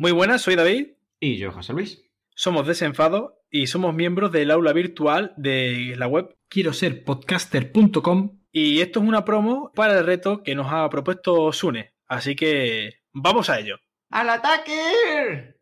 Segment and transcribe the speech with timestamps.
[0.00, 0.92] Muy buenas, soy David.
[1.18, 2.04] Y yo, José Luis.
[2.32, 8.80] Somos Desenfado y somos miembros del aula virtual de la web quiero ser podcaster.com y
[8.80, 11.94] esto es una promo para el reto que nos ha propuesto Sune.
[12.06, 13.74] Así que vamos a ello.
[14.10, 15.56] ¡Al ataque!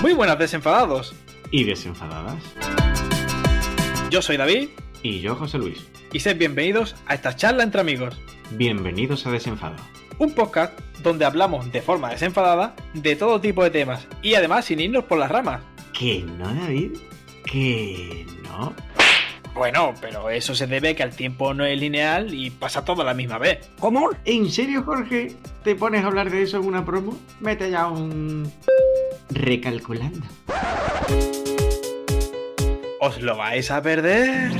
[0.00, 1.14] Muy buenas, desenfadados.
[1.50, 2.42] Y desenfadadas.
[4.08, 4.70] Yo soy David.
[5.02, 5.90] Y yo, José Luis.
[6.10, 8.18] Y sed bienvenidos a esta charla entre amigos.
[8.50, 9.76] Bienvenidos a Desenfado.
[10.18, 14.80] Un podcast donde hablamos de forma desenfadada de todo tipo de temas y además sin
[14.80, 15.62] irnos por las ramas.
[15.92, 16.92] ¿Que no, David?
[17.44, 18.74] ¿Que no?
[19.54, 23.04] Bueno, pero eso se debe que el tiempo no es lineal y pasa todo a
[23.04, 23.68] la misma vez.
[23.78, 24.10] ¿Cómo?
[24.24, 25.32] ¿En serio, Jorge?
[25.62, 27.16] ¿Te pones a hablar de eso en una promo?
[27.40, 28.50] Mete ya un...
[29.30, 30.26] recalculando.
[33.00, 34.50] ¿Os lo vais a perder?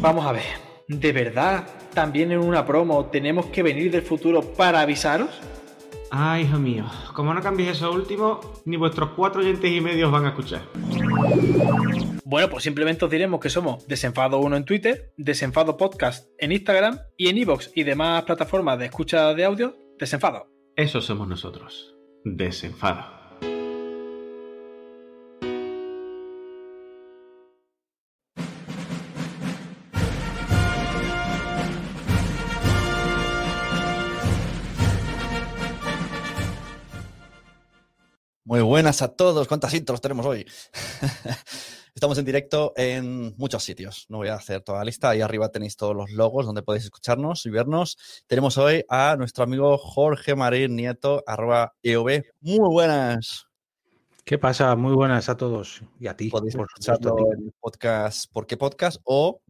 [0.00, 4.80] Vamos a ver, ¿de verdad también en una promo tenemos que venir del futuro para
[4.80, 5.28] avisaros?
[6.10, 10.24] Ay, hijo mío, como no cambies eso último, ni vuestros cuatro oyentes y medios van
[10.24, 10.62] a escuchar.
[12.24, 16.98] Bueno, pues simplemente os diremos que somos Desenfado 1 en Twitter, Desenfado Podcast en Instagram
[17.16, 20.46] y en Evox y demás plataformas de escucha de audio, Desenfado.
[20.76, 21.94] Eso somos nosotros.
[22.24, 23.17] Desenfado.
[38.58, 39.46] Muy buenas a todos.
[39.46, 40.44] ¿Cuántas intros tenemos hoy?
[41.94, 44.06] Estamos en directo en muchos sitios.
[44.08, 45.10] No voy a hacer toda la lista.
[45.10, 47.96] Ahí arriba tenéis todos los logos donde podéis escucharnos y vernos.
[48.26, 52.24] Tenemos hoy a nuestro amigo Jorge Marín Nieto, arroba EOB.
[52.40, 53.46] Muy buenas.
[54.24, 54.74] ¿Qué pasa?
[54.74, 56.28] Muy buenas a todos y a ti.
[56.28, 59.00] Podéis escucharlo en el podcast ¿Por qué podcast?
[59.04, 59.40] o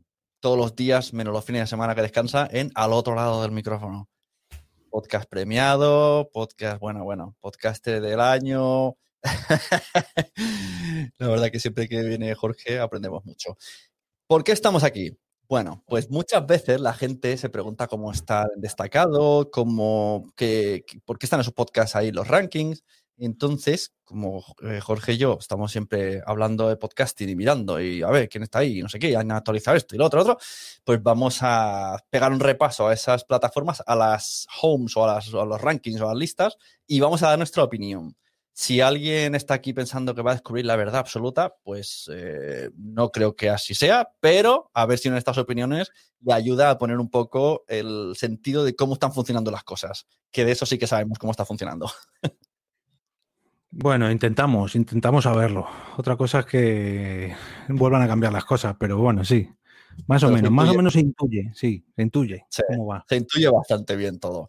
[0.40, 3.52] todos los días, menos los fines de semana que descansa, en al otro lado del
[3.52, 4.06] micrófono
[4.88, 8.96] podcast premiado, podcast, bueno, bueno, podcaster del año.
[11.18, 13.56] La verdad que siempre que viene Jorge aprendemos mucho.
[14.26, 15.16] ¿Por qué estamos aquí?
[15.48, 21.26] Bueno, pues muchas veces la gente se pregunta cómo está destacado, cómo, que, por qué
[21.26, 22.84] están esos podcasts ahí, los rankings.
[23.20, 28.10] Entonces, como eh, Jorge y yo estamos siempre hablando de podcasting y mirando y a
[28.10, 30.38] ver quién está ahí, no sé qué, han actualizado esto y lo otro, otro,
[30.84, 35.60] pues vamos a pegar un repaso a esas plataformas, a las homes o a, los
[35.60, 36.56] rankings o a las listas
[36.86, 38.16] y vamos a dar nuestra opinión.
[38.52, 43.10] Si alguien está aquí pensando que va a descubrir la verdad absoluta, pues eh, no
[43.10, 45.90] creo que así sea, pero a ver si en estas opiniones
[46.20, 50.44] le ayuda a poner un poco el sentido de cómo están funcionando las cosas, que
[50.44, 51.90] de eso sí que sabemos cómo está funcionando.
[53.70, 55.66] Bueno, intentamos, intentamos saberlo.
[55.96, 57.34] Otra cosa es que
[57.68, 59.48] vuelvan a cambiar las cosas, pero bueno, sí.
[60.06, 62.46] Más o menos, más o menos se intuye, sí, se intuye.
[62.68, 63.04] ¿Cómo va?
[63.08, 64.48] Se intuye bastante bien todo.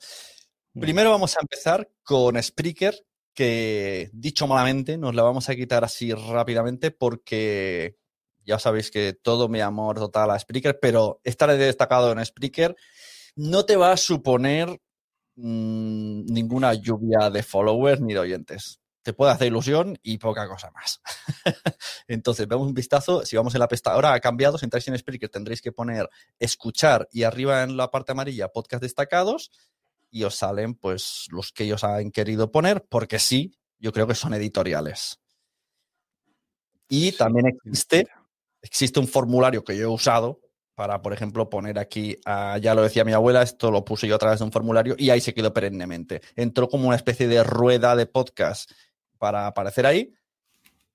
[0.73, 2.95] Primero vamos a empezar con Spreaker,
[3.33, 7.97] que dicho malamente, nos la vamos a quitar así rápidamente porque
[8.45, 12.75] ya sabéis que todo mi amor total a Spreaker, pero estar destacado en Spreaker
[13.35, 14.69] no te va a suponer
[15.35, 20.71] mm, ninguna lluvia de followers ni de oyentes te puede hacer ilusión y poca cosa
[20.71, 21.01] más.
[22.07, 23.25] Entonces, vemos un vistazo.
[23.25, 24.57] Si vamos en la pestaña, ahora ha cambiado.
[24.57, 28.83] Si entráis en Spreaker, tendréis que poner escuchar y arriba en la parte amarilla, podcast
[28.83, 29.51] destacados.
[30.11, 34.15] Y os salen, pues, los que ellos han querido poner, porque sí, yo creo que
[34.15, 35.19] son editoriales.
[36.89, 38.07] Y también existe,
[38.61, 40.41] existe un formulario que yo he usado
[40.79, 44.17] para, por ejemplo, poner aquí, ya lo decía mi abuela, esto lo puse yo a
[44.17, 46.21] través de un formulario y ahí se quedó perennemente.
[46.37, 48.71] Entró como una especie de rueda de podcast
[49.19, 50.13] para aparecer ahí,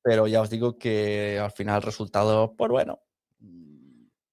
[0.03, 3.01] pero ya os digo que al final el resultado, pues bueno,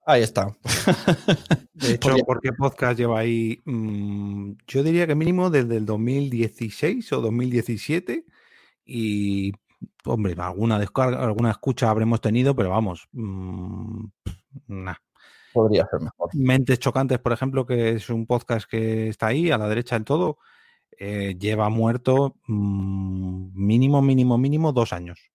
[0.05, 0.57] ahí está.
[1.73, 3.61] De hecho, ¿por qué podcast lleva ahí?
[3.65, 8.25] Mm, yo diría que mínimo desde el 2016 o 2017
[8.85, 9.53] y,
[10.05, 14.05] hombre, alguna descarga, alguna escucha habremos tenido, pero vamos, mmm,
[15.53, 16.29] Podría ser mejor.
[16.33, 20.05] Mentes Chocantes, por ejemplo, que es un podcast que está ahí a la derecha del
[20.05, 20.37] todo,
[20.97, 25.31] eh, lleva muerto mmm, mínimo, mínimo, mínimo dos años.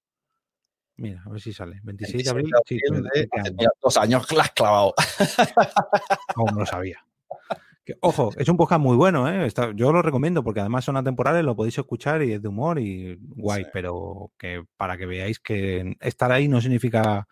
[0.96, 1.80] Mira, a ver si sale.
[1.82, 2.50] 26 de abril.
[2.64, 3.28] Sí, de,
[3.82, 4.94] dos años que la has clavado.
[6.36, 7.04] no lo sabía.
[8.00, 9.48] ojo, es un podcast muy bueno, ¿eh?
[9.74, 13.18] yo lo recomiendo porque además son atemporales, lo podéis escuchar y es de humor y
[13.20, 13.70] guay, sí.
[13.72, 17.28] pero que para que veáis que estar ahí no significa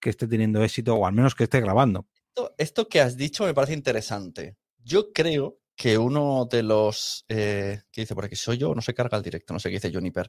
[0.00, 2.06] que esté teniendo éxito o al menos que esté grabando.
[2.28, 4.56] Esto, esto que has dicho me parece interesante.
[4.82, 8.36] Yo creo que uno de los, eh, ¿qué dice por aquí?
[8.36, 10.28] Soy yo, no se carga el directo, no sé qué dice Juniper.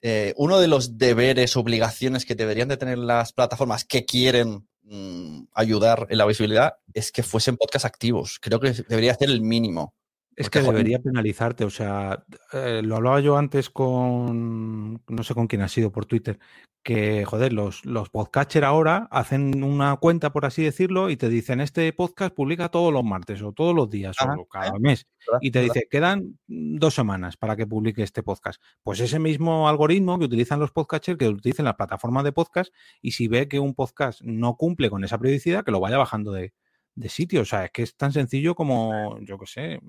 [0.00, 5.44] Eh, uno de los deberes, obligaciones que deberían de tener las plataformas que quieren mm,
[5.52, 8.38] ayudar en la visibilidad es que fuesen podcasts activos.
[8.40, 9.94] Creo que debería ser el mínimo.
[10.36, 15.46] Es que debería penalizarte, o sea, eh, lo hablaba yo antes con, no sé con
[15.46, 16.38] quién ha sido por Twitter,
[16.82, 21.60] que, joder, los, los podcatchers ahora hacen una cuenta, por así decirlo, y te dicen,
[21.60, 25.06] este podcast publica todos los martes o todos los días o cada mes.
[25.40, 28.62] Y te dice, quedan dos semanas para que publique este podcast.
[28.84, 33.12] Pues ese mismo algoritmo que utilizan los podcatchers, que utilicen las plataformas de podcast, y
[33.12, 36.52] si ve que un podcast no cumple con esa periodicidad, que lo vaya bajando de,
[36.94, 37.40] de sitio.
[37.40, 39.80] O sea, es que es tan sencillo como, yo qué sé,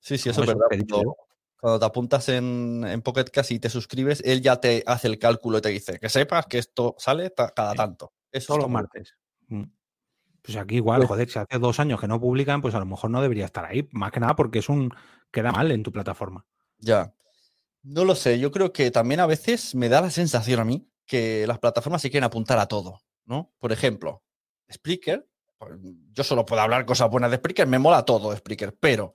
[0.00, 0.66] Sí, sí, eso es verdad.
[1.60, 5.18] Cuando, te apuntas en, en Pocket Cast y te suscribes, él ya te hace el
[5.18, 8.12] cálculo y te dice que sepas que esto sale cada tanto.
[8.30, 9.16] Eso Solo martes.
[9.48, 9.64] Mm.
[10.42, 12.86] Pues aquí igual, pues joder, si hace dos años que no publican, pues a lo
[12.86, 13.88] mejor no debería estar ahí.
[13.92, 14.94] Más que nada porque es un.
[15.30, 16.46] queda mal en tu plataforma.
[16.78, 17.12] Ya.
[17.82, 18.38] No lo sé.
[18.38, 22.02] Yo creo que también a veces me da la sensación a mí que las plataformas
[22.02, 23.52] se quieren apuntar a todo, ¿no?
[23.58, 24.22] Por ejemplo,
[24.72, 25.26] Spreaker.
[25.58, 25.72] Pues,
[26.12, 29.14] yo solo puedo hablar cosas buenas de Spreaker, me mola todo Spreaker, pero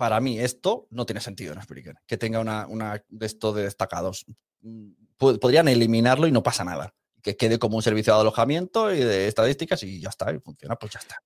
[0.00, 4.24] para mí esto no tiene sentido en Spreaker, que tenga una, de esto de destacados.
[4.62, 6.94] Mm, podrían eliminarlo y no pasa nada.
[7.22, 10.76] Que quede como un servicio de alojamiento y de estadísticas y ya está, y funciona,
[10.76, 11.22] pues ya está.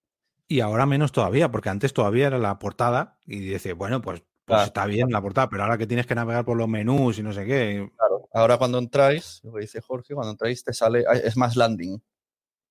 [0.49, 4.65] Y ahora menos todavía, porque antes todavía era la portada y dice, bueno, pues, pues
[4.65, 7.33] está bien la portada, pero ahora que tienes que navegar por los menús y no
[7.33, 7.89] sé qué.
[7.97, 12.03] Claro, ahora cuando entráis, lo que dice Jorge, cuando entráis te sale, es más landing.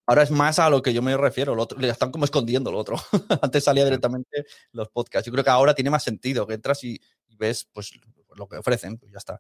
[0.06, 1.56] Ahora es más a lo que yo me refiero.
[1.56, 2.98] Lo otro, le están como escondiendo lo otro.
[3.42, 5.26] Antes salía directamente los podcasts.
[5.26, 7.00] Yo creo que ahora tiene más sentido que entras y,
[7.38, 7.92] ves pues,
[8.36, 8.98] lo que ofrecen.
[8.98, 9.40] Pues ya está.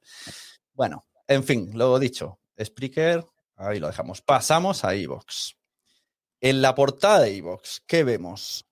[0.73, 2.39] Bueno, en fin, lo dicho.
[2.61, 3.25] Spreaker,
[3.55, 4.21] ahí lo dejamos.
[4.21, 5.57] Pasamos a Evox.
[6.39, 8.65] En la portada de Evox, ¿qué vemos?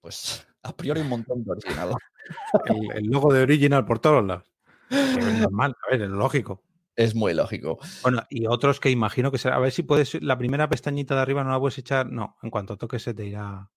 [0.00, 1.94] Pues a priori un montón de original.
[2.94, 4.44] el, logo de original por todos lados.
[4.90, 6.62] normal, a ver, es lógico.
[7.00, 7.78] Es muy lógico.
[8.02, 9.56] Bueno, y otros que imagino que será.
[9.56, 10.22] A ver si puedes.
[10.22, 12.10] La primera pestañita de arriba no la puedes echar.
[12.12, 13.70] No, en cuanto toques se te irá.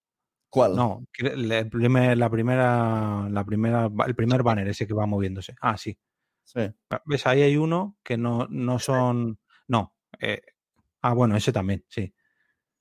[0.50, 0.76] ¿Cuál?
[0.76, 5.56] No, la primera, la primera, el primer banner ese que va moviéndose.
[5.62, 5.98] Ah, sí.
[6.44, 6.70] Sí.
[6.90, 7.26] Ah, ¿Ves?
[7.26, 9.40] Ahí hay uno que no, no son.
[9.70, 9.96] No.
[10.20, 10.42] Eh,
[11.02, 12.14] ah, bueno, ese también, sí.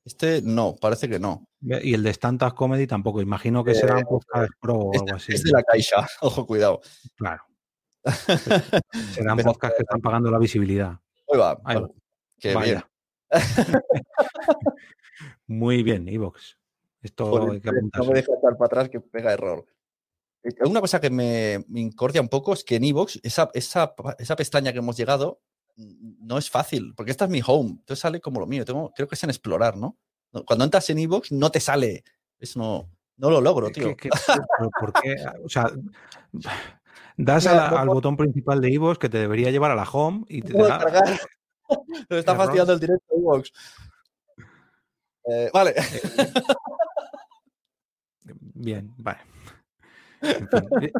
[0.05, 1.49] Este no, parece que no.
[1.61, 3.23] Y el de Stand Comedy tampoco.
[3.23, 5.33] Imagino que será un podcast pro o este algo así.
[5.35, 6.81] Es de la caixa, ojo, cuidado.
[7.15, 7.45] Claro.
[9.15, 10.99] Serán podcasts que están pagando la visibilidad.
[11.29, 11.61] Muy va.
[12.39, 12.83] Qué bien.
[15.47, 16.59] Muy bien, Evox.
[17.03, 19.67] Esto hay que No me deja estar para atrás que pega error.
[20.65, 24.73] Una cosa que me, incordia un poco es que en Evox, esa, esa, esa, pestaña
[24.73, 25.41] que hemos llegado,
[25.77, 27.71] no es fácil, porque esta es mi home.
[27.71, 28.65] Entonces sale como lo mío.
[28.65, 29.99] Tengo, creo que es en explorar, ¿no?
[30.47, 32.03] Cuando entras en Evox, no te sale.
[32.39, 33.97] Eso no, no lo logro, tío.
[33.97, 35.15] ¿Por qué?
[35.45, 35.71] O sea,
[37.17, 40.53] Das al botón principal de Evox que te debería llevar a la home y te
[40.53, 40.79] da...
[42.09, 43.53] Me está fastidiando el directo de Evox.
[45.25, 45.75] Eh, vale.
[45.77, 45.83] Eh,
[48.55, 49.21] bien, vale.
[50.23, 50.93] Eh,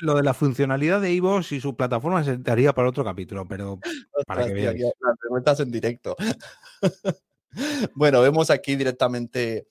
[0.00, 3.46] lo de la funcionalidad de Evox y su plataforma se te haría para otro capítulo,
[3.46, 3.78] pero
[4.26, 4.82] para que veáis.
[5.00, 6.16] Las preguntas en directo.
[7.94, 9.68] bueno, vemos aquí directamente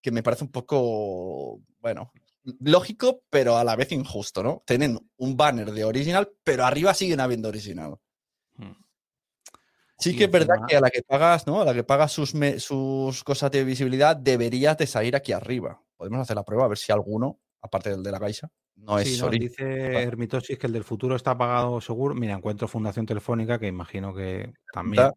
[0.00, 2.12] que me parece un poco, bueno,
[2.60, 4.62] lógico, pero a la vez injusto, ¿no?
[4.66, 7.96] Tienen un banner de original, pero arriba siguen habiendo original.
[8.56, 8.72] Hmm.
[9.98, 11.60] Sí que es verdad que a la que pagas, ¿no?
[11.60, 15.82] A la que pagas sus, sus cosas de visibilidad, deberías de salir aquí arriba.
[15.96, 19.18] Podemos hacer la prueba a ver si alguno, aparte del de la Caixa, no es
[19.18, 22.14] sí, Dice Hermitosis que el del futuro está pagado seguro.
[22.14, 25.10] Mira, encuentro Fundación Telefónica, que imagino que también.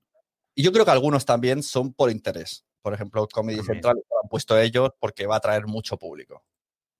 [0.55, 2.65] Y yo creo que algunos también son por interés.
[2.81, 6.43] Por ejemplo, Comedy Central lo han puesto ellos porque va a traer mucho público.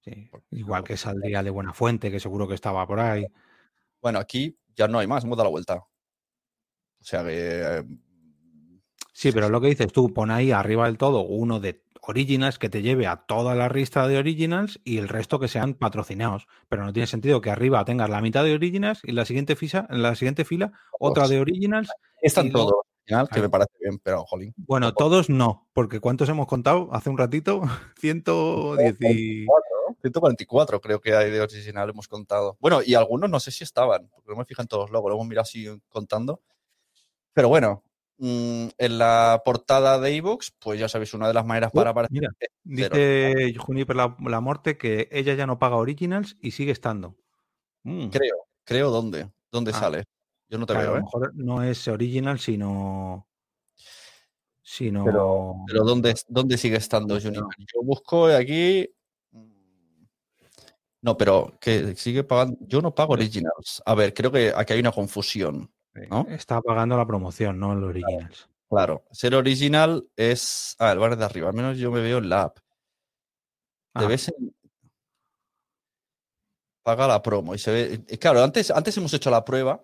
[0.01, 3.25] Sí, igual que saldría de Buena Fuente, que seguro que estaba por ahí.
[4.01, 5.75] Bueno, aquí ya no hay más, hemos dado la vuelta.
[5.75, 7.77] O sea que.
[7.77, 7.99] Em,
[9.13, 12.69] sí, pero lo que dices tú, pon ahí arriba del todo uno de originals que
[12.69, 16.47] te lleve a toda la lista de originals y el resto que sean patrocinados.
[16.67, 19.85] Pero no tiene sentido que arriba tengas la mitad de originals y la siguiente, fila,
[19.89, 21.89] en la siguiente fila otra de originals.
[22.23, 22.73] Están todos
[23.05, 24.53] que me parece bien, pero jolín.
[24.57, 27.61] Bueno, todos no, porque ¿cuántos hemos contado hace un ratito?
[27.99, 28.97] 110
[30.01, 32.57] 144 creo que hay de original hemos contado.
[32.59, 35.27] Bueno, y algunos no sé si estaban, porque no me fijan todos luego, lo hemos
[35.27, 36.41] mirado así contando.
[37.33, 37.83] Pero bueno,
[38.17, 42.13] mm, en la portada de iVoox, pues ya sabéis, una de las maneras para aparecer.
[42.13, 42.31] Mira,
[42.63, 47.15] dice Juniper la, la Morte que ella ya no paga originals y sigue estando.
[47.83, 48.07] Mm.
[48.09, 49.79] Creo, creo dónde, dónde ah.
[49.79, 50.03] sale.
[50.51, 50.81] Yo no te veo.
[50.81, 51.01] A lo ¿eh?
[51.01, 53.25] mejor no es original, sino.
[54.61, 55.05] sino...
[55.05, 57.45] Pero, pero ¿dónde, ¿dónde sigue estando Juniper?
[57.57, 58.85] Yo busco aquí.
[59.31, 60.03] Mm,
[61.03, 62.57] no, pero que sigue pagando.
[62.67, 63.81] Yo no pago originals.
[63.85, 65.71] A ver, creo que aquí hay una confusión.
[66.09, 66.25] ¿no?
[66.27, 68.49] Está pagando la promoción, no el originals.
[68.69, 70.75] Claro, ser original es.
[70.79, 71.47] Ah, el bar de arriba.
[71.47, 72.57] Al menos yo me veo en la app.
[73.93, 74.01] Ah.
[74.01, 74.53] Debes en-
[76.83, 78.03] Paga la promo y se ve.
[78.09, 79.81] y Claro, antes, antes hemos hecho la prueba.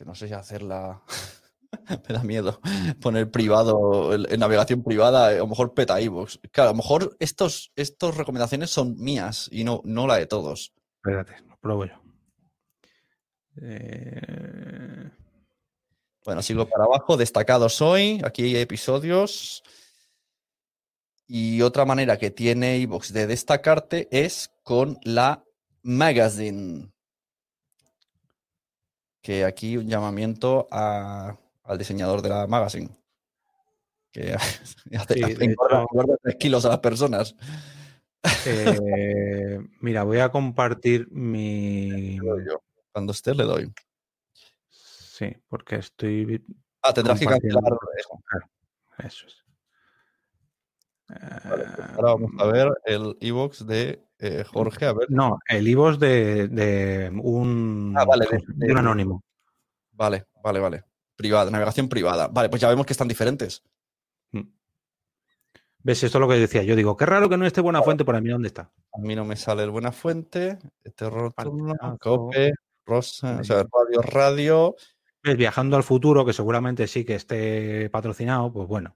[0.00, 1.02] Que no sé si hacerla.
[2.08, 2.58] me da miedo.
[3.02, 6.38] Poner privado, el- en navegación privada, eh, a lo mejor peta iVoox.
[6.52, 10.72] Claro, a lo mejor estos, estas recomendaciones son mías y no, no la de todos.
[11.04, 11.92] Espérate, lo pruebo yo.
[13.60, 15.10] Eh,
[16.24, 17.18] Bueno, sigo para abajo.
[17.18, 18.22] Destacados hoy.
[18.24, 19.62] Aquí hay episodios.
[21.26, 25.44] Y otra manera que tiene iVoox de destacarte es con la
[25.82, 26.90] magazine.
[29.22, 32.88] Que aquí un llamamiento a- al diseñador de la magazine.
[34.12, 34.34] Que
[34.98, 37.34] hace, Sí, engorda, engorda tres kilos a las personas.
[38.46, 42.18] eh, mira, voy a compartir mi.
[42.92, 43.72] Cuando esté le doy.
[44.68, 46.44] Sí, porque estoy.
[46.82, 47.98] Ah, tendrás que cancelar el
[49.06, 49.26] eso.
[49.28, 49.44] Es.
[51.48, 54.86] Vale, pues ahora vamos a ver el iVoox de eh, Jorge.
[54.86, 55.10] A ver.
[55.10, 59.24] No, el IVOS de, de un, Ah, vale, de- de un anónimo.
[59.92, 60.84] Vale, vale, vale.
[61.16, 62.28] Privada, navegación privada.
[62.28, 63.62] Vale, pues ya vemos que están diferentes.
[65.82, 66.02] ¿Ves?
[66.02, 66.62] Esto es lo que decía.
[66.62, 68.28] Yo digo, qué raro que no esté buena fuente por mí.
[68.28, 68.70] ¿Dónde está?
[68.92, 70.58] A mí no me sale el Buena Fuente,
[70.94, 71.96] Terror Partidazo.
[71.98, 72.52] Cope,
[72.84, 74.76] Rosa, o sea, Radio Radio.
[75.22, 75.36] ¿Ves?
[75.38, 78.94] Viajando al futuro, que seguramente sí que esté patrocinado, pues bueno.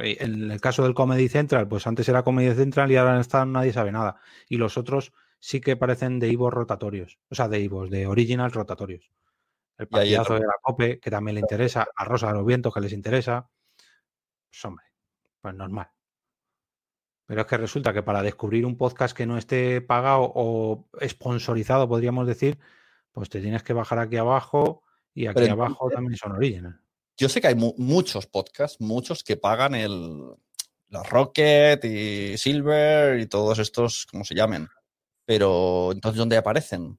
[0.00, 3.72] En el caso del Comedy Central, pues antes era Comedy Central y ahora está nadie
[3.72, 4.20] sabe nada.
[4.48, 7.18] Y los otros sí que parecen de Ivos rotatorios.
[7.30, 9.10] O sea, de Ivos, de Original rotatorios.
[9.76, 12.80] El partidazo de la COPE, que también le interesa, a Rosa de los Vientos, que
[12.80, 13.48] les interesa.
[14.50, 14.86] Pues hombre,
[15.40, 15.88] pues normal.
[17.26, 21.88] Pero es que resulta que para descubrir un podcast que no esté pagado o sponsorizado,
[21.88, 22.58] podríamos decir,
[23.12, 26.80] pues te tienes que bajar aquí abajo y aquí Pero abajo también son original.
[27.18, 30.22] Yo sé que hay mu- muchos podcasts, muchos que pagan el
[30.90, 34.68] los Rocket y Silver y todos estos, como se llamen.
[35.26, 36.98] Pero entonces, ¿dónde aparecen?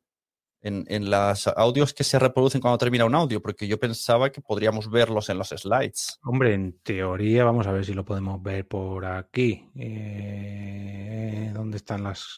[0.61, 4.41] En, en los audios que se reproducen cuando termina un audio, porque yo pensaba que
[4.41, 6.19] podríamos verlos en los slides.
[6.21, 9.69] Hombre, en teoría, vamos a ver si lo podemos ver por aquí.
[9.75, 12.35] Eh, ¿Dónde están las...?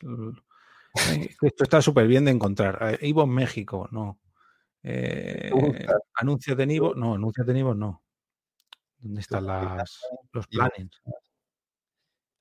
[1.09, 2.99] Eh, Esto está súper bien de encontrar.
[3.01, 4.20] Eh, Ivo México, no.
[4.83, 5.51] Eh,
[6.15, 8.03] anuncios de Ivo, no, anuncios de Ivo, no.
[8.97, 9.99] ¿Dónde están las,
[10.31, 10.63] los Ivo.
[10.69, 10.89] planes?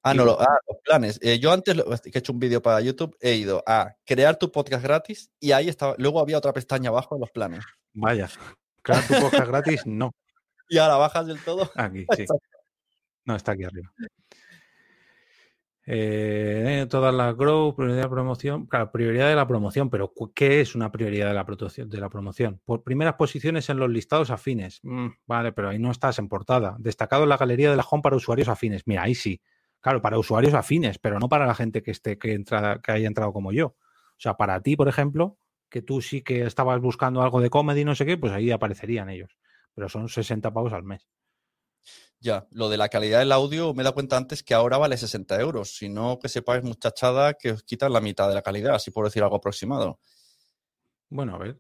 [0.03, 0.33] Ah, no, Ivo.
[0.33, 1.19] lo- ah, los planes.
[1.23, 4.37] Eh, yo antes, lo- que he hecho un vídeo para YouTube, he ido a crear
[4.37, 5.95] tu podcast gratis y ahí estaba.
[5.99, 7.65] Luego había otra pestaña abajo en los planes.
[7.93, 8.29] Vaya.
[8.83, 10.11] Claro, tu podcast gratis, no.
[10.71, 11.71] Y ahora bajas del todo.
[11.75, 12.25] Aquí, sí.
[13.27, 13.93] No, está aquí arriba.
[15.93, 18.67] Eh, todas las grow, prioridad de promoción.
[18.67, 22.09] Claro, prioridad de la promoción, pero ¿qué es una prioridad de la, promoción- de la
[22.09, 22.61] promoción?
[22.65, 24.79] Por primeras posiciones en los listados afines.
[24.85, 26.77] Mm, vale, pero ahí no estás en portada.
[26.79, 28.83] Destacado en la galería de la home para usuarios afines.
[28.87, 29.41] Mira, ahí sí.
[29.81, 33.09] Claro, para usuarios afines, pero no para la gente que esté, que entra, que haya
[33.09, 33.67] entrado como yo.
[33.69, 33.77] O
[34.23, 35.39] sea, para ti, por ejemplo,
[35.71, 39.09] que tú sí que estabas buscando algo de comedy, no sé qué, pues ahí aparecerían
[39.09, 39.37] ellos.
[39.75, 41.09] Pero son 60 pavos al mes.
[42.23, 44.99] Ya, lo de la calidad del audio me he dado cuenta antes que ahora vale
[44.99, 45.75] 60 euros.
[45.75, 49.07] Si no, que sepáis, muchachada, que os quitan la mitad de la calidad, así por
[49.07, 50.01] decir algo aproximado.
[51.09, 51.59] Bueno, a ver.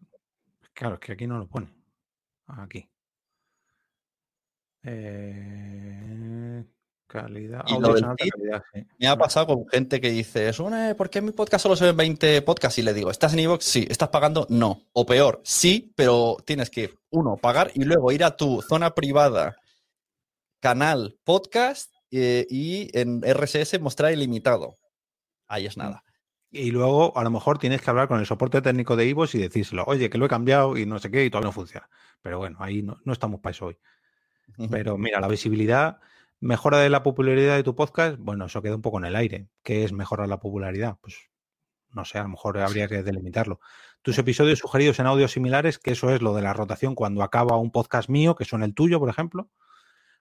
[0.74, 1.72] Claro, es que aquí no lo pone.
[2.46, 2.86] Aquí.
[4.82, 6.64] Eh,
[7.06, 7.62] calidad.
[7.66, 8.86] Y lo alta calidad, sí.
[8.98, 11.76] Me ha pasado con gente que dice, "Es una, ¿por qué en mi podcast solo
[11.76, 12.78] se ven 20 podcasts?
[12.78, 13.64] Y le digo, ¿estás en iVoox?
[13.64, 13.86] Sí.
[13.90, 14.46] ¿Estás pagando?
[14.48, 14.82] No.
[14.92, 19.56] O peor, sí, pero tienes que, uno, pagar y luego ir a tu zona privada,
[20.60, 24.76] canal, podcast eh, y en RSS mostrar ilimitado.
[25.48, 26.04] Ahí es nada.
[26.52, 29.38] Y luego, a lo mejor tienes que hablar con el soporte técnico de Ivos y
[29.38, 31.88] decírselo, oye, que lo he cambiado y no sé qué, y todavía no funciona.
[32.22, 33.78] Pero bueno, ahí no, no estamos para eso hoy.
[34.70, 36.00] Pero mira, la visibilidad,
[36.40, 39.48] mejora de la popularidad de tu podcast, bueno, eso queda un poco en el aire.
[39.62, 40.98] ¿Qué es mejorar la popularidad?
[41.00, 41.30] Pues
[41.92, 43.60] no sé, a lo mejor habría que delimitarlo.
[44.02, 47.56] Tus episodios sugeridos en audios similares, que eso es lo de la rotación cuando acaba
[47.56, 49.50] un podcast mío, que son el tuyo, por ejemplo.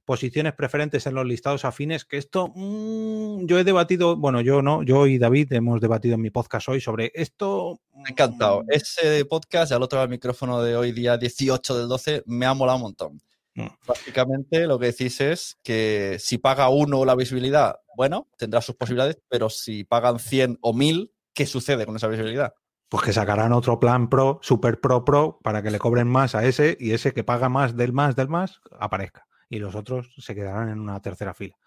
[0.10, 4.82] Posiciones preferentes en los listados afines, que esto mm, yo he debatido, bueno, yo no,
[4.82, 7.80] yo y David hemos debatido en mi podcast hoy sobre esto.
[7.94, 8.64] Me ha encantado.
[8.64, 12.48] mm, Ese podcast, al otro lado del micrófono de hoy, día 18 del 12, me
[12.48, 13.22] ha molado un montón.
[13.54, 13.68] Mm.
[13.86, 19.20] Básicamente lo que decís es que si paga uno la visibilidad, bueno, tendrá sus posibilidades,
[19.30, 22.56] pero si pagan 100 o 1000, ¿qué sucede con esa visibilidad?
[22.90, 26.48] Pues que sacarán otro plan pro, super pro pro, para que le cobren más a
[26.48, 29.29] ese y ese que paga más del más del más aparezca.
[29.50, 31.58] Y los otros se quedarán en una tercera fila.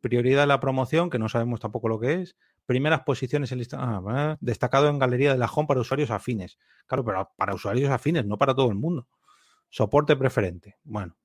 [0.00, 2.36] Prioridad de la promoción, que no sabemos tampoco lo que es.
[2.66, 3.78] Primeras posiciones en lista.
[3.80, 6.58] ah, destacado en galería de la home para usuarios afines.
[6.86, 9.06] Claro, pero para usuarios afines, no para todo el mundo.
[9.68, 10.76] Soporte preferente.
[10.82, 11.16] Bueno,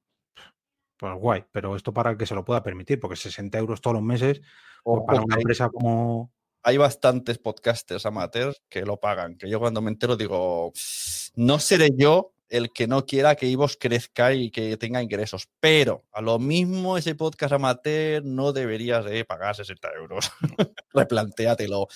[0.97, 3.95] pues guay, pero esto para el que se lo pueda permitir, porque 60 euros todos
[3.95, 4.41] los meses,
[4.83, 6.31] pues para una empresa como...
[6.63, 10.73] hay bastantes podcasters amateurs que lo pagan, que yo cuando me entero digo,
[11.35, 16.03] no seré yo el que no quiera que Ivos crezca y que tenga ingresos, pero
[16.11, 20.31] a lo mismo ese podcast amateur no deberías de pagar 60 euros.
[20.93, 21.87] Replantéatelo.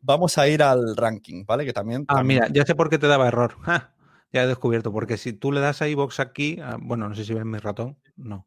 [0.00, 1.64] Vamos a ir al ranking, ¿vale?
[1.64, 2.04] Que también...
[2.08, 3.56] Ah, también- mira, ya sé por qué te daba error.
[3.64, 3.94] Ja,
[4.32, 7.24] ya he descubierto, porque si tú le das a iVox aquí, ah, bueno, no sé
[7.24, 8.46] si ves mi ratón, no.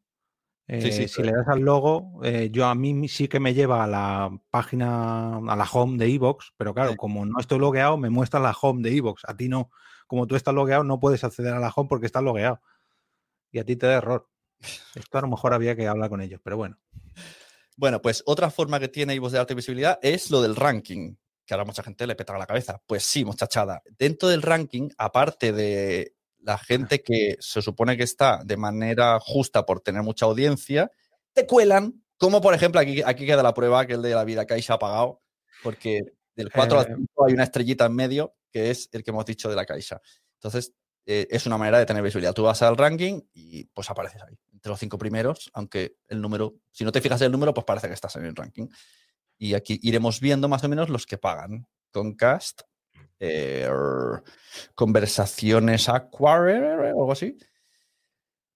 [0.67, 3.53] Sí, sí, Eh, si le das al logo, eh, yo a mí sí que me
[3.53, 6.97] lleva a la página, a la home de iVox, pero claro, Sí.
[6.97, 9.23] como no estoy logueado, me muestra la home de iVox.
[9.25, 9.69] A ti no.
[10.07, 12.61] Como tú estás logueado, no puedes acceder a la home porque estás logueado.
[13.51, 14.27] Y a ti te da error.
[14.95, 16.77] Esto a lo mejor había que hablar con ellos, pero bueno.
[17.77, 21.53] Bueno, pues otra forma que tiene Ivos de darte visibilidad es lo del ranking, que
[21.53, 22.81] ahora mucha gente le peta la cabeza.
[22.87, 23.83] Pues sí, muchachada.
[23.99, 26.14] Dentro del ranking, aparte de
[26.45, 30.91] la gente que se supone que está de manera justa por tener mucha audiencia,
[31.33, 34.45] te cuelan, como por ejemplo, aquí, aquí queda la prueba que el de la vida
[34.45, 35.23] que se ha pagado,
[35.63, 36.01] porque
[36.35, 36.95] del 4 al Eh.
[36.97, 39.99] 5 hay una estrellita en medio, que es el que hemos dicho de la Caixa.
[40.35, 40.73] Entonces,
[41.07, 42.33] eh, es una manera de tener visibilidad.
[42.33, 46.59] Tú vas al ranking y pues apareces ahí, entre los cinco primeros, aunque el número,
[46.71, 48.67] si no te fijas en el número, pues parece que estás en el ranking.
[49.39, 51.67] Y aquí iremos viendo más o menos los que pagan.
[51.91, 52.61] Concast,
[53.19, 53.67] eh,
[54.75, 57.37] conversaciones Aquare o algo así.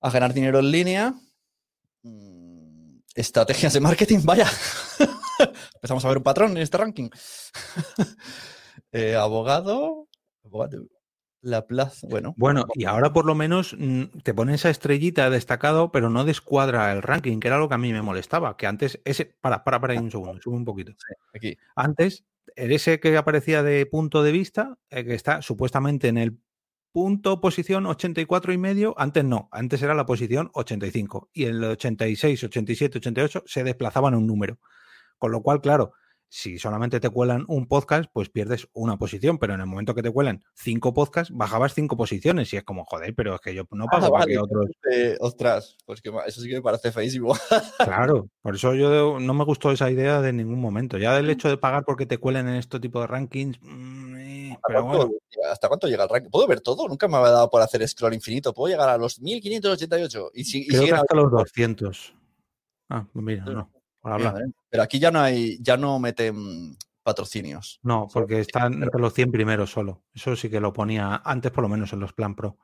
[0.01, 1.13] A ganar dinero en línea.
[2.03, 4.47] mm, Estrategias de marketing, vaya.
[5.75, 7.09] Empezamos a ver un patrón en este ranking.
[8.91, 10.07] Eh, abogado,
[10.43, 10.87] abogado.
[11.41, 12.33] La plaza, bueno.
[12.37, 16.91] Bueno, y ahora por lo menos mm, te pone esa estrellita destacado, pero no descuadra
[16.91, 18.57] el ranking, que era lo que a mí me molestaba.
[18.57, 19.25] Que antes, ese.
[19.41, 20.93] Para, para, para ahí un segundo, sube un poquito.
[21.33, 21.55] Aquí.
[21.75, 22.23] Antes,
[22.55, 26.39] el ese que aparecía de punto de vista, eh, que está supuestamente en el
[26.91, 32.43] punto posición 84 y medio, antes no, antes era la posición 85 y el 86,
[32.43, 34.59] 87, 88 se desplazaban un número.
[35.17, 35.93] Con lo cual, claro,
[36.31, 40.03] si solamente te cuelan un podcast, pues pierdes una posición, pero en el momento que
[40.03, 43.63] te cuelan cinco podcasts, bajabas cinco posiciones y es como, joder, pero es que yo
[43.71, 44.33] no pago Ah, para vale.
[44.33, 44.65] que otros...
[44.91, 47.33] Eh, ostras, pues que eso sí que me parece feísimo.
[47.79, 50.97] Claro, por eso yo no me gustó esa idea de ningún momento.
[50.99, 54.49] Ya el hecho de pagar porque te cuelen en este tipo de rankings, mm, eh,
[54.51, 55.13] ¿Hasta pero cuánto, bueno.
[55.31, 56.29] llega- ¿Hasta cuánto llega el ranking?
[56.29, 56.87] ¿Puedo ver todo?
[56.87, 58.53] Nunca me había dado por hacer scroll infinito.
[58.53, 62.13] Puedo llegar a los 1588 y, si, y Creo que hasta los 200.
[62.89, 63.51] Ah, pues mira, Sí.
[63.53, 63.71] no.
[64.01, 64.33] Por hablar.
[64.35, 64.45] Mira.
[64.69, 67.79] Pero aquí ya no hay, ya no meten patrocinios.
[67.83, 70.03] No, porque están entre los 100 primeros solo.
[70.13, 72.57] Eso sí que lo ponía antes, por lo menos en los Plan Pro.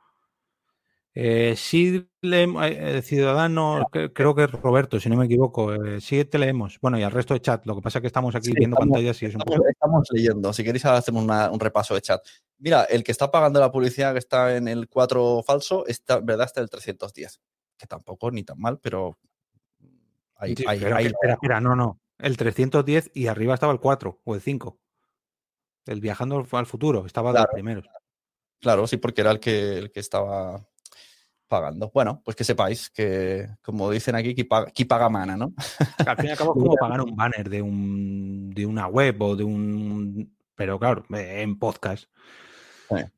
[1.18, 5.72] Eh, sí, le, eh, Ciudadano, que- creo que es Roberto, si no me equivoco.
[5.72, 6.78] Eh, sí, te leemos.
[6.82, 7.64] Bueno, y al resto de chat.
[7.64, 9.56] Lo que pasa es que estamos aquí Sí, viendo estamos- pantallas y es un Estamos,
[9.56, 9.68] poco.
[9.70, 10.52] estamos leyendo.
[10.52, 12.20] Si queréis, ahora hacemos una- un repaso de chat.
[12.58, 16.44] Mira, el que está pagando la publicidad que está en el 4 falso, está, verdad
[16.46, 17.40] está en el 310.
[17.78, 19.18] Que tampoco ni tan mal, pero.
[20.38, 22.00] Ahí, Sí, ahí- pero ahí que lo espera, espera, no, no.
[22.18, 24.78] El 310 y arriba estaba el 4 o el 5.
[25.86, 27.86] El viajando al- futuro, estaba de los primeros.
[28.60, 30.66] Claro, sí, porque era el que, el que estaba
[31.46, 31.90] pagando.
[31.94, 35.52] Bueno, pues que sepáis que, como dicen aquí, qui paga, mana, ¿no?
[36.06, 39.20] Al fin y al cabo es como pagar un banner de, un, de una web
[39.22, 40.36] o de un...
[40.56, 42.04] Pero claro, en podcast.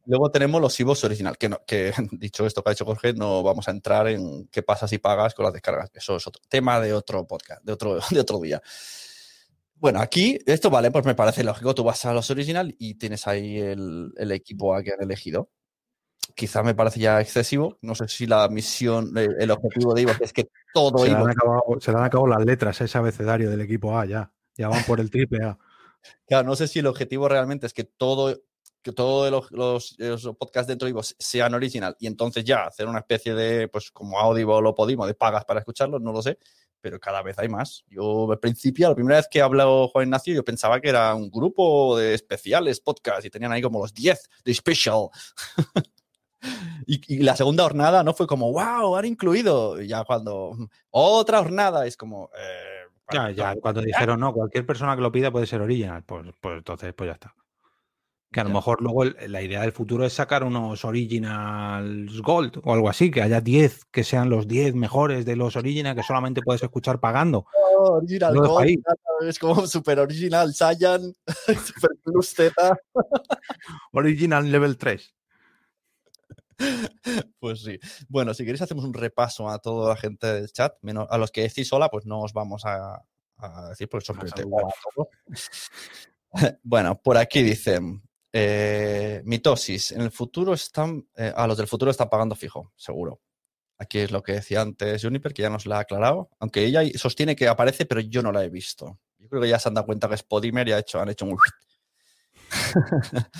[0.06, 3.42] Luego tenemos los IVOs original, que, no, que dicho esto que ha dicho Jorge, no
[3.42, 5.90] vamos a entrar en qué pasa si pagas con las descargas.
[5.94, 8.62] Eso es otro tema de otro podcast, de otro, de otro día.
[9.76, 11.74] Bueno, aquí, esto vale, pues me parece lógico.
[11.74, 15.50] Tú vas a los original y tienes ahí el, el equipo a que han elegido.
[16.34, 17.78] Quizás me parece ya excesivo.
[17.80, 21.14] No sé si la misión, el, el objetivo de IVOs es que todo Se le,
[21.14, 24.32] acabado, se le han acabado las letras a ese abecedario del equipo A ya.
[24.56, 25.58] Ya van por el triple A.
[26.26, 28.40] Claro, no sé si el objetivo realmente es que todo,
[28.82, 32.86] que todos los, los- los podcasts dentro de Ivox sean original y entonces ya hacer
[32.88, 36.38] una especie de, pues como Audible o Podimo, de pagas para escucharlos, no lo sé,
[36.80, 37.84] pero cada vez hay más.
[37.88, 41.28] Yo al principio, la primera vez que habló Juan Ignacio, yo pensaba que era un
[41.30, 45.08] grupo de especiales podcast y tenían ahí como los 10 de special.
[46.86, 49.80] y, y la segunda jornada no fue como, wow, han incluido.
[49.82, 50.56] Y ya cuando
[50.90, 52.30] otra jornada es como...
[52.38, 56.26] eh, Ya, ya, cuando dijeron, no, cualquier persona que lo pida puede ser original, pues,
[56.40, 57.34] pues entonces, pues ya está.
[58.30, 62.60] Que a lo mejor luego el- la idea del futuro es sacar unos Originals Gold
[62.62, 66.02] o algo así, que haya 10 que sean los 10 mejores de los Original que
[66.02, 67.46] solamente puedes escuchar pagando.
[67.78, 68.82] Oh, original Gold,
[69.26, 71.00] es como super original Saiyan,
[71.64, 72.76] super plus Z.
[73.92, 75.14] Original Level 3.
[77.38, 77.78] Pues sí.
[78.08, 81.30] Bueno, si queréis hacemos un repaso a toda la gente del chat, menos a los
[81.30, 83.02] que decís sola, pues no os vamos a,
[83.38, 84.64] a decir, porque son saludar.
[84.64, 85.08] hola a todos.
[86.62, 88.02] Bueno, por aquí dicen,
[88.40, 93.20] eh, mitosis, en el futuro están, eh, a los del futuro están pagando fijo, seguro.
[93.78, 96.30] Aquí es lo que decía antes Juniper, que ya nos la ha aclarado.
[96.40, 98.98] Aunque ella sostiene que aparece, pero yo no la he visto.
[99.18, 101.08] Yo creo que ya se han dado cuenta que es Podimer y ha hecho, han
[101.08, 101.38] hecho un...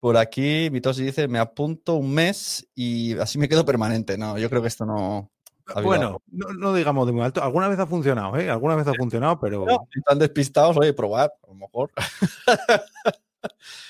[0.00, 4.16] Por aquí, Mitosi dice, me apunto un mes y así me quedo permanente.
[4.16, 5.30] No, yo creo que esto no...
[5.82, 7.42] Bueno, no, digamos de muy alto.
[7.42, 8.50] Alguna vez ha funcionado, ¿eh?
[8.50, 9.66] Alguna vez ha funcionado, pero...
[9.92, 11.90] si están despistados, oye, probar, a lo mejor.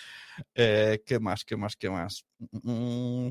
[0.55, 1.45] Eh, ¿Qué más?
[1.45, 1.77] ¿Qué más?
[1.77, 2.25] ¿Qué más?
[2.39, 3.31] Mm,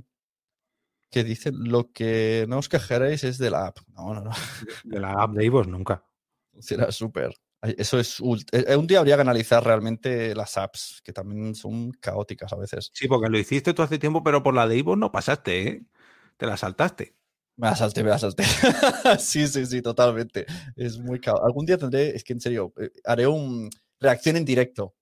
[1.12, 3.80] que dicen, lo que no os quejaréis es de la app.
[3.96, 4.32] No, no, no.
[4.84, 6.04] De la app de Ivos nunca.
[6.60, 7.34] Será súper.
[7.62, 8.22] Eso es.
[8.52, 12.90] Eh, un día habría que analizar realmente las apps, que también son caóticas a veces.
[12.94, 15.84] Sí, porque lo hiciste tú hace tiempo, pero por la de Ivo no pasaste, ¿eh?
[16.38, 17.16] Te la saltaste.
[17.58, 18.44] Me la salté, me la salté.
[19.20, 20.46] sí, sí, sí, totalmente.
[20.78, 21.46] Es muy caótico.
[21.46, 23.70] Algún día tendré, es que en serio, eh, haré un
[24.00, 24.96] reacción en directo.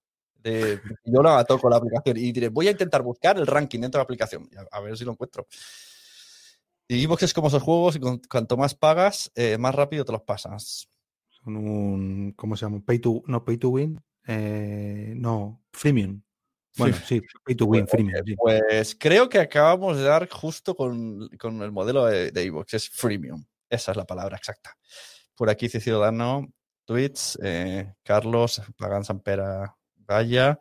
[0.44, 4.00] De, yo la toco la aplicación y diré, voy a intentar buscar el ranking dentro
[4.00, 4.50] de la aplicación.
[4.72, 5.48] A, ver si lo encuentro.
[6.88, 10.22] Y Evox es como esos juegos, y cuanto más pagas, eh, más rápido te los
[10.22, 10.90] pasas
[11.56, 12.82] un, ¿cómo se llama?
[12.86, 16.22] Pay to, no, pay to win, eh, no, freemium.
[16.78, 18.38] Bueno, sí, pay to win, pues, freemium.
[18.38, 23.44] Pues creo que acabamos de dar justo con, con el modelo de, de es freemium.
[23.70, 24.78] Esa es la palabra exacta.
[25.36, 26.48] Por aquí Cecilio Dano,
[26.86, 29.76] tweets, eh, Carlos, Pagan Sampera,
[30.08, 30.60] Vaya,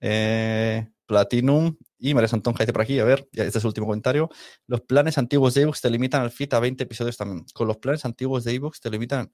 [0.00, 4.30] eh, Platinum y María Santonja dice por aquí, a ver, este es el último comentario.
[4.66, 7.44] Los planes antiguos de iVoox te limitan al feed a 20 episodios también.
[7.52, 9.32] Con los planes antiguos de iVoox te limitan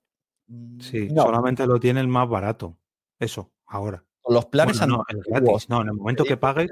[0.80, 2.76] Sí, mm, solamente lo tiene el más barato.
[3.18, 4.04] Eso, ahora.
[4.20, 5.68] Con los planes no, gratis.
[5.68, 6.70] No, en el momento que pagues.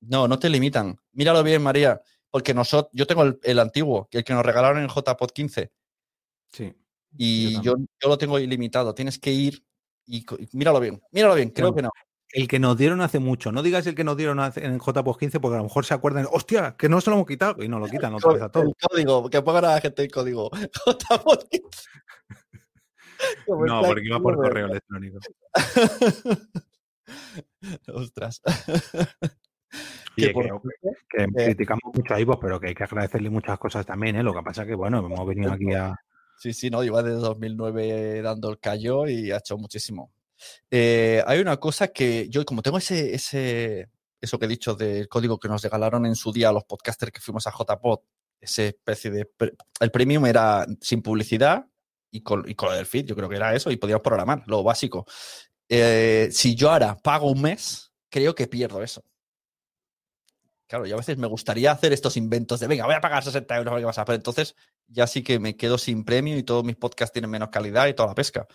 [0.00, 0.98] No, no te limitan.
[1.12, 2.00] Míralo bien, María.
[2.30, 5.72] Porque nosotros, yo tengo el, antiguo, el que nos regalaron en JPod 15.
[6.52, 6.74] Sí.
[7.16, 8.94] Y yo, yo, lo tengo ilimitado.
[8.94, 9.64] Tienes que ir
[10.06, 11.00] y, míralo bien.
[11.12, 11.90] Míralo bien, creo que no.
[12.34, 13.52] El que nos dieron hace mucho.
[13.52, 16.26] No digas el que nos dieron en JPOS 15 porque a lo mejor se acuerdan,
[16.32, 18.64] hostia, que no se lo hemos quitado y no lo quitan otra vez a todo.
[18.64, 20.50] El código, que pongan a la gente el código.
[20.84, 21.68] JPOS 15.
[23.68, 25.20] no, porque iba por correo electrónico.
[27.94, 28.42] Ostras.
[30.16, 30.32] que,
[31.32, 34.24] criticamos mucho a Ivo, pero que hay que agradecerle muchas cosas también, ¿eh?
[34.24, 35.94] Lo que pasa es que, bueno, hemos venido aquí a...
[36.36, 40.10] Sí, sí, no, iba desde 2009 dando el callo y ha hecho muchísimo.
[40.70, 43.88] Eh, hay una cosa que yo, como tengo ese, ese,
[44.20, 47.12] eso que he dicho del código que nos regalaron en su día a los podcasters
[47.12, 48.00] que fuimos a JPod,
[48.40, 49.30] esa especie de...
[49.80, 51.66] El premium era sin publicidad,
[52.14, 54.62] y con, y con el feed, yo creo que era eso, y podíamos programar, lo
[54.62, 55.04] básico.
[55.68, 59.02] Eh, si yo ahora pago un mes, creo que pierdo eso.
[60.68, 63.56] Claro, yo a veces me gustaría hacer estos inventos de, venga, voy a pagar 60
[63.56, 64.04] euros, ¿qué pasa?
[64.04, 64.54] Pero entonces
[64.86, 67.94] ya sí que me quedo sin premio y todos mis podcasts tienen menos calidad y
[67.94, 68.46] toda la pesca.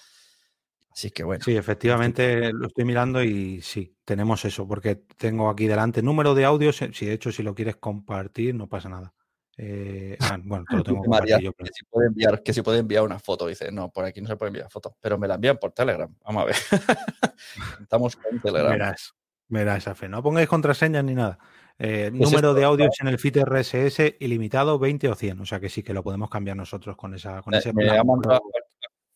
[0.92, 1.44] Así que bueno.
[1.44, 6.46] Sí, efectivamente lo estoy mirando y sí, tenemos eso, porque tengo aquí delante número de
[6.46, 6.78] audios.
[6.78, 9.14] Si de hecho, si lo quieres compartir, no pasa nada.
[9.62, 13.20] Eh, ah, bueno, te lo tengo que, si puede enviar, que si puede enviar una
[13.20, 13.46] foto.
[13.46, 16.14] Dice, no, por aquí no se puede enviar foto, pero me la envían por Telegram.
[16.24, 16.56] Vamos a ver.
[17.82, 18.72] Estamos con Telegram.
[18.72, 19.14] Verás,
[19.50, 20.08] verás, Afe.
[20.08, 21.40] No pongáis contraseñas ni nada.
[21.78, 25.42] Eh, pues número de audios en el feed RSS ilimitado 20 o 100.
[25.42, 27.98] O sea que sí que lo podemos cambiar nosotros con esa con ese plan.
[27.98, 28.42] la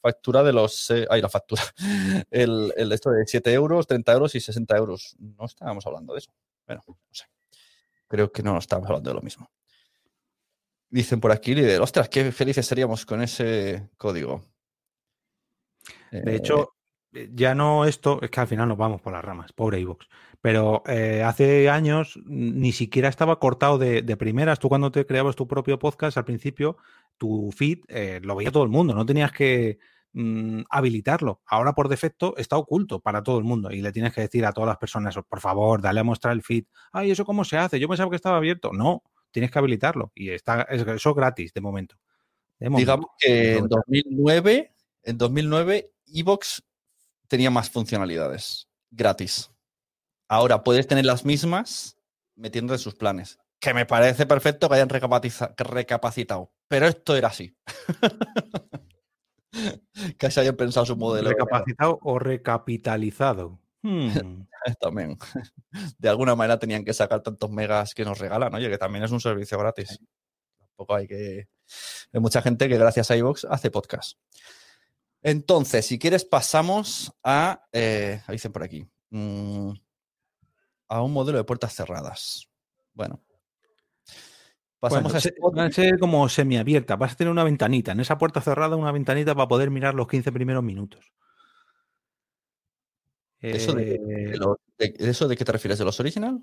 [0.04, 0.92] factura de los.
[0.92, 1.64] Eh, ay, la factura.
[2.30, 5.16] El, el, esto de 7 euros, 30 euros y 60 euros.
[5.18, 6.32] No estábamos hablando de eso.
[6.68, 7.26] Bueno, no sé.
[8.08, 9.50] Creo que no estábamos hablando de lo mismo.
[10.90, 14.44] Dicen por aquí, líder, ostras, qué felices seríamos con ese código.
[16.12, 16.76] De hecho,
[17.34, 20.06] ya no esto, es que al final nos vamos por las ramas, pobre iVoox.
[20.42, 24.60] Pero eh, hace años ni siquiera estaba cortado de, primeras.
[24.60, 26.78] Tú cuando te creabas tu propio podcast al principio,
[27.18, 29.80] tu feed eh, lo veía todo el mundo, no tenías que
[30.14, 31.42] mm, habilitarlo.
[31.46, 34.54] Ahora por defecto está oculto para todo el mundo y le tienes que decir a
[34.54, 36.66] todas las personas, por favor, dale a mostrar el feed.
[36.92, 37.80] Ay, ¿eso cómo se hace?
[37.80, 38.72] Yo pensaba que estaba abierto.
[38.74, 41.96] No, tienes que habilitarlo y está eso gratis de momento.
[42.60, 44.74] Digamos que en 2009,
[45.04, 46.64] en 2009 Evox
[47.28, 49.52] tenía más funcionalidades gratis.
[50.30, 51.98] Ahora puedes tener las mismas
[52.36, 53.40] metiendo en sus planes.
[53.60, 56.54] Que me parece perfecto que hayan recapacitado.
[56.68, 57.56] Pero esto era así.
[60.18, 61.30] que se hayan pensado su modelo.
[61.30, 63.60] Recapacitado o recapitalizado.
[63.82, 64.10] Hmm.
[64.82, 65.18] también.
[65.98, 69.12] De alguna manera tenían que sacar tantos megas que nos regalan, oye, que también es
[69.12, 70.00] un servicio gratis.
[70.58, 71.48] Tampoco hay que.
[72.12, 74.18] Hay mucha gente que gracias a iVoox hace podcast.
[75.22, 77.66] Entonces, si quieres, pasamos a.
[77.72, 78.86] Eh, dicen por aquí.
[79.10, 79.72] Mm,
[80.90, 82.50] a un modelo de puertas cerradas.
[82.94, 83.24] Bueno.
[84.84, 85.16] Pasamos a.
[85.58, 86.98] Va a ser como semiabierta.
[86.98, 87.94] Vas a tener una ventanita.
[87.94, 91.14] En esa puerta cerrada, una ventanita para poder mirar los 15 primeros minutos.
[93.40, 94.38] ¿Eso de,
[95.00, 95.80] ¿Eso de qué te refieres?
[95.80, 96.42] ¿De los original?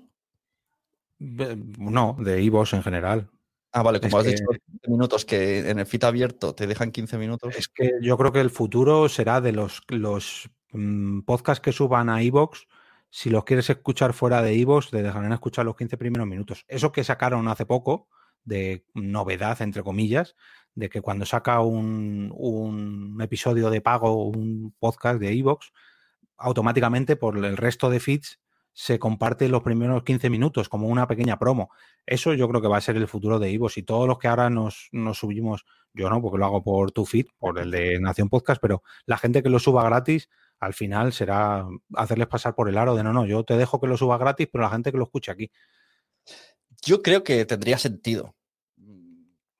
[1.19, 3.29] No, de Ivos en general.
[3.73, 6.65] Ah, vale, como Es has que- dicho, 15 minutos que en el feed abierto te
[6.65, 7.55] dejan 15 minutos.
[7.55, 12.09] Es que yo creo que el futuro será de los, los mm, podcasts que suban
[12.09, 12.65] a iVoox.
[13.11, 16.65] Si los quieres escuchar fuera de iVoox, te dejarán escuchar los 15 primeros minutos.
[16.67, 18.07] Eso que sacaron hace poco,
[18.43, 20.35] de novedad, entre comillas,
[20.75, 25.67] de que cuando saca un, un episodio de pago, un podcast de iVoox,
[26.37, 28.39] automáticamente por el resto de feeds
[28.73, 31.69] se comparte los primeros 15 minutos como una pequeña promo.
[32.05, 34.27] Eso yo creo que va a ser el futuro de iVoox y todos los que
[34.27, 37.99] ahora nos, nos subimos, yo no, porque lo hago por tu feed, por el de
[37.99, 42.69] Nación Podcast, pero la gente que lo suba gratis, al final será hacerles pasar por
[42.69, 44.91] el aro de no, no, yo te dejo que lo suba gratis, pero la gente
[44.91, 45.51] que lo escuche aquí.
[46.81, 48.35] Yo creo que tendría sentido.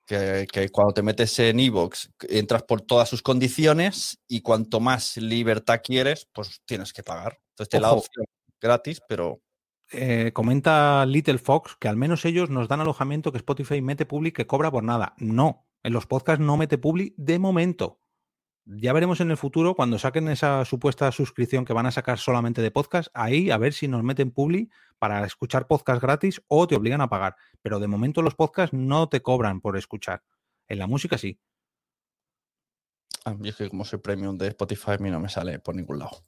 [0.06, 5.16] Que, que cuando te metes en Evox entras por todas sus condiciones y cuanto más
[5.16, 7.40] libertad quieres, pues tienes que pagar.
[7.52, 8.26] Entonces te la opción
[8.60, 9.42] gratis, pero
[9.94, 14.36] Eh, comenta Little Fox que al menos ellos nos dan alojamiento que Spotify mete public
[14.36, 15.14] que cobra por nada.
[15.18, 18.01] No, en los podcasts no mete public de momento.
[18.66, 22.62] Ya veremos en el futuro cuando saquen esa supuesta suscripción que van a sacar solamente
[22.62, 26.76] de podcast, ahí a ver si nos meten public para escuchar podcast gratis o te
[26.76, 27.36] obligan a pagar.
[27.62, 30.24] Pero de momento los podcasts no te cobran por escuchar.
[30.68, 31.40] En la música sí.
[33.26, 35.76] a mí es que como soy premium de Spotify, a mí no me sale por
[35.76, 36.24] ningún lado.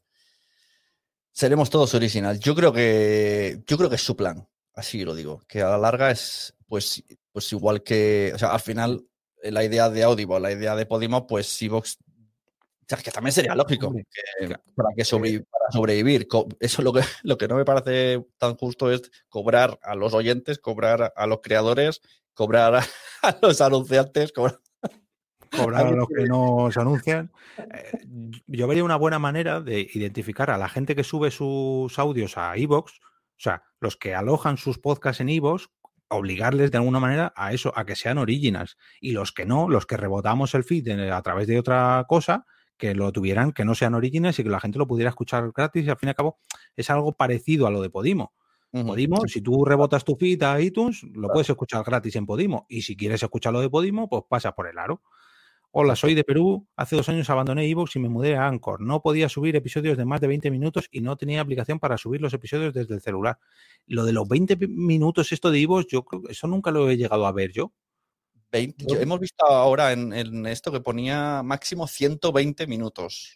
[1.32, 2.40] Seremos todos original.
[2.40, 5.78] Yo creo que yo creo que es su plan, así lo digo, que a la
[5.78, 9.06] larga es pues pues igual que, o sea, al final
[9.42, 11.98] eh, la idea de Audible, la idea de Podimo, pues Evox
[12.84, 14.06] o sea, que también sería lógico Hombre,
[14.40, 14.64] que claro.
[14.76, 16.28] para que sobrevi- para sobrevivir.
[16.60, 20.60] Eso lo que, lo que no me parece tan justo es cobrar a los oyentes,
[20.60, 22.02] cobrar a los creadores,
[22.34, 22.84] cobrar a,
[23.24, 24.60] a los anunciantes, cobrar-
[25.52, 27.32] cobrar a los que nos anuncian.
[27.58, 28.00] Eh,
[28.48, 32.58] yo vería una buena manera de identificar a la gente que sube sus audios a
[32.58, 35.68] iVoox, o sea, los que alojan sus podcasts en iVoox,
[36.10, 38.78] obligarles de alguna manera a eso, a que sean originals.
[39.02, 42.46] Y los que no, los que rebotamos el feed a través de otra cosa,
[42.84, 45.86] que lo tuvieran, que no sean originals y que la gente lo pudiera escuchar gratis.
[45.86, 46.40] Y al fin y al cabo
[46.76, 48.34] es algo parecido a lo de Podimo.
[48.88, 52.66] Podimo, si tú rebotas tu feed a iTunes, lo puedes escuchar gratis en Podimo.
[52.68, 55.02] Y si quieres escucharlo de Podimo, pues pasas por el aro.
[55.72, 56.68] Hola, soy de Perú.
[56.76, 58.82] Hace dos años abandoné iVoox y me mudé a Anchor.
[58.82, 62.20] No podía subir episodios de más de 20 minutos y no tenía aplicación para subir
[62.22, 63.40] los episodios desde el celular.
[63.88, 66.90] Lo de los 20 pi- minutos, esto de iVoox, yo creo que eso nunca lo
[66.90, 67.72] he llegado a ver yo.
[68.54, 73.36] 20 yo- hemos visto ahora en, en esto que ponía máximo 120 minutos.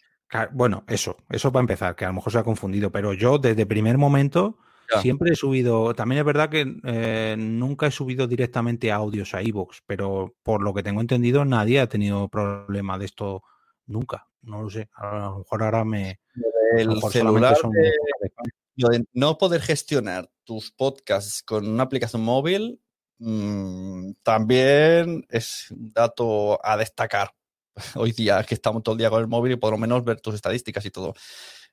[0.52, 3.66] Bueno, eso, eso para empezar, que a lo mejor se ha confundido, pero yo desde
[3.66, 4.58] primer momento
[4.94, 5.00] Ya.
[5.02, 9.80] siempre he subido, también es verdad que eh, nunca he subido directamente audios a iVoox,
[9.86, 13.42] pero por lo que tengo entendido nadie ha tenido problema de esto
[13.86, 16.20] nunca, no lo sé, a lo mejor ahora me...
[16.76, 17.92] El celular, son de-
[18.76, 22.80] de no poder gestionar tus podcasts con una aplicación móvil
[23.18, 27.32] mm, también es un dato a destacar.
[27.96, 30.20] Hoy día que estamos todo el día con el móvil y por lo menos ver
[30.20, 31.14] tus estadísticas y todo.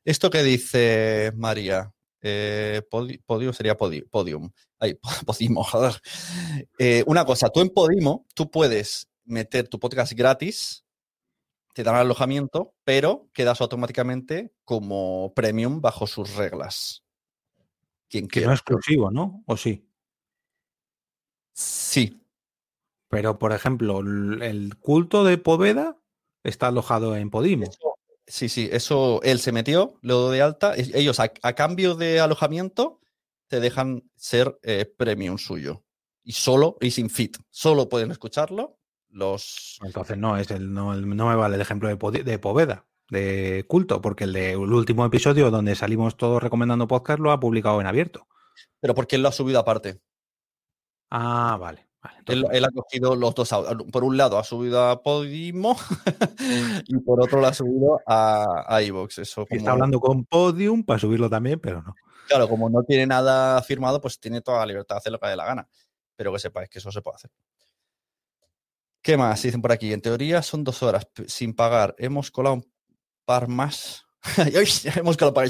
[0.03, 4.51] Esto que dice María, eh, podi- Podio sería podi- Podium.
[4.79, 5.99] Ay, Podimo, joder.
[6.77, 10.85] Eh, una cosa, tú en Podimo, tú puedes meter tu podcast gratis,
[11.73, 17.03] te dan alojamiento, pero quedas automáticamente como premium bajo sus reglas.
[18.07, 18.53] Quien Que no quiera.
[18.53, 19.43] es exclusivo, ¿no?
[19.47, 19.85] ¿O sí?
[21.57, 22.19] Sí,
[23.07, 25.95] Pero, por ejemplo, el culto de Poveda
[26.43, 27.63] está alojado en Podimo.
[27.65, 27.95] eso-
[28.27, 30.73] sí, sí, eso él se metió, lo de alta.
[30.75, 32.99] Ellos, a, a cambio de alojamiento,
[33.47, 35.83] te dejan ser eh, premium suyo.
[36.23, 37.37] Y solo, y sin fit.
[37.51, 39.79] Solo pueden escucharlo los.
[39.85, 43.63] Entonces no es el, no, el- no me vale el ejemplo de, de Poveda, de
[43.67, 47.87] culto, porque el del último episodio donde salimos todos recomendando podcast lo ha publicado en
[47.87, 48.27] abierto.
[48.81, 50.01] Pero porque él lo ha subido aparte.
[51.17, 51.87] Ah, vale.
[52.01, 53.49] vale Él, entonces- él ha cogido los dos.
[53.91, 55.77] Por un lado ha subido a Podimo
[56.87, 59.19] y por otro lo ha subido a, a iVoox.
[59.19, 61.95] Eso Está hablando con Podium para subirlo también, pero no.
[62.27, 65.27] Claro, como no tiene nada firmado, pues tiene toda la libertad de hacer lo que
[65.27, 65.67] le dé la gana.
[66.17, 67.31] Pero que sepáis que eso se puede hacer.
[69.01, 69.41] ¿Qué más?
[69.41, 69.93] Dicen por aquí.
[69.93, 71.95] En teoría son dos horas sin pagar.
[71.97, 72.65] Hemos colado un
[73.25, 74.05] par más.
[74.95, 75.47] Hemos colado par.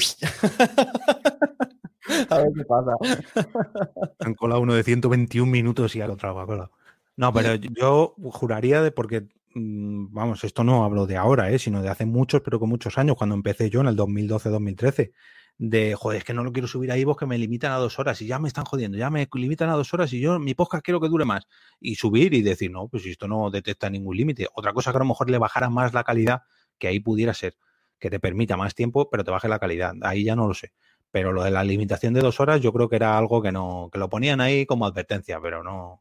[2.30, 2.92] A ver qué pasa.
[4.20, 6.72] Han colado uno de 121 minutos y al otro ha colado.
[7.18, 11.60] No, pero yo juraría de porque, mm, vamos, esto no hablo de ahora, ¿eh?
[11.60, 15.12] sino de hace muchos, pero con muchos años, cuando empecé yo en el 2012-2013,
[15.58, 17.98] de, joder, es que no lo quiero subir a iVoox que me limitan a dos
[17.98, 20.54] horas y ya me están jodiendo, ya me limitan a dos horas y yo, mi
[20.54, 21.48] podcast quiero que dure más.
[21.80, 24.48] Y subir y decir, no, pues esto no detecta ningún límite.
[24.54, 26.42] Otra cosa que a lo mejor le bajara más la calidad,
[26.78, 27.56] que ahí pudiera ser,
[28.00, 29.94] que te permita más tiempo, pero te baje la calidad.
[30.02, 30.74] Ahí ya no lo sé.
[31.16, 33.90] Pero lo de la limitación de dos horas, yo creo que era algo que no,
[33.90, 35.98] que lo ponían ahí como advertencia, pero no,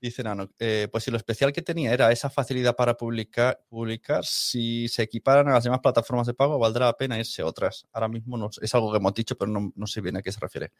[0.00, 4.24] Dice Nano, eh, pues si lo especial que tenía era esa facilidad para publicar, publicar,
[4.24, 7.88] si se equiparan a las demás plataformas de pago, valdrá la pena irse a otras.
[7.92, 10.30] Ahora mismo no, es algo que hemos dicho, pero no, no sé bien a qué
[10.30, 10.70] se refiere.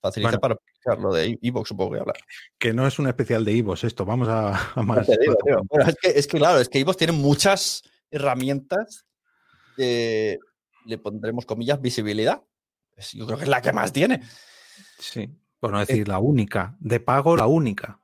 [0.00, 0.40] Facilidad Bueno.
[0.40, 2.18] para publicar lo de Evox, supongo que hablar.
[2.56, 5.08] Que no es un especial de Ivos esto, vamos a, a más.
[5.08, 5.60] Te digo, tío.
[5.68, 9.06] Bueno, es, que, es que, claro, es que Evox tiene muchas herramientas
[9.76, 10.38] de,
[10.86, 12.42] le pondremos comillas, visibilidad.
[13.12, 14.22] Yo creo que es la que más tiene.
[14.98, 15.28] Sí,
[15.60, 16.76] por no decir la única.
[16.80, 18.00] De pago, la única.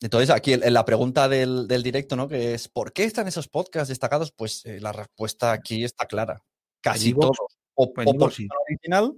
[0.00, 2.28] Entonces, aquí en la pregunta del, del directo, ¿no?
[2.28, 4.30] Que es, ¿por qué están esos podcasts destacados?
[4.32, 6.42] Pues eh, la respuesta aquí está clara.
[6.80, 7.36] Casi todos.
[7.74, 8.48] O, o porque sí.
[8.68, 9.12] original,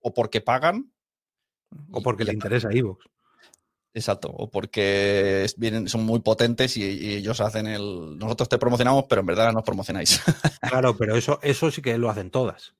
[0.00, 0.92] o porque pagan.
[1.92, 3.06] O porque le interesa a Ivox.
[3.94, 4.28] Exacto.
[4.30, 8.18] O porque es- vienen, son muy potentes y, y ellos hacen el.
[8.18, 10.20] Nosotros te promocionamos, pero en verdad nos promocionáis.
[10.60, 12.74] Claro, pero eso, eso sí que lo hacen todas.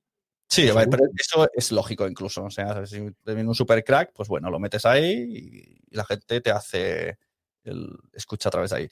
[0.51, 2.45] Sí, ver, pero eso es lógico incluso.
[2.45, 6.05] O sea, si te viene un super crack, pues bueno, lo metes ahí y, la
[6.05, 7.19] gente te hace
[7.65, 8.89] el escucha a través de ahí.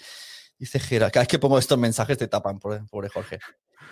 [0.57, 3.38] Dice Gera, cada vez que pongo estos mensajes te tapan, pobre, pobre Jorge.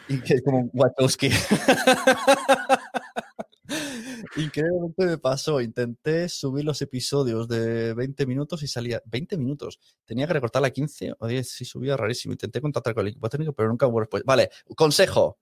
[0.08, 1.30] Y que es como un Wachowski.
[4.36, 5.60] Increíblemente me pasó.
[5.60, 9.80] Intenté subir los episodios de 20 minutos y salía 20 minutos.
[10.04, 11.48] Tenía que recortarla a 15 o 10.
[11.48, 12.32] Sí, subía rarísimo.
[12.32, 14.24] Intenté contactar con el equipo técnico, pero nunca hubo respuesta.
[14.26, 15.38] Vale, consejo.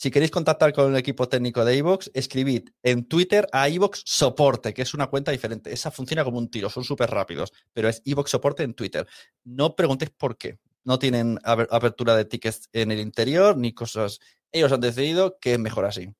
[0.00, 4.72] Si queréis contactar con el equipo técnico de iVoox, escribid en Twitter a iVoox Soporte,
[4.72, 5.72] que es una cuenta diferente.
[5.72, 9.08] Esa funciona como un tiro, son súper rápidos, pero es iVoox Soporte en Twitter.
[9.42, 10.60] No preguntéis por qué.
[10.84, 14.20] No tienen apertura de tickets en el interior ni cosas.
[14.52, 16.14] Ellos han decidido que es mejor así.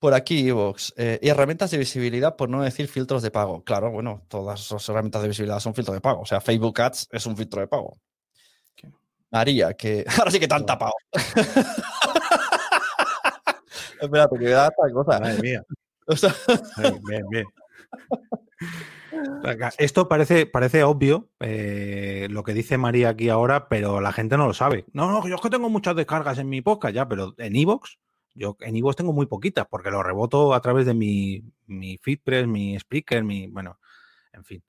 [0.00, 0.94] Por aquí, iVoox.
[0.96, 3.62] eh, y herramientas de visibilidad, por no decir filtros de pago.
[3.62, 6.22] Claro, bueno, todas las herramientas de visibilidad son filtros de pago.
[6.22, 7.96] O sea, Facebook Ads es un filtro de pago.
[9.32, 10.92] María, que ahora sí que te han tapado.
[14.00, 15.18] Espérate, que me da esta cosa.
[15.18, 15.64] Madre mía.
[16.04, 16.34] O sea,
[17.06, 17.46] Bien, bien,
[19.78, 24.48] Esto parece, parece obvio, eh, lo que dice María aquí ahora, pero la gente no
[24.48, 24.84] lo sabe.
[24.92, 28.00] No, no, yo es que tengo muchas descargas en mi podcast ya, pero en Evox,
[28.34, 32.48] yo en Evox tengo muy poquitas, porque lo reboto a través de mi, mi Feedpress,
[32.48, 33.46] mi Spreaker, mi.
[33.46, 33.78] Bueno,
[34.32, 34.62] en fin.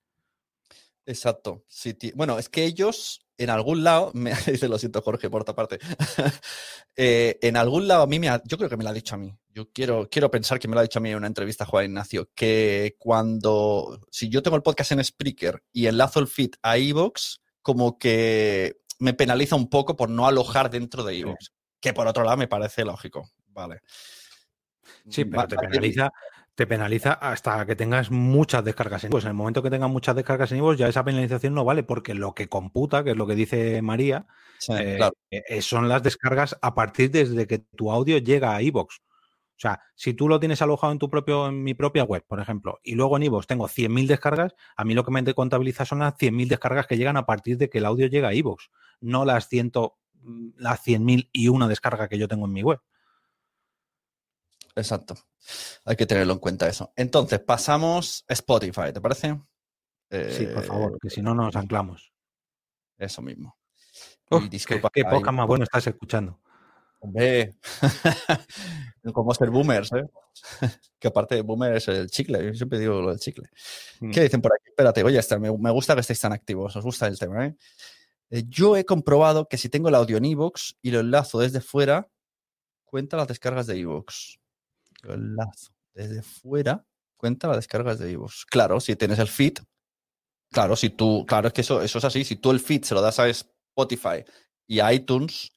[1.07, 1.63] Exacto.
[1.67, 5.55] Sí, bueno, es que ellos en algún lado, me dice lo siento Jorge por otra
[5.55, 5.79] parte,
[6.95, 9.15] Eh, en algún lado a mí me ha, yo creo que me lo ha dicho
[9.15, 9.35] a mí.
[9.49, 11.67] Yo quiero, quiero pensar que me lo ha dicho a mí en una entrevista a
[11.67, 16.51] Juan Ignacio, que cuando, si yo tengo el podcast en Spreaker y enlazo el feed
[16.61, 21.49] a iVoox, como que me penaliza un poco por no alojar dentro de iVoox.
[21.79, 23.31] Que por otro lado me parece lógico.
[23.47, 23.81] Vale.
[25.09, 26.11] Sí, pero te penaliza,
[26.55, 30.15] te penaliza hasta que tengas muchas descargas en Pues en el momento que tengas muchas
[30.15, 33.25] descargas en Evox, ya esa penalización no vale, porque lo que computa, que es lo
[33.25, 34.27] que dice María,
[34.59, 35.13] Sí, eh, claro.
[35.29, 38.99] eh, son las descargas a partir desde que tu audio llega a iVoox.
[39.55, 42.39] O sea, si tú lo tienes alojado en tu propio, en mi propia web, por
[42.39, 45.99] ejemplo, y luego en iVoox tengo 100.000 descargas, a mí lo que me contabiliza son
[45.99, 48.69] las 100.000 descargas que llegan a partir de que el audio llega a iVoox,
[49.01, 49.71] no las 100,
[50.57, 52.79] las 100.000 y una descarga que yo tengo en mi web.
[54.75, 55.15] Exacto.
[55.85, 56.91] Hay que tenerlo en cuenta eso.
[56.95, 59.39] Entonces, pasamos a Spotify, ¿te parece?
[60.29, 62.13] Sí, por favor, que si no nos anclamos.
[62.97, 63.57] Eso mismo.
[64.29, 66.39] Uf, Y qué, disculpa, qué ahí- poca más bueno estás escuchando.
[66.99, 67.55] Hombre,
[69.13, 70.03] como ser boomers, ¿eh?
[70.99, 72.45] que aparte de boomer es el chicle.
[72.45, 73.49] Yo siempre digo lo del chicle.
[73.99, 74.11] Mm.
[74.11, 74.69] ¿Qué dicen por aquí?
[74.69, 76.75] Espérate, oye, este, me, me gusta que estéis tan activos.
[76.75, 77.55] Os gusta el tema, ¿eh?
[78.29, 81.59] Eh, Yo he comprobado que si tengo el audio en iVoox y lo enlazo desde
[81.59, 82.07] fuera,
[82.85, 84.37] cuenta las descargas de iVoox.
[84.37, 84.42] Lo
[85.93, 86.85] desde fuera,
[87.17, 88.45] cuenta las descargas de iVoox.
[88.45, 89.59] Claro, si tienes el feed,
[90.51, 92.23] claro, si tú, claro, es que eso, es así.
[92.23, 94.23] Si tú el feed se lo das a Spotify
[94.67, 95.51] y a iTunes,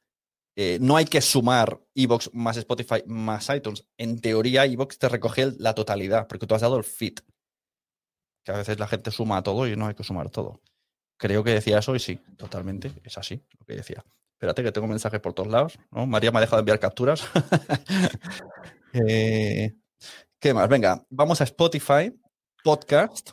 [0.57, 3.87] eh, no hay que sumar iVoox más Spotify más iTunes.
[3.99, 7.19] En teoría, iVoox te recoge la totalidad, porque tú has dado el feed.
[8.45, 10.61] Que a veces la gente suma todo y no hay que sumar todo.
[11.19, 12.93] Creo que decía eso y sí, totalmente.
[13.05, 14.05] Es así lo que decía.
[14.35, 15.79] Espérate que tengo mensajes por todos lados.
[15.91, 16.07] ¿no?
[16.07, 17.27] María me ha dejado de enviar capturas.
[18.93, 19.75] Eh,
[20.39, 20.69] ¿Qué más?
[20.69, 22.13] Venga, vamos a Spotify,
[22.63, 23.31] podcast.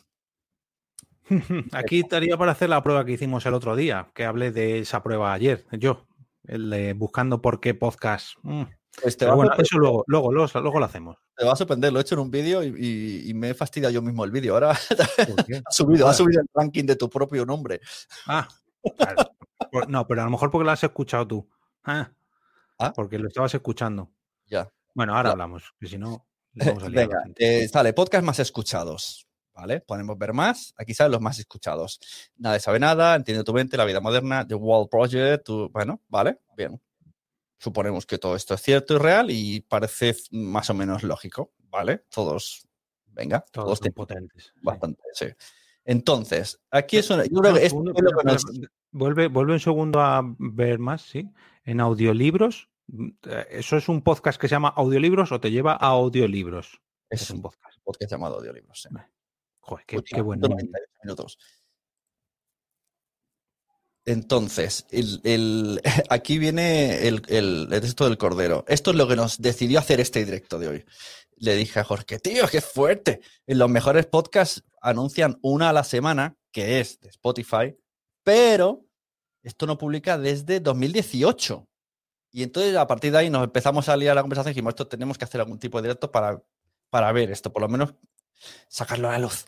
[1.72, 5.01] Aquí estaría para hacer la prueba que hicimos el otro día, que hablé de esa
[5.04, 6.06] prueba ayer, yo,
[6.45, 8.36] el de buscando por qué podcast.
[8.41, 8.64] Mm,
[9.01, 11.18] Pues Pero bueno, eso luego, luego, luego, luego lo hacemos.
[11.36, 13.54] te va a sorprender, lo he hecho en un vídeo y, y- y me he
[13.54, 14.54] fastidiado yo mismo el vídeo.
[14.54, 14.72] Ahora
[15.68, 17.80] ha subido, ha subido el ranking de tu propio nombre.
[18.28, 18.47] Ah,
[18.97, 19.32] claro.
[19.72, 21.49] Por- no, pero a lo mejor porque lo has escuchado tú.
[21.84, 22.12] Ah,
[22.80, 22.91] Ah.
[22.93, 24.12] porque lo estabas escuchando.
[24.47, 24.68] Ya.
[24.94, 27.94] Bueno, ahora hablamos, que si no, le vamos a liar a la Venga, eh, sale,
[27.94, 29.28] podcast más escuchados.
[29.56, 29.82] ¿Vale?
[29.82, 30.74] Podemos ver más.
[30.78, 32.00] Aquí salen los más escuchados.
[32.38, 35.46] Nadie sabe nada, entiende tu mente, la vida moderna, The Wall Project.
[35.46, 36.82] tu- Bueno, vale, bien.
[37.60, 41.52] Suponemos que todo esto es cierto y real y parece más o menos lógico.
[41.70, 42.04] ¿Vale?
[42.10, 42.68] Todos,
[43.06, 44.54] venga, Todos todos son potentes.
[44.64, 45.28] bastante, sí.
[45.86, 47.24] Entonces, aquí es una.
[47.26, 49.60] Yo creo No, que esto segundo, es lo espera, que espera, nos- vuelve, vuelve un
[49.60, 51.30] segundo a ver más, ¿sí?
[51.64, 52.72] En audiolibros, eh,
[53.49, 56.79] ¿eso es un podcast que se llama audiolibros o te lleva a audiolibros?
[57.09, 57.77] es un podcast.
[57.84, 58.88] podcast llamado Audiolibros.
[59.59, 61.38] Joder, qué, Última, qué buen 198 minutos.
[64.05, 68.65] Entonces, el- el- aquí viene el, el, el texto del Cordero.
[68.67, 70.86] Esto es lo que nos decidió hacer este directo de hoy.
[71.38, 73.21] Le dije a Jorge, tío, qué fuerte.
[73.47, 77.77] En los mejores podcasts anuncian una a la semana, que es de Spotify,
[78.23, 78.86] pero
[79.41, 81.67] esto no publica desde 2018.
[82.36, 84.88] Y entonces a partir de ahí nos empezamos a liar la conversación y dijimos, esto
[84.88, 86.41] tenemos que hacer algún tipo de directo para,
[86.89, 87.93] para ver esto, por lo menos
[88.67, 89.45] sacarlo a la luz.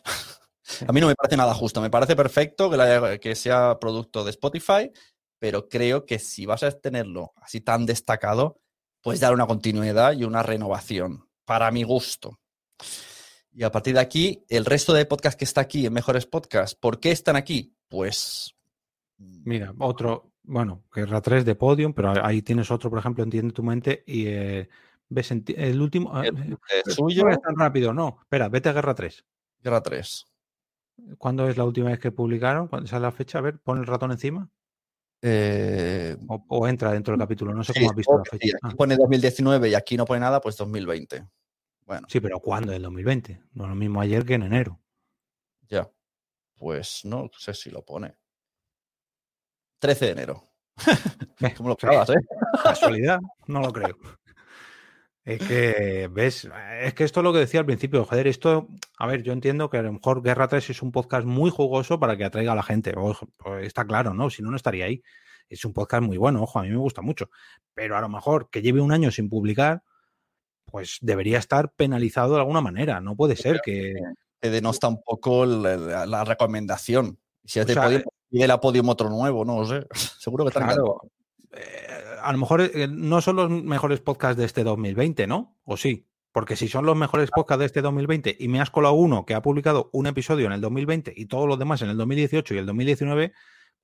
[0.86, 4.22] A mí no me parece nada justo, me parece perfecto que, la- que sea producto
[4.24, 4.90] de Spotify,
[5.38, 8.60] pero creo que si vas a tenerlo así tan destacado,
[9.02, 12.38] puedes dar una continuidad y una renovación, para mi gusto.
[13.52, 16.76] Y a partir de aquí, el resto de podcast que está aquí en Mejores Podcasts,
[16.76, 17.74] ¿por qué están aquí?
[17.88, 18.54] Pues...
[19.18, 23.62] Mira, otro, bueno, Guerra 3 de Podium, pero ahí tienes otro, por ejemplo, Entiende tu
[23.62, 24.68] mente y eh,
[25.08, 26.10] ves el último.
[26.14, 28.18] ah, El, eh, no suyo, es tan rápido, no.
[28.22, 29.24] Espera, vete a Guerra 3.
[29.62, 30.26] Guerra 3.
[31.18, 32.68] ¿Cuándo es la última vez que publicaron?
[32.68, 33.38] ¿Cuándo sale la fecha?
[33.38, 34.48] A ver, pon el ratón encima.
[35.22, 37.52] Eh, O, o entra dentro del capítulo.
[37.54, 38.38] No sé sí, cómo has visto la fecha.
[38.46, 41.26] sí, aquí Ah, pone 2019 y aquí no pone nada, pues 2020.
[41.84, 42.72] Bueno, sí, pero ¿cuándo?
[42.72, 43.40] El 2020.
[43.54, 44.80] No es lo mismo ayer que en enero.
[45.68, 45.90] ya.
[46.58, 48.16] Pues no sé si lo pone.
[49.78, 50.44] 13 de enero.
[51.56, 52.16] ¿Cómo lo o eh?
[52.62, 53.96] Casualidad, no lo creo.
[55.24, 56.48] Es que, ¿ves?
[56.82, 59.68] Es que esto es lo que decía al principio, joder, esto, a ver, yo entiendo
[59.68, 62.54] que a lo mejor Guerra 3 es un podcast muy jugoso para que atraiga a
[62.54, 64.30] la gente, ojo, pues está claro, ¿no?
[64.30, 65.02] Si no, no estaría ahí.
[65.48, 67.28] Es un podcast muy bueno, ojo, a mí me gusta mucho,
[67.74, 69.82] pero a lo mejor que lleve un año sin publicar,
[70.64, 73.94] pues debería estar penalizado de alguna manera, no puede ser que...
[74.40, 77.18] Que denosta un poco la, recomendación.
[77.44, 79.86] Si es O de sea, Podium, pide la Podium otro nuevo, no lo sé.
[80.18, 81.00] Seguro que Claro,
[81.52, 81.86] eh,
[82.22, 85.56] a lo mejor eh, no son los mejores podcasts de este 2020, ¿no?
[85.64, 86.08] ¿O sí?
[86.32, 89.34] Porque si son los mejores podcasts de este 2020 y me has colado uno que
[89.34, 92.58] ha publicado un episodio en el 2020 y todos los demás en el 2018 y
[92.58, 93.32] el 2019,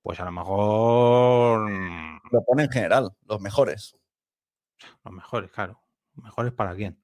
[0.03, 1.71] pues a lo mejor
[2.31, 3.97] Lo pone en general, los mejores.
[5.05, 5.81] los mejores, claro.
[6.17, 7.01] ¿Mejores para quién?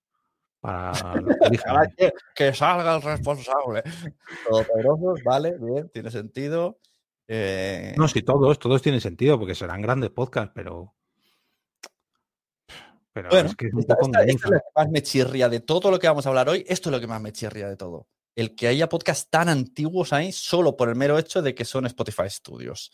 [0.60, 0.92] Para
[1.96, 3.82] que, que salga el responsable.
[4.50, 6.78] Todopoderosos, vale, bien, tiene sentido.
[7.28, 10.94] Eh, No, si todos, todos tienen sentido porque serán grandes podcasts, pero...
[13.12, 15.02] Pero Bueno, es que es un esta, poco esta- esta es lo que más me
[15.02, 16.64] chirría de todo lo que vamos a hablar hoy.
[16.68, 18.06] Esto es lo que más me chirría de todo.
[18.36, 21.86] El que haya podcasts tan antiguos ahí solo por el mero hecho de que son
[21.86, 22.90] Spotify Studios.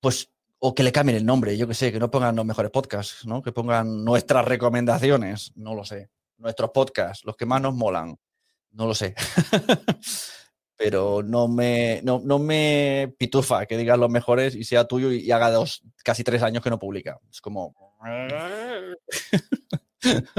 [0.00, 2.70] Pues, o que le cambien el nombre, yo que sé, que no pongan los mejores
[2.72, 3.42] podcasts, ¿no?
[3.42, 6.10] Que pongan nuestras recomendaciones, no lo sé.
[6.38, 8.16] Nuestros podcasts, los que más nos molan,
[8.72, 9.14] no lo sé.
[10.76, 15.18] Pero no me, no, no me pitufa que digas los mejores y sea tuyo y,
[15.20, 17.18] y haga dos, casi tres años que no publica.
[17.30, 17.74] Es como.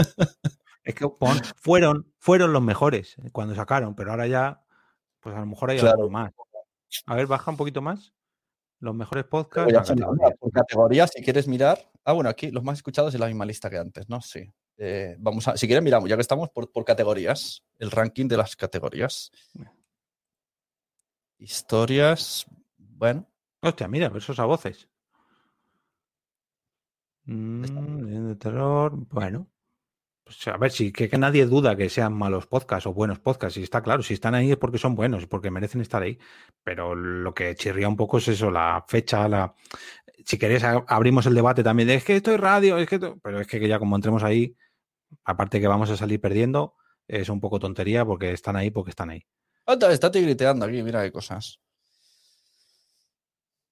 [0.83, 4.61] Es que pon- fueron, fueron los mejores eh, cuando sacaron, pero ahora ya,
[5.19, 5.93] pues a lo mejor hay Claro.
[6.03, 6.31] alguno más.
[7.07, 8.13] A ver, baja un poquito más.
[8.79, 9.73] Los mejores podcasts.
[9.73, 10.35] categoría.
[10.39, 11.79] por categoría, si quieres mirar.
[12.03, 14.21] Ah, bueno, aquí los más escuchados es la misma lista que antes, ¿no?
[14.21, 14.53] Sí.
[14.77, 18.37] Eh, vamos a, si quieres, miramos, ya que estamos por, por categorías, el ranking de
[18.37, 19.31] las categorías.
[21.39, 22.45] Historias,
[22.77, 23.25] bueno,
[23.61, 24.89] Hostia, mira, versos a voces.
[27.25, 28.93] Mm, de terror.
[29.09, 29.47] Bueno.
[30.25, 33.57] Pues a ver, sí, que, que nadie duda que sean malos podcasts o buenos podcasts.
[33.57, 36.19] Y está claro, si están ahí es porque son buenos porque merecen estar ahí.
[36.63, 39.55] Pero lo que chirría un poco es eso, la fecha, la.
[40.25, 42.95] Si queréis, abrimos el debate también de es que esto es radio, es que.
[42.97, 43.19] esto-".
[43.23, 44.55] Pero es que ya como entremos ahí,
[45.25, 46.75] aparte que vamos a salir perdiendo,
[47.07, 49.25] es un poco tontería porque están ahí porque están ahí.
[49.65, 51.59] Anda, está tigreteando aquí, mira qué cosas.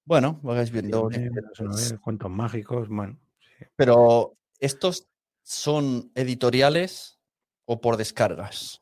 [0.05, 1.07] Bueno, vais viendo.
[1.07, 3.17] Ver, cuentos mágicos, bueno.
[3.39, 3.65] sí.
[3.75, 5.07] Pero, ¿estos
[5.43, 7.19] son editoriales
[7.65, 8.81] o por descargas?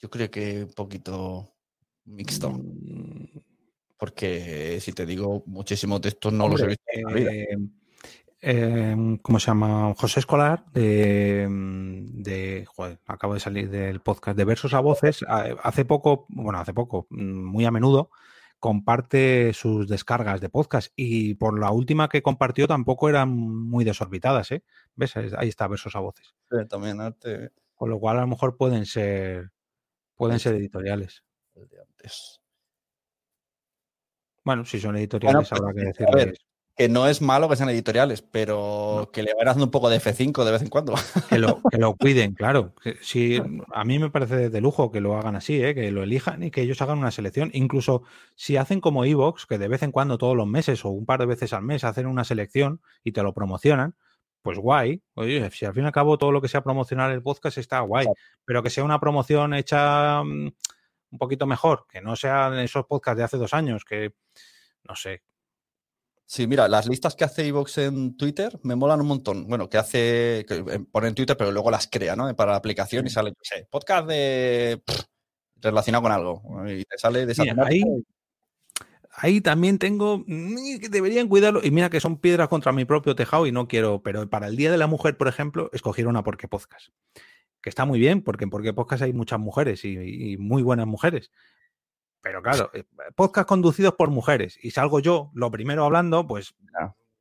[0.00, 1.54] Yo creo que un poquito
[2.04, 2.50] mixto.
[2.50, 3.38] Mm,
[3.98, 7.32] Porque si te digo, muchísimos de estos no los he visto en la vida.
[7.32, 7.56] eh,
[8.42, 9.94] eh, ¿Cómo se llama?
[9.96, 15.24] José Escolar, de, mm, de joder, acabo de salir del podcast de Versos a Voces.
[15.28, 18.10] Hace poco, bueno, hace poco, mm, muy a menudo,
[18.58, 24.50] comparte sus descargas de podcast y por la última que compartió tampoco eran muy desorbitadas,
[24.52, 24.62] ¿eh?
[24.96, 25.16] ¿Ves?
[25.16, 26.34] Ahí está Versos a Voces.
[26.68, 29.50] También arte Con lo cual a lo mejor pueden ser,
[30.14, 31.24] pueden Sí, ser editoriales.
[31.54, 32.40] el de antes.
[34.44, 36.38] Bueno, si son editoriales pues, habrá que decirles.
[36.80, 40.00] Que no es malo que sean editoriales, pero que le vayan haciendo un poco de
[40.00, 40.94] F5 de vez en cuando.
[41.28, 42.72] Que lo, que lo cuiden, claro.
[43.02, 43.38] Si,
[43.74, 45.74] a mí me parece de lujo que lo hagan así, ¿eh?
[45.74, 47.50] que lo elijan y que ellos hagan una selección.
[47.52, 48.04] Incluso
[48.34, 51.20] si hacen como Evox, que de vez en cuando, todos los meses o un par
[51.20, 53.94] de veces al mes, hacen una selección y te lo promocionan,
[54.40, 55.02] pues guay.
[55.16, 57.80] Oye, si al fin y al cabo todo lo que sea promocionar el podcast está
[57.80, 58.06] guay.
[58.46, 60.50] Pero que sea una promoción hecha mm,
[61.10, 64.14] un poquito mejor, que no sean esos podcasts de hace dos años, que
[64.84, 65.22] no sé,
[66.32, 69.48] Sí, mira, las listas que hace Evox en Twitter me molan un montón.
[69.48, 72.32] Bueno, que hace, que eh, pone en Twitter, pero luego las crea, ¿no?
[72.36, 74.80] Para la aplicación y sale, no sé, podcast de
[75.56, 76.40] relacionado con algo.
[76.68, 77.82] Y te sale de esa ahí,
[79.10, 81.62] ahí también tengo mm, que deberían cuidarlo.
[81.64, 84.54] Y mira que son piedras contra mi propio tejado y no quiero, pero para el
[84.54, 86.90] Día de la Mujer, por ejemplo, escogieron a Porque Podcast.
[87.60, 91.32] Que está muy bien, porque en Porque Podcast hay muchas mujeres y muy buenas mujeres.
[92.22, 96.54] Pero claro, eh, podcast conducidos por mujeres y salgo yo lo primero hablando, pues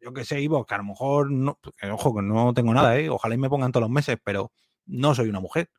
[0.01, 1.59] yo que sé, Ivo, que a lo mejor, no,
[1.91, 3.09] ojo, que no tengo nada, ¿eh?
[3.09, 4.51] ojalá y me pongan todos los meses, pero
[4.85, 5.69] no soy una mujer.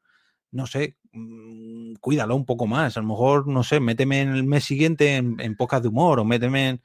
[0.52, 2.96] No sé, mm, cuídalo un poco más.
[2.96, 6.18] A lo mejor, no sé, méteme en el mes siguiente en, en podcast de humor
[6.18, 6.82] o méteme en.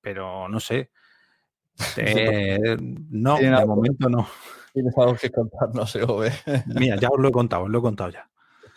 [0.00, 0.90] Pero no sé.
[1.96, 2.76] Eh,
[3.10, 4.28] no, de momento no.
[4.72, 6.00] Tienes algo que contar, no sé,
[6.66, 8.28] Mira, ya os lo he contado, os lo he contado ya.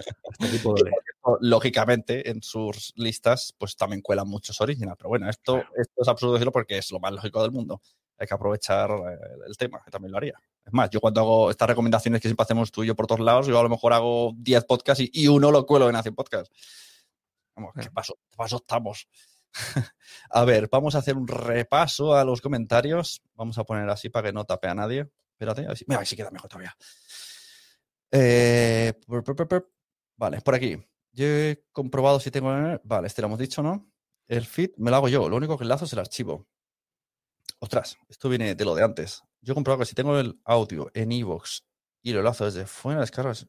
[0.07, 0.91] Este tipo de
[1.39, 4.95] lógicamente, en sus listas, pues también cuelan muchos original.
[4.97, 7.81] Pero bueno, esto, esto es absurdo decirlo porque es lo más lógico del mundo.
[8.17, 10.39] Hay que aprovechar eh, el, tema, que también lo haría.
[10.65, 13.21] Es más, yo cuando hago estas recomendaciones que siempre hacemos tú y yo por todos
[13.21, 16.51] lados, yo a lo mejor hago 10 podcasts y, uno lo cuelo en hace Podcast.
[17.55, 19.07] Vamos, ¿qué paso, paso estamos?
[20.29, 23.21] a ver, vamos a hacer un repaso a los comentarios.
[23.35, 25.07] Vamos a poner así para que no tape a nadie.
[25.33, 26.75] Espérate, a ver si, mira, a ver si queda mejor todavía.
[28.11, 28.93] Eh,
[30.21, 30.77] vale, por aquí.
[31.11, 32.53] Yo he comprobado si tengo.
[32.83, 33.91] Vale, este lo hemos dicho, ¿no?
[34.27, 35.27] El feed me lo hago yo.
[35.27, 36.47] Lo único que enlazo es el archivo.
[37.59, 39.23] Ostras, esto viene de lo de antes.
[39.41, 41.63] Yo he comprobado que si tengo el audio en iVoox
[42.03, 43.47] y lo enlazo desde fuera de descargas.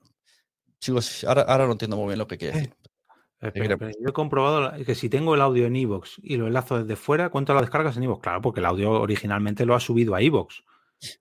[0.80, 2.74] Chicos, ahora, ahora no entiendo muy bien lo que quiere decir.
[3.42, 6.96] Eh, yo he comprobado que si tengo el audio en iVoox y lo enlazo desde
[6.96, 8.22] fuera, ¿cuánto la descargas en iVoox?
[8.22, 10.60] Claro, porque el audio originalmente lo ha subido a iVoox.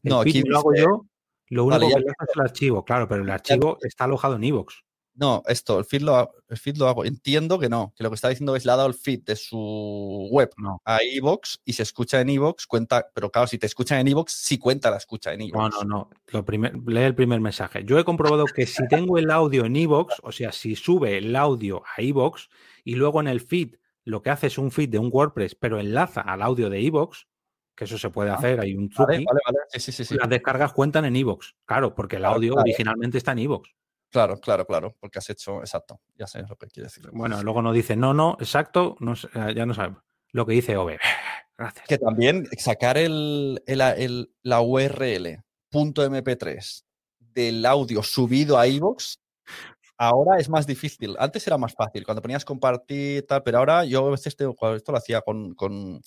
[0.03, 1.05] no, aquí lo hago yo.
[1.49, 4.73] Lo único que enlazo es el archivo, claro, pero el archivo está alojado en iVoox.
[5.21, 7.05] No, esto, el feed, lo, el feed lo hago.
[7.05, 9.35] Entiendo que no, que lo que está diciendo es le ha dado el feed de
[9.35, 10.49] su web
[10.83, 14.33] a Evox y se escucha en Evox, cuenta, pero claro, si te escuchan en Evox,
[14.33, 15.75] sí cuenta la escucha en Evox.
[15.75, 16.09] No, no, no.
[16.25, 17.83] Lo primer, lee el primer mensaje.
[17.85, 21.35] Yo he comprobado que si tengo el audio en Evox, o sea, si sube el
[21.35, 22.49] audio a Evox
[22.83, 25.79] y luego en el feed lo que hace es un feed de un WordPress, pero
[25.79, 27.27] enlaza al audio de Evox,
[27.75, 29.23] que eso se puede ah, hacer, hay un truque.
[29.23, 33.19] Vale, vale, sí, sí, sí, Las descargas cuentan en Evox, claro, porque el audio originalmente
[33.19, 33.69] está en Evox.
[34.11, 37.09] Claro, claro, claro, porque has hecho, exacto, ya sé lo que quiere decir.
[37.11, 40.03] Bueno, luego no dice no, no, exacto, no, eh, ya no sabemos.
[40.31, 40.97] Lo que dice OB.
[41.57, 41.87] Gracias.
[41.87, 46.83] Que también sacar el, la URL .mp3
[47.19, 49.17] del audio subido a iVoox
[49.97, 51.15] ahora es más difícil.
[51.19, 54.55] Antes era más fácil, cuando ponías compartir tal, pero ahora yo a veces esto
[54.91, 56.01] lo hacía con, con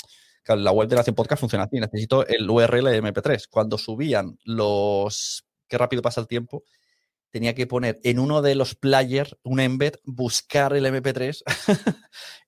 [0.48, 3.46] la web de Nación Podcast funciona así, necesito el URL de MP3.
[3.48, 6.64] Cuando subían los, qué rápido pasa el tiempo,
[7.34, 11.42] tenía que poner en uno de los players un embed, buscar el MP3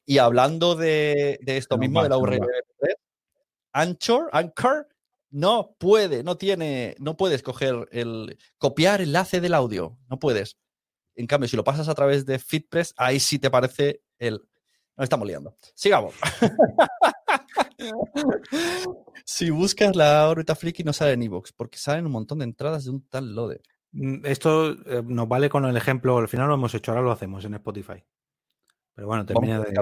[0.06, 2.94] y hablando de, esto mismo, de la URL MP3,
[3.72, 4.86] Anchor, Anchor
[5.28, 10.56] no puede, no tiene, no puedes coger el copiar enlace del audio, no puedes.
[11.16, 14.34] En cambio, si lo pasas a través de FitPress, ahí sí te parece el.
[14.96, 15.56] Nos estamos liando.
[15.74, 16.14] Sigamos.
[19.24, 22.84] si buscas la órbita friki no sale en Evox, porque salen un montón de entradas
[22.84, 23.62] de un tal loader.
[23.96, 27.12] Mm, esto eh, nos vale con el ejemplo, al final lo hemos hecho, ahora lo
[27.12, 28.04] hacemos en Spotify.
[28.94, 29.72] Pero bueno, termina de.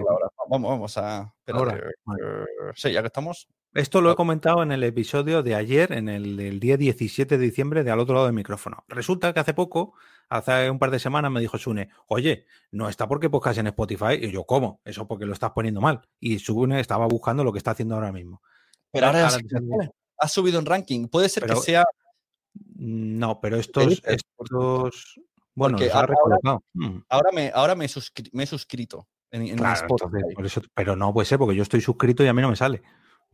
[0.48, 1.34] Vamos, vamos a.
[1.48, 2.44] Ahora, eh,
[2.74, 3.48] sí, ya que estamos.
[3.72, 7.82] Esto lo he comentado en el episodio de ayer, en el, día 17 de diciembre,
[7.82, 8.84] de al otro lado del micrófono.
[8.86, 9.94] Resulta que hace poco,
[10.28, 14.14] hace un par de semanas, me dijo Sune, oye, no está porque podcast en Spotify.
[14.20, 14.80] Y yo, ¿cómo?
[14.84, 16.02] Eso porque lo estás poniendo mal.
[16.20, 18.42] Y Sune estaba buscando lo que está haciendo ahora mismo.
[18.92, 19.28] Pero ahora,
[20.18, 21.08] ha subido en ranking.
[21.08, 21.84] Puede ser que sea
[22.76, 25.20] no, pero estos, estos
[25.54, 26.98] bueno, mm.
[27.08, 29.56] ahora, me, ahora me, he suscrito en,
[30.74, 32.82] pero no puede ser porque yo estoy suscrito y a mí no me sale.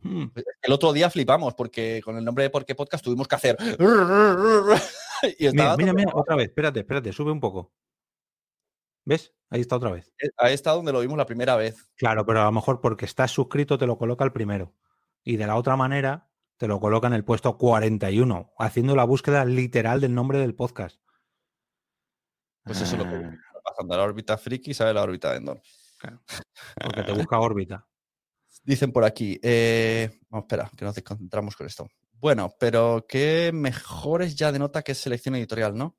[0.01, 0.27] Mm.
[0.27, 3.57] Pues el otro día flipamos porque con el nombre de Porque Podcast tuvimos que hacer.
[5.53, 7.71] mira, mira, mira, otra vez, espérate, espérate, sube un poco.
[9.03, 9.33] ¿Ves?
[9.49, 10.13] Ahí está otra vez.
[10.19, 11.89] Eh, ahí está donde lo vimos la primera vez.
[11.97, 14.73] Claro, pero a lo mejor porque estás suscrito te lo coloca el primero.
[15.23, 16.30] Y de la otra manera
[16.61, 21.01] te lo coloca en el puesto 41, haciendo la búsqueda literal del nombre del podcast.
[22.63, 23.35] Pues eso es lo que ah.
[23.63, 25.59] pasando a la órbita friki y sale la órbita de Endor.
[26.79, 27.87] Porque te busca órbita.
[28.63, 31.87] Dicen por aquí, eh, vamos, espera, que nos desconcentramos con esto.
[32.11, 35.97] Bueno, pero que mejores ya denota que es selección editorial, ¿no?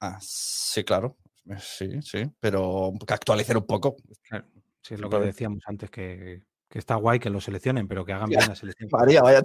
[0.00, 1.18] Ah, sí, claro.
[1.50, 3.96] Eh, Sí, sí, pero que actualicen un poco.
[4.22, 4.46] Claro,
[4.80, 8.12] sí, es lo que decíamos antes, que, que está guay que lo seleccionen, pero que
[8.12, 8.88] hagan bien la selección.
[8.90, 9.42] María, vaya.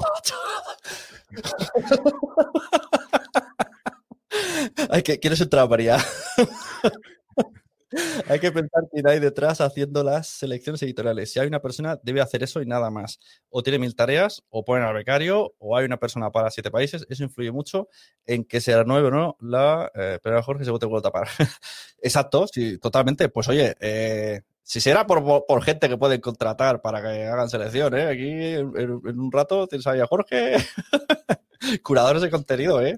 [4.90, 5.98] Hay que, ¿Quieres entrar, María?
[8.28, 11.32] hay que pensar quién hay detrás haciendo las selecciones editoriales.
[11.32, 13.20] Si hay una persona, debe hacer eso y nada más.
[13.50, 17.06] O tiene mil tareas, o ponen al becario, o hay una persona para siete países.
[17.10, 17.90] Eso influye mucho
[18.26, 19.92] en que se renueve o no la.
[19.94, 21.28] Eh, pero Jorge se te vuelve a tapar.
[22.02, 23.30] Exacto, sí, totalmente.
[23.30, 27.50] Pues oye, eh, si será por, por- por gente que pueden contratar para que hagan
[27.50, 28.08] selección, ¿eh?
[28.08, 30.56] Aquí en, un rato tienes ahí a Jorge,
[31.84, 32.98] curadores de contenido, ¿eh?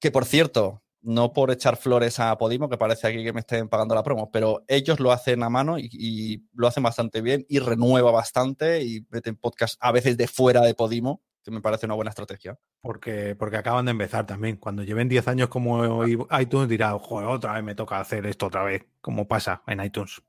[0.00, 3.68] Que por cierto, no por echar flores a Podimo, que parece aquí que me estén
[3.68, 7.44] pagando la promo, pero ellos lo hacen a mano y, y lo hacen bastante bien
[7.48, 11.86] y renueva bastante y meten podcast a veces de fuera de Podimo, que me parece
[11.86, 12.56] una buena estrategia.
[12.82, 14.56] Porque, porque acaban de empezar también.
[14.56, 18.62] Cuando lleven 10 años como iTunes dirá, joder, otra vez me toca hacer esto otra
[18.62, 20.22] vez, como pasa en iTunes.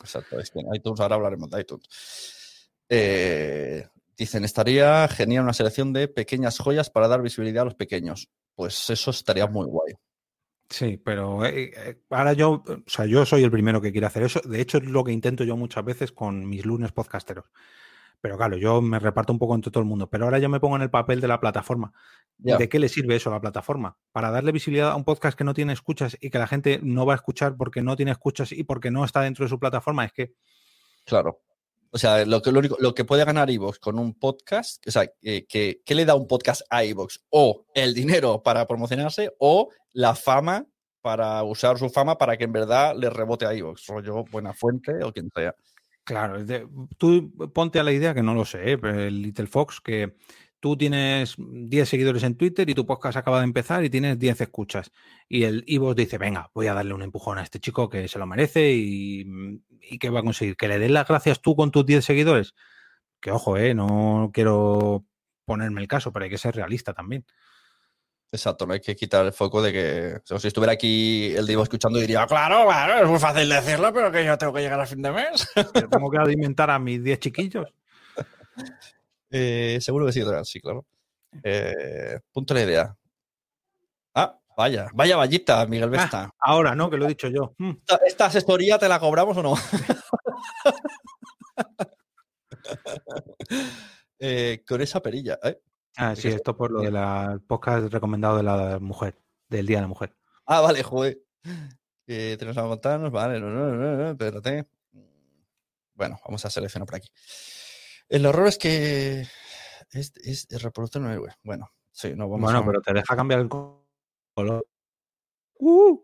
[0.00, 2.70] Exacto, es que en iTunes, ahora hablaremos de iTunes.
[2.88, 3.86] Eh,
[4.16, 8.28] dicen, estaría genial una selección de pequeñas joyas para dar visibilidad a los pequeños.
[8.54, 9.94] Pues eso estaría muy guay.
[10.70, 14.24] Sí, pero eh, eh, ahora yo, o sea, yo soy el primero que quiere hacer
[14.24, 14.40] eso.
[14.40, 17.46] De hecho, es lo que intento yo muchas veces con mis lunes podcasteros.
[18.20, 20.08] Pero claro, yo me reparto un poco entre todo el mundo.
[20.10, 21.92] Pero ahora yo me pongo en el papel de la plataforma.
[22.36, 23.96] ¿De qué le sirve eso a la plataforma?
[24.12, 27.06] Para darle visibilidad a un podcast que no tiene escuchas y que la gente no
[27.06, 30.04] va a escuchar porque no tiene escuchas y porque no está dentro de su plataforma.
[30.04, 30.34] Es que,
[31.08, 31.40] Claro.
[31.90, 34.90] O sea, lo que, lo único, lo que puede ganar Evox con un podcast, o
[34.90, 37.24] sea, eh, que, ¿qué le da un podcast a Evox?
[37.30, 40.66] O el dinero para promocionarse o la fama
[41.00, 43.86] para usar su fama para que en verdad le rebote a Evox.
[43.86, 45.54] Rollo Buena Fuente o quien sea.
[46.08, 46.38] Claro,
[46.96, 48.78] tú ponte a la idea que no lo sé, ¿eh?
[48.78, 50.16] pero el Little Fox, que
[50.58, 54.40] tú tienes 10 seguidores en Twitter y tu podcast acaba de empezar y tienes 10
[54.40, 54.90] escuchas.
[55.28, 58.18] Y el Ivo dice, venga, voy a darle un empujón a este chico que se
[58.18, 60.56] lo merece y, y que va a conseguir.
[60.56, 62.54] Que le des las gracias tú con tus 10 seguidores.
[63.20, 65.04] Que ojo, eh, no quiero
[65.44, 67.26] ponerme el caso, pero hay que ser realista también.
[68.30, 71.46] Exacto, no hay que quitar el foco de que o sea, si estuviera aquí el
[71.46, 74.78] Divo escuchando diría, claro, claro, es muy fácil decirlo, pero que yo tengo que llegar
[74.78, 75.48] a fin de mes.
[75.72, 77.66] Pero tengo que alimentar a mis 10 chiquillos.
[79.30, 80.86] Eh, seguro que sí, sí, claro.
[81.42, 82.96] Eh, punto la idea.
[84.14, 86.30] Ah, vaya, vaya vallita, Miguel Vesta.
[86.38, 86.88] Ahora, ¿no?
[86.88, 87.52] Que lo he dicho yo.
[87.58, 87.72] Mm.
[87.72, 89.54] ¿Esta, esta asesoría te la cobramos o no?
[94.20, 95.60] Eh, con esa perilla, ¿eh?
[96.00, 99.78] Ah, Es sí, esto por lo de la podcast recomendado de la mujer, del Día
[99.78, 100.16] de la Mujer.
[100.46, 101.18] Ah, vale, joder.
[102.06, 104.68] Eh, tenemos que contarnos, vale, no, no, no, no, espérate.
[105.94, 107.10] Bueno, vamos a seleccionar por aquí.
[108.08, 109.22] El horror es que
[109.90, 112.64] es, es el reproductor no es- Bueno, sí, no vamos Bueno, a...
[112.64, 113.84] pero te deja cambiar el co-
[114.34, 114.66] color.
[115.58, 116.00] ¡Uh!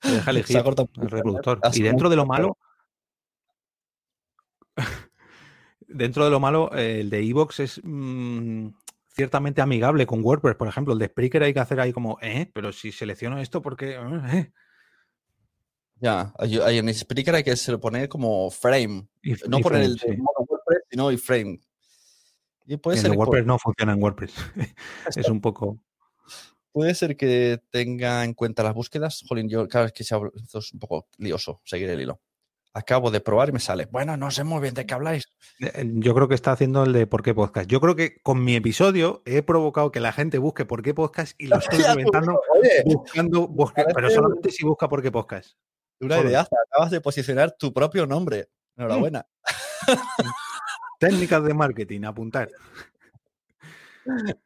[0.00, 1.58] Te deja elegir un el reproductor.
[1.58, 1.60] ¿eh?
[1.64, 2.58] Ha Y dentro de lo malo,
[5.90, 8.68] dentro de lo malo, eh, el de Evox es mm,
[9.14, 10.56] ciertamente amigable con WordPress.
[10.56, 12.50] Por ejemplo, el de Spreaker hay que hacer ahí como, ¿eh?
[12.54, 13.96] Pero si selecciono esto, ¿por qué?
[14.32, 14.52] ¿Eh?
[16.00, 19.08] Ya, hay, hay en Spreaker hay que se lo poner como frame.
[19.22, 20.20] Y- No y poner frame, el de sí.
[20.20, 21.60] WordPress, sino el frame.
[22.66, 24.32] Y puede El ser, por- WordPress no funciona en WordPress.
[25.16, 25.78] es un poco.
[26.72, 29.24] puede ser que tenga en cuenta las búsquedas.
[29.28, 32.20] Jolín, yo cada vez que se abre- esto es un poco lioso seguir el hilo.
[32.72, 33.86] Acabo de probar y me sale.
[33.90, 35.24] Bueno, no sé muy bien de qué habláis.
[35.60, 37.68] Eh, Yo creo que está haciendo el de por qué podcast.
[37.68, 41.34] Yo creo que con mi episodio he provocado que la gente busque por qué podcast
[41.40, 45.54] y lo estoy reventando Oye, buscando, busque- pero solamente si busca por qué podcast.
[46.00, 46.28] una Solo.
[46.28, 46.46] idea.
[46.70, 48.50] Acabas de posicionar tu propio nombre.
[48.76, 49.26] Enhorabuena.
[51.00, 52.48] Técnicas de marketing, apuntar.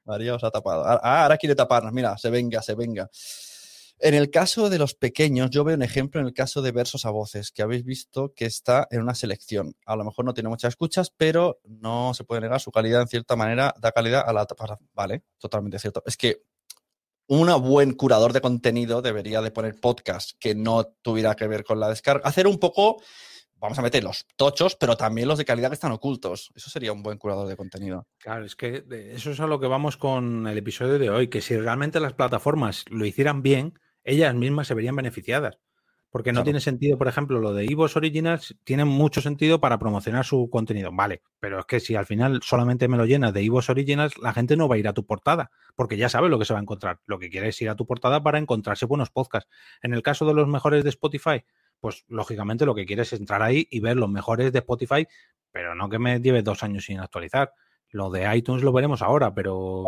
[0.05, 0.85] María os ha tapado.
[0.87, 1.93] Ah, ah, ahora quiere taparnos.
[1.93, 3.09] Mira, se venga, se venga.
[4.01, 7.07] En el caso de los pequeños, yo veo un ejemplo en el caso de Versos
[7.07, 9.77] a Voces, que habéis visto que está en una selección.
[9.87, 13.09] A lo mejor no tiene muchas escuchas, pero no se puede negar su calidad, en
[13.09, 14.47] cierta manera, da calidad a la.
[14.93, 16.03] Vale, totalmente cierto.
[16.07, 16.43] Es que
[17.27, 21.81] un buen curador de contenido debería de poner podcast que no tuviera que ver con
[21.81, 22.29] la descarga.
[22.29, 23.01] Hacer un poco,
[23.57, 26.53] vamos a meter los tochos, pero también los de calidad que están ocultos.
[26.55, 28.07] Eso sería un buen curador de contenido.
[28.19, 28.85] Claro, es que
[29.15, 32.13] eso es a lo que vamos con el episodio de hoy, que si realmente las
[32.13, 35.59] plataformas lo hicieran bien, ellas mismas se verían beneficiadas.
[36.11, 36.45] Porque no Claro.
[36.45, 40.91] tiene sentido, por ejemplo, lo de Ivos Originals tiene mucho sentido para promocionar su contenido.
[40.93, 44.33] Vale, pero es que si al final solamente me lo llenas de Ivos Originals, la
[44.33, 46.61] gente no va a ir a tu portada, porque ya sabe lo que se va
[46.61, 47.01] a encontrar.
[47.07, 49.51] Lo que quiere es ir a tu portada para encontrarse buenos podcasts.
[49.83, 51.43] En el caso de los mejores de Spotify,
[51.81, 55.09] pues lógicamente lo que quieres es entrar ahí y ver los mejores de Spotify,
[55.51, 57.53] pero no que me lleve dos años sin actualizar.
[57.91, 59.85] Lo de iTunes lo veremos ahora, pero...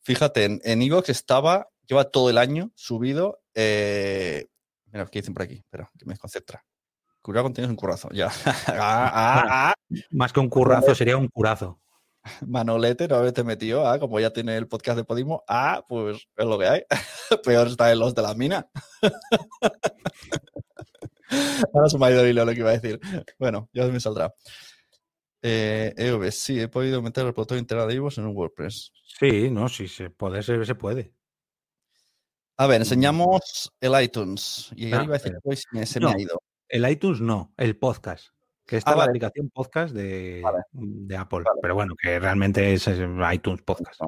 [0.00, 3.40] Fíjate, en, en Evox estaba, lleva todo el año subido.
[3.54, 4.46] Eh,
[4.92, 5.54] mira, ¿qué dicen por aquí?
[5.54, 6.64] Espera, que me desconcentra.
[7.22, 8.28] Curar contenido es un currazo, ya.
[8.68, 9.74] Ah, ah, ah.
[10.10, 11.80] Más que un currazo, sería un curazo.
[12.46, 16.46] Manolete, no haberte metido, ah, como ya tiene el podcast de Podimo, ah, pues es
[16.46, 16.82] lo que hay.
[17.44, 18.68] Peor está en los de la mina.
[21.74, 23.00] Ahora se me ha ido el hilo lo que iba a decir.
[23.38, 24.32] Bueno, ya me saldrá.
[25.42, 28.92] Eh, EV, sí, he podido meter el repositorio interno de Ivos en un WordPress.
[29.18, 31.15] Sí, no, sí, se puede, se, se puede.
[32.58, 34.70] A ver, enseñamos el iTunes.
[34.76, 36.08] Y Ah, ahí iba a decir, pues, se No.
[36.08, 36.40] me ha ido.
[36.68, 38.28] El iTunes no, el podcast.
[38.64, 39.10] Que esta Ah, la vale.
[39.10, 40.58] aplicación podcast de, Vale.
[40.72, 41.42] de Apple.
[41.44, 41.60] Vale.
[41.62, 42.98] Pero bueno, que realmente es, es
[43.32, 44.00] iTunes Podcast.
[44.00, 44.06] No.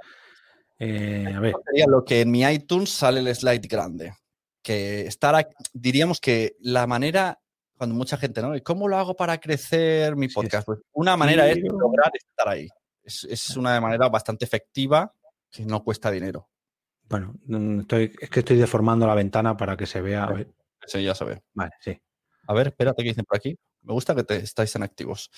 [0.81, 4.15] Eh, a ver, Sería lo que en mi iTunes sale el slide grande.
[4.63, 7.41] Que estar, aquí- diríamos que la manera,
[7.77, 8.53] cuando mucha gente, ¿no?
[8.65, 10.67] ¿Cómo lo hago para crecer mi Sí, podcast?
[10.67, 12.69] Pues una manera es lograr estar ahí.
[13.05, 15.13] Es, es una manera bastante efectiva
[15.51, 16.49] que no cuesta dinero.
[17.09, 20.29] Bueno, mm, estoy, es que estoy deformando la ventana para que se vea.
[20.85, 21.43] Eso ya sabe.
[21.55, 21.99] Vale, sí.
[22.47, 23.59] A ver, espérate, ¿qué dicen por aquí?
[23.83, 25.31] Me gusta que te, estáis tan activos.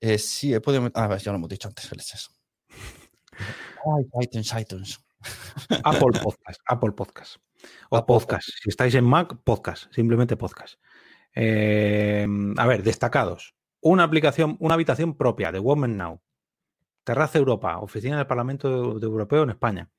[0.00, 0.90] Eh, sí, he podido...
[0.94, 2.28] Ah, ya lo hemos dicho antes, felices.
[2.70, 5.00] Ay, iTunes, iTunes.
[5.84, 7.36] Apple Podcast, Apple Podcast.
[7.88, 8.48] O Apple podcast.
[8.62, 9.92] Si estáis en Mac, podcast.
[9.92, 10.74] Simplemente podcast.
[11.34, 12.26] Eh,
[12.56, 13.54] a ver, destacados.
[13.80, 16.20] Una aplicación, una habitación propia de Women Now.
[17.04, 19.90] Terraza Europa, oficina del Parlamento Europeo en España.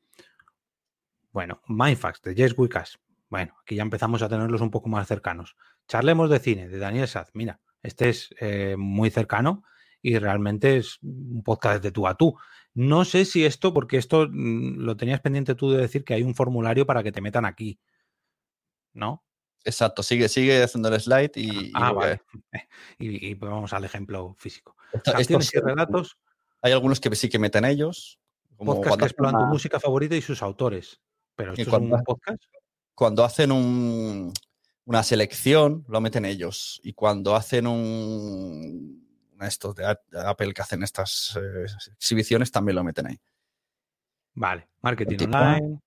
[1.36, 2.98] Bueno, Mindfax de Jess Wikas.
[3.28, 5.58] Bueno, aquí ya empezamos a tenerlos un poco más cercanos.
[5.86, 7.32] Charlemos de cine de Daniel Saz.
[7.34, 9.66] Mira, este es eh, muy cercano
[10.02, 12.38] y realmente es un podcast de tú a tú.
[12.74, 16.24] No sé si esto, porque esto mm, lo tenías pendiente tú de decir que hay
[16.24, 17.82] un formulario para que te metan aquí.
[18.94, 19.26] ¿No?
[19.66, 21.66] Exacto, sigue, sigue haciendo el slide y...
[21.68, 22.22] y ah, lo que- vale.
[22.98, 24.78] Y, y vamos al ejemplo físico.
[24.94, 26.18] Esto- Canciones estos- y relatos,
[26.62, 28.22] Hay algunos que sí que meten ellos.
[28.56, 31.02] Como podcast que exploran tu música favorita y sus autores.
[31.36, 32.44] Pero esto es cuando- un podcast.
[32.94, 34.34] cuando hacen un-
[34.86, 36.80] una selección, lo meten ellos.
[36.84, 39.04] Y cuando hacen un.
[39.42, 41.66] Estos de Apple que hacen estas eh,
[41.98, 43.20] exhibiciones, también lo meten ahí.
[44.34, 45.82] Vale, marketing tipo- online,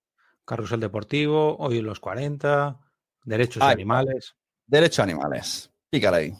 [0.44, 2.78] carrusel deportivo, hoy en los 40,
[3.24, 4.34] derechos animales.
[4.66, 5.70] Derecho a animales.
[5.88, 6.34] Pícala ahí.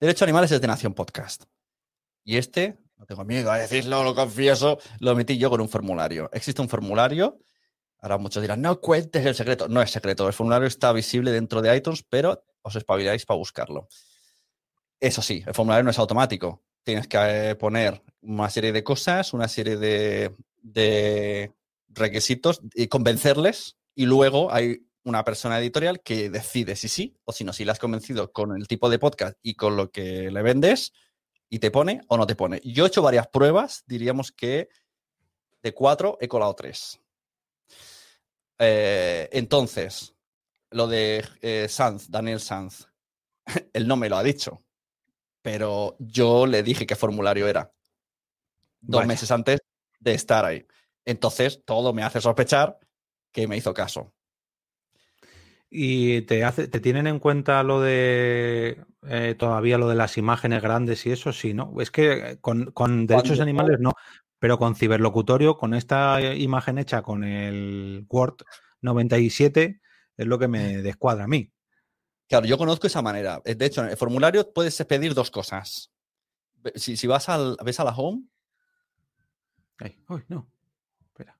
[0.00, 1.44] Derecho a animales es de Nación Podcast.
[2.24, 6.30] Y este, no tengo miedo a decirlo, lo confieso, lo metí yo con un formulario.
[6.32, 7.38] Existe un formulario.
[8.02, 9.68] Ahora muchos dirán, no cuentes el secreto.
[9.68, 10.26] No es secreto.
[10.26, 13.88] El formulario está visible dentro de iTunes, pero os espabiláis para buscarlo.
[14.98, 16.62] Eso sí, el formulario no es automático.
[16.82, 21.52] Tienes que eh, poner una serie de cosas, una serie de,
[21.88, 23.76] requisitos y convencerles.
[23.94, 27.72] Y luego hay una persona editorial que decide si sí o si no, si la
[27.72, 30.92] has convencido con el tipo de podcast y con lo que le vendes
[31.48, 32.60] y te pone o no te pone.
[32.64, 34.68] Yo he hecho varias pruebas, diríamos que
[35.62, 37.00] de cuatro he colado tres.
[38.62, 40.14] Eh, entonces,
[40.70, 42.88] lo de eh, Sanz, Daniel Sanz,
[43.72, 44.62] él no me lo ha dicho,
[45.40, 47.72] pero yo le dije qué formulario era
[48.82, 49.08] dos Vaya.
[49.08, 49.60] meses antes
[49.98, 50.66] de estar ahí.
[51.06, 52.78] Entonces, todo me hace sospechar
[53.32, 54.12] que me hizo caso.
[55.70, 60.62] Y te hace, te tienen en cuenta lo de eh, todavía lo de las imágenes
[60.62, 61.72] grandes y eso, sí, ¿no?
[61.80, 63.92] Es que con, con derechos animales no,
[64.40, 68.38] pero con ciberlocutorio, con esta imagen hecha con el Word
[68.80, 69.80] 97,
[70.16, 71.52] es lo que me descuadra a mí.
[72.26, 73.40] Claro, yo conozco esa manera.
[73.44, 75.92] Eh, De hecho, en el formulario puedes pedir dos cosas.
[76.74, 78.24] Si, si vas al, ves a la home
[79.78, 80.50] Ay, uy, no.
[81.00, 81.38] Espera.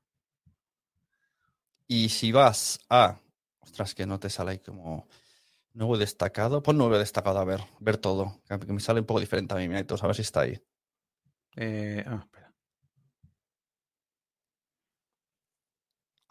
[1.87, 3.19] y si vas a.
[3.61, 5.09] Ostras, que no te sale ahí como
[5.75, 6.63] nuevo destacado.
[6.63, 8.43] Pon nuevo destacado a ver, ver todo.
[8.49, 10.61] Que me sale un poco diferente a mí, mira, a ver si está ahí.
[11.57, 12.40] Eh, ah, espera.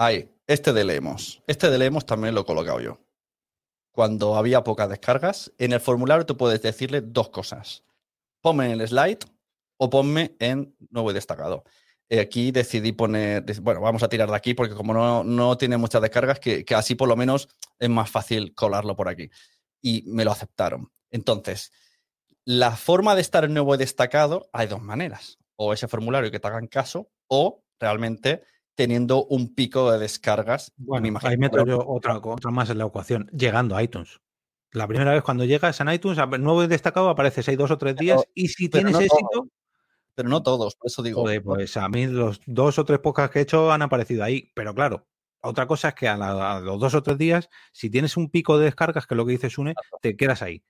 [0.02, 1.44] Ahí, este de Leemos.
[1.46, 3.02] Este de Leemos también lo he colocado yo.
[3.92, 7.84] Cuando había pocas descargas, en el formulario tú puedes decirle dos cosas.
[8.40, 9.20] Ponme en el slide
[9.76, 11.66] o ponme en nuevo y destacado.
[12.08, 15.76] Eh, aquí decidí poner, bueno, vamos a tirar de aquí porque como no, no tiene
[15.76, 19.30] muchas descargas, que, que así por lo menos es más fácil colarlo por aquí.
[19.82, 20.94] Y me lo aceptaron.
[21.12, 21.74] Entonces,
[22.46, 25.40] la forma de estar en nuevo y destacado hay dos maneras.
[25.58, 28.44] O ese formulario que te hagan caso o realmente
[28.84, 30.72] teniendo un pico de descargas.
[30.78, 34.22] Bueno, me imagino ahí meto yo otra, otra más en la ecuación, llegando a iTunes.
[34.72, 37.98] La primera vez cuando llegas en iTunes, nuevo y destacado, apareces ahí dos o tres
[37.98, 39.50] días y si tienes no éxito,
[40.16, 41.24] Pero no todos, por eso digo.
[41.24, 44.50] joder, pues a mí los dos o tres podcasts que he hecho han aparecido ahí,
[44.56, 45.06] pero claro,
[45.42, 48.30] Otra cosa es que a, la- a los dos o tres días, si tienes un
[48.30, 50.64] pico de descargas, que es lo que dice Sune, te quedas ahí.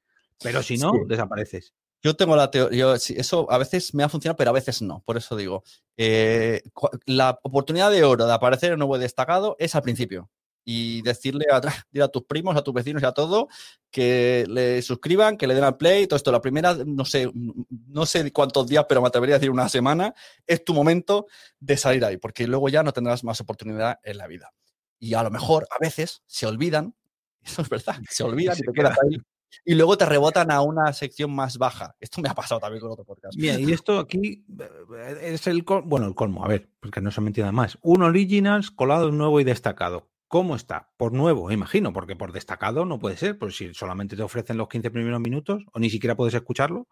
[0.44, 1.00] Pero si no, Sí.
[1.08, 1.74] desapareces.
[2.02, 5.04] Yo tengo la teoría, eso a veces me ha funcionado, pero a veces no.
[5.06, 5.64] Por eso digo,
[5.98, 6.62] eh,
[7.06, 10.30] la oportunidad de oro de aparecer en un web destacado es al principio.
[10.64, 11.46] Y decirle
[12.02, 13.50] a, tus primos, a tus vecinos y a todo
[13.92, 16.32] que le suscriban, que le den al play, todo esto.
[16.32, 20.14] La primera, no sé, no sé cuántos días, pero me atrevería a decir una semana,
[20.48, 21.28] es tu momento
[21.60, 24.54] de salir ahí, porque luego ya no tendrás más oportunidad en la vida.
[25.00, 26.96] Y a lo mejor a veces se olvidan,
[27.44, 29.18] eso es verdad, se olvidan Se y te quedas ahí.
[29.66, 31.96] Y luego te rebotan a una sección más baja.
[32.00, 33.36] Esto me ha pasado también con otro podcast.
[33.38, 37.22] Mira, y esto aquí eh, es el bueno, el colmo, a ver, porque no se
[37.22, 37.78] me entienda más.
[37.82, 40.10] Un Originals colado nuevo y destacado.
[40.28, 40.92] ¿Cómo está?
[40.98, 44.68] Por nuevo, imagino, porque por destacado no puede ser, pues si solamente te ofrecen los
[44.70, 46.88] 15 primeros minutos o ni siquiera puedes escucharlo.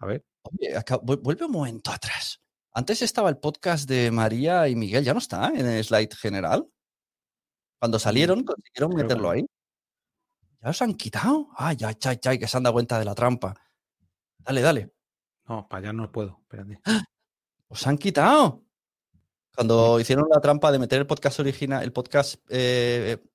[0.00, 2.40] A ver, Oye, acá- vu- vuelve un momento atrás.
[2.74, 6.66] Antes estaba el podcast de María y Miguel, ya no está en el slide general.
[7.78, 9.44] Cuando salieron, consiguieron meterlo ahí.
[10.62, 11.48] ¿Ya los han quitado?
[11.56, 13.54] Ay, ay, ay, ay, que se han dado cuenta de la trampa.
[14.38, 14.92] Dale, dale.
[15.48, 16.80] no, para allá no puedo, espérate.
[17.68, 18.62] ¡Os han quitado!
[19.54, 23.28] Cuando hicieron la trampa de meter el podcast original, el podcast eh, eh,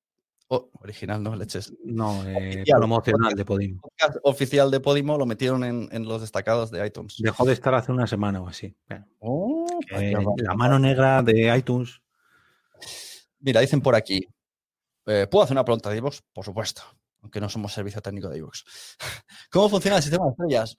[0.47, 1.73] oh, original, no leches.
[1.83, 3.81] No, eh, Oficial, promocional de Podimo.
[3.81, 7.15] podcast oficial de Podimo lo metieron en, en los destacados de iTunes.
[7.19, 8.75] Dejó de estar hace una semana o así.
[9.19, 10.19] Oh, vaya.
[10.37, 12.01] la mano negra de iTunes.
[13.39, 14.27] Mira, dicen por aquí.
[15.05, 16.01] eh, ¿Puedo hacer una pregunta de?
[16.01, 16.81] Por supuesto,
[17.27, 18.63] aunque no somos servicio técnico de iVoox.
[19.51, 20.77] ¿Cómo funciona el sistema de estrellas?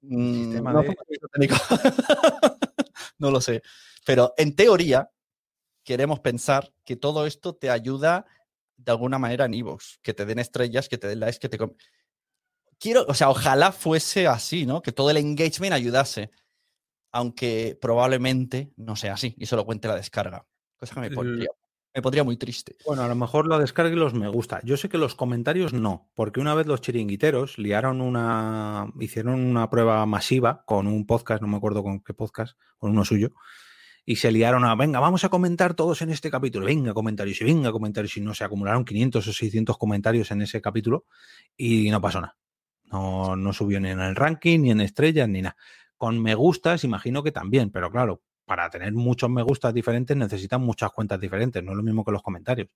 [0.00, 0.96] Mm, Sistema no de-
[1.32, 1.56] técnico.
[3.18, 3.62] no lo sé.
[4.06, 5.10] Pero en teoría,
[5.84, 8.24] queremos pensar que todo esto te ayuda
[8.78, 9.98] de alguna manera en iVoox.
[10.02, 11.58] Que te den estrellas, que te den likes, que te...
[12.78, 14.80] Quiero, o sea, ojalá fuese así, ¿no?
[14.80, 16.30] Que todo el engagement ayudase.
[17.12, 20.46] Aunque probablemente no sea así y solo cuente la descarga.
[20.78, 21.48] Cosa que me pondría,
[21.94, 22.76] me pondría muy triste.
[22.86, 24.60] Bueno, a lo mejor la descarga y los me gusta.
[24.62, 29.68] Yo sé que los comentarios no, porque una vez los chiringuiteros liaron una, hicieron una
[29.70, 33.32] prueba masiva con un podcast, no me acuerdo con qué podcast, con uno suyo,
[34.06, 37.44] y se liaron a, venga, vamos a comentar todos en este capítulo, venga comentarios y
[37.44, 41.06] venga comentarios, y no se acumularon 500 o 600 comentarios en ese capítulo
[41.56, 42.36] y no pasó nada.
[42.84, 45.56] No, no subió ni en el ranking, ni en estrellas, ni nada.
[45.96, 50.60] Con me gustas, imagino que también, pero claro, para tener muchos me gustas diferentes necesitan
[50.60, 52.68] muchas cuentas diferentes, no es lo mismo que los comentarios.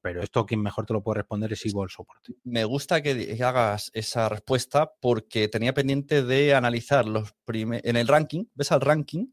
[0.00, 2.32] Pero esto quien mejor te lo puede responder es Ivo el soporte.
[2.42, 8.46] Me gusta que hagas esa respuesta porque tenía pendiente de analizar los en el ranking,
[8.56, 9.26] ves al ranking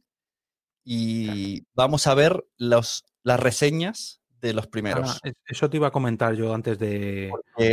[0.83, 5.09] y vamos a ver los, las reseñas de los primeros.
[5.09, 7.31] Ah, es- eso te iba a comentar yo antes de...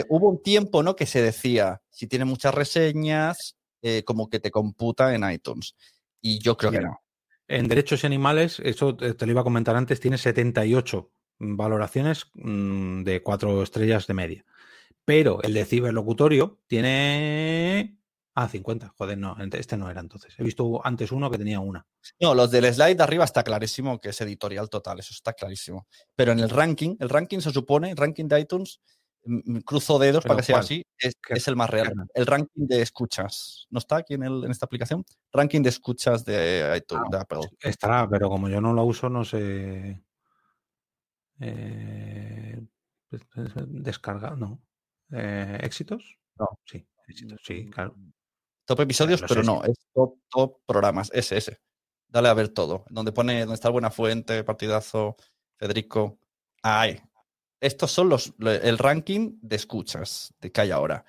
[0.08, 0.96] Hubo un tiempo ¿no?
[0.96, 5.76] que se decía, si tiene muchas reseñas, eh, como que te computa en iTunes.
[6.22, 7.00] Y yo creo que no.
[7.48, 13.02] En derechos y animales, eso te, lo iba a comentar antes, tiene 78 valoraciones mm,
[13.02, 14.44] de cuatro estrellas de media.
[15.04, 17.98] Pero el de ciberlocutorio tiene...
[18.34, 18.92] Ah, 50.
[18.98, 20.34] Joder, no, este no era entonces.
[20.36, 21.86] He visto antes uno que tenía una.
[22.20, 25.86] No, los del slide de arriba está clarísimo que es editorial total, eso está clarísimo.
[26.14, 28.80] Pero en el ranking, el ranking se supone, el ranking de iTunes,
[29.64, 31.92] cruzo dedos ¿Pero para que sea así, es, ¿Qué- es el más real.
[32.14, 33.66] El ranking de escuchas.
[33.70, 35.04] ¿No está aquí en, el- en esta aplicación?
[35.32, 37.40] Ranking de escuchas de iTunes, Ah, de Apple.
[37.60, 40.02] Estará, pero como yo no lo uso, no sé.
[41.40, 42.60] Eh,
[43.66, 44.60] descarga, no.
[45.12, 46.18] Eh, ¿Éxitos?
[46.38, 46.48] No.
[46.64, 47.94] Sí, éxitos, sí, claro.
[48.64, 51.60] Top episodios, pero no, es top, top programas, ese, ese.
[52.08, 52.84] Dale a ver todo.
[52.90, 55.16] Donde pone, donde está Buena Fuente, Partidazo,
[55.56, 56.18] Federico.
[56.62, 57.00] Ay,
[57.60, 61.04] estos son los, lo- el ranking de escuchas de que hay ahora.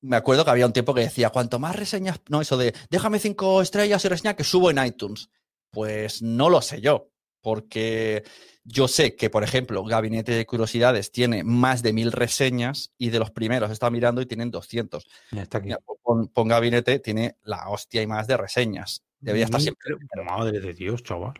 [0.00, 3.18] Me acuerdo que había un tiempo que decía, cuanto más reseñas, no, eso de déjame
[3.18, 5.30] cinco estrellas y reseña que subo en iTunes.
[5.70, 7.10] Pues no lo sé yo,
[7.40, 8.22] porque
[8.64, 13.18] yo sé que, por ejemplo, Gabinete de Curiosidades tiene más de mil reseñas y de
[13.18, 15.06] los primeros está mirando y tienen 200.
[15.32, 15.66] Mira, está aquí.
[15.68, 19.02] Mira, pon, pon Gabinete, tiene la hostia y más de reseñas.
[19.20, 19.96] Debería estar siempre.
[20.24, 21.32] Madre de Dios, chaval.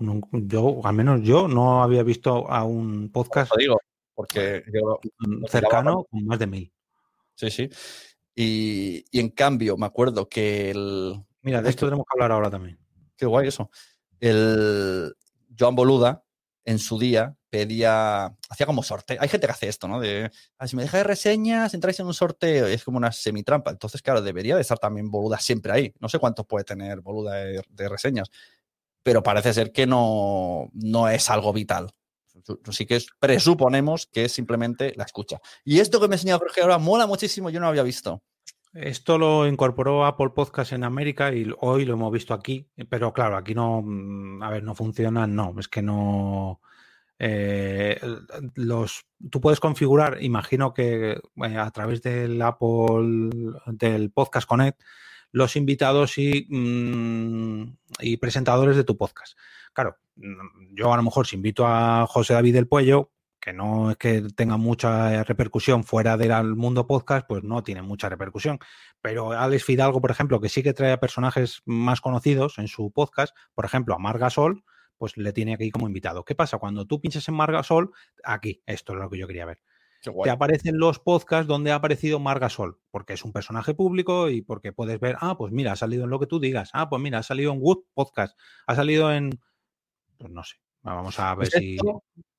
[0.00, 3.78] No- Yo, al menos yo, no había visto a un podcast digo,
[4.14, 6.72] porque yo, mm, cercano con más de mil.
[7.34, 7.68] sí, sí.
[8.34, 11.22] Y, y en cambio, me acuerdo que el.
[11.42, 12.78] Mira, de esto tenemos que hablar ahora también.
[13.16, 13.70] Qué guay eso.
[14.18, 15.14] El
[15.58, 16.24] Joan Boluda,
[16.64, 18.26] en su día, pedía.
[18.48, 19.18] Hacía como sorteo.
[19.20, 20.00] Hay gente que hace esto, ¿no?
[20.00, 20.30] De.
[20.58, 22.66] "Ah, si me dejáis reseñas, entráis en un sorteo.
[22.66, 23.70] Es como una semitrampa.
[23.72, 25.92] Entonces, claro, debería de estar también Boluda siempre ahí.
[26.00, 28.30] No sé cuántos puede tener Boluda de, de reseñas.
[29.02, 31.90] Pero parece ser que no, no es algo vital.
[32.66, 35.40] Así que es- presuponemos que es simplemente la escucha.
[35.64, 38.22] Y esto que me enseña Jorge ahora mola muchísimo, yo no lo había visto.
[38.72, 43.36] Esto lo incorporó Apple Podcast en América y hoy lo hemos visto aquí, pero claro,
[43.36, 46.60] aquí no, mm, a ver, no funciona, no, es que no,
[47.18, 48.00] eh,
[48.54, 53.30] los, tú puedes configurar, imagino que eh, a través del Apple,
[53.66, 54.80] del Podcast Connect,
[55.32, 59.38] los invitados y, mm, y presentadores de tu podcast.
[59.72, 63.10] Claro, mm, yo a lo mejor si invito a José David del Puello,
[63.40, 68.08] que no es que tenga mucha repercusión fuera del mundo podcast, pues no tiene mucha
[68.08, 68.58] repercusión.
[69.00, 72.90] Pero Alex Fidalgo, por ejemplo, que sí que trae a personajes más conocidos en su
[72.92, 74.62] podcast, por ejemplo, a Marga Sol,
[75.00, 76.26] pues le tiene aquí como invitado.
[76.26, 76.58] ¿Qué pasa?
[76.58, 77.90] Cuando tú pinches en Margasol,
[78.22, 79.62] aquí, esto es lo que yo quería ver.
[80.00, 84.72] Te aparecen los podcasts donde ha aparecido Margasol, porque es un personaje público y porque
[84.72, 87.18] puedes ver, ah, pues mira, ha salido en lo que tú digas, ah, pues mira,
[87.18, 89.38] ha salido en Wood Podcast, ha salido en,
[90.16, 91.76] pues no sé, vamos a ver pues si...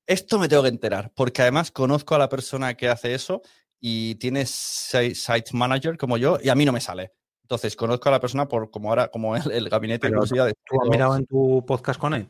[0.04, 3.42] Esto, me tengo que enterar, porque además conozco a la persona que hace eso
[3.78, 7.12] y tiene site manager como yo y a mí no me sale.
[7.42, 10.54] Entonces, conozco a la persona por como ahora, como el, gabinete de curiosidades.
[10.66, 12.28] ¿Tú has mirado en tu podcast con él?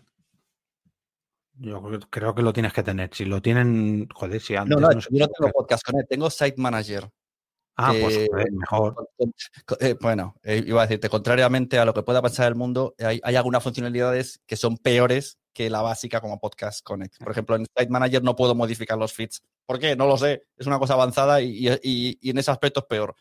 [1.62, 3.10] Yo creo que lo tienes que tener.
[3.14, 4.76] Si lo tienen, joder, si antes.
[4.76, 7.08] No, no, yo no tengo podcast con él, tengo Site Manager.
[7.76, 9.08] Ah, pues mejor.
[9.78, 13.20] Eh, bueno, eh, iba a decirte, contrariamente a lo que pueda pasar el mundo, hay,
[13.36, 17.18] algunas funcionalidades que son peores que la básica como Podcast Connect.
[17.18, 19.44] Por ejemplo, en Site Manager no puedo modificar los feeds.
[19.64, 19.94] ¿Por qué?
[19.94, 20.42] No lo sé.
[20.56, 23.14] Es una cosa avanzada y, y en ese aspecto es peor.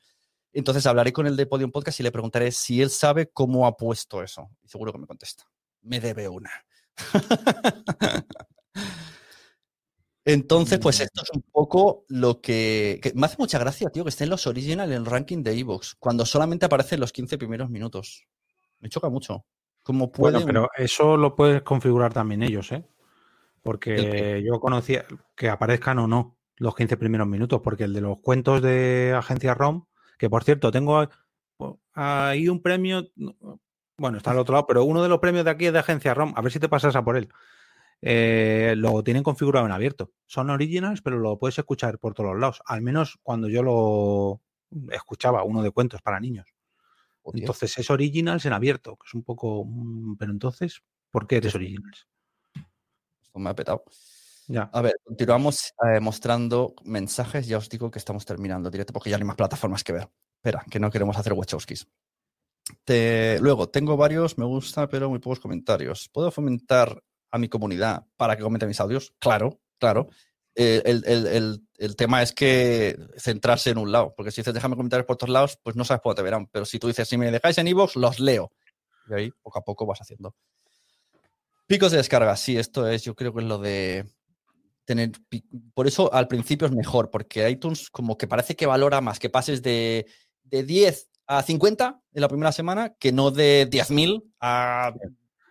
[0.52, 3.78] Entonces hablaré con el de Podium Podcast y le preguntaré si él sabe cómo ha
[3.78, 4.50] puesto eso.
[4.64, 5.44] Y seguro que me contesta.
[5.84, 6.52] Me debe una.
[10.24, 11.04] Entonces, pues mm.
[11.04, 14.92] esto es un poco lo que, Me hace mucha gracia, tío, que estén los original
[14.92, 18.24] en el ranking de Evox, cuando solamente aparecen los 15 primeros minutos.
[18.80, 19.46] Me choca mucho.
[19.84, 22.86] ¿Cómo Bueno, pero eso lo puedes configurar también ellos, ¿eh?
[23.64, 28.20] Porque yo conocía que aparezcan o no los 15 primeros minutos, porque el de los
[28.22, 29.86] cuentos de Agencia ROM,
[30.20, 31.08] que por cierto, tengo
[31.94, 33.08] ahí un premio,
[34.02, 36.16] bueno, está al otro lado, pero uno de los premios de aquí es de Agencia
[36.16, 36.34] ROM.
[36.36, 37.30] A ver si te pasas a por él.
[38.02, 40.12] Eh, lo tienen configurado en abierto.
[40.26, 42.62] Son originals, pero lo puedes escuchar por todos los lados.
[42.66, 44.42] Al menos cuando yo lo
[44.92, 46.48] escuchaba, uno de cuentos para niños.
[47.32, 49.64] Entonces es originals en abierto, que es un poco.
[49.66, 50.82] Mm, pero entonces,
[51.12, 52.08] ¿por qué eres originals?
[53.22, 53.84] Esto me ha petado.
[54.48, 54.64] Ya.
[54.74, 57.48] A ver, continuamos eh, mostrando mensajes.
[57.48, 60.10] Ya os digo que estamos terminando directo porque ya no hay más plataformas que ver.
[60.38, 61.88] Espera, que no queremos hacer Wachowskis
[63.40, 66.10] luego, tengo varios, me gusta, pero muy pocos comentarios.
[66.10, 67.02] ¿Puedo fomentar
[67.32, 69.14] a mi comunidad para que comente mis audios?
[69.20, 70.10] Claro, claro.
[70.54, 75.14] Eh, el, tema es que centrarse en un lado, porque si dices déjame comentarios por
[75.16, 76.48] otros lados, pues no sabes por te verán.
[76.48, 78.52] Pero si tú dices, si me dejáis en iVoox, los leo.
[79.10, 80.36] Y ahí poco a poco vas haciendo.
[81.68, 84.06] Picos de descarga, sí, esto es, yo creo que es lo de
[84.84, 85.12] tener.
[85.74, 89.30] Por eso al principio es mejor, porque iTunes como que parece que valora más que
[89.30, 90.06] pases de,
[90.44, 94.94] de 10 a 50 en la primera semana que no de 10.000 a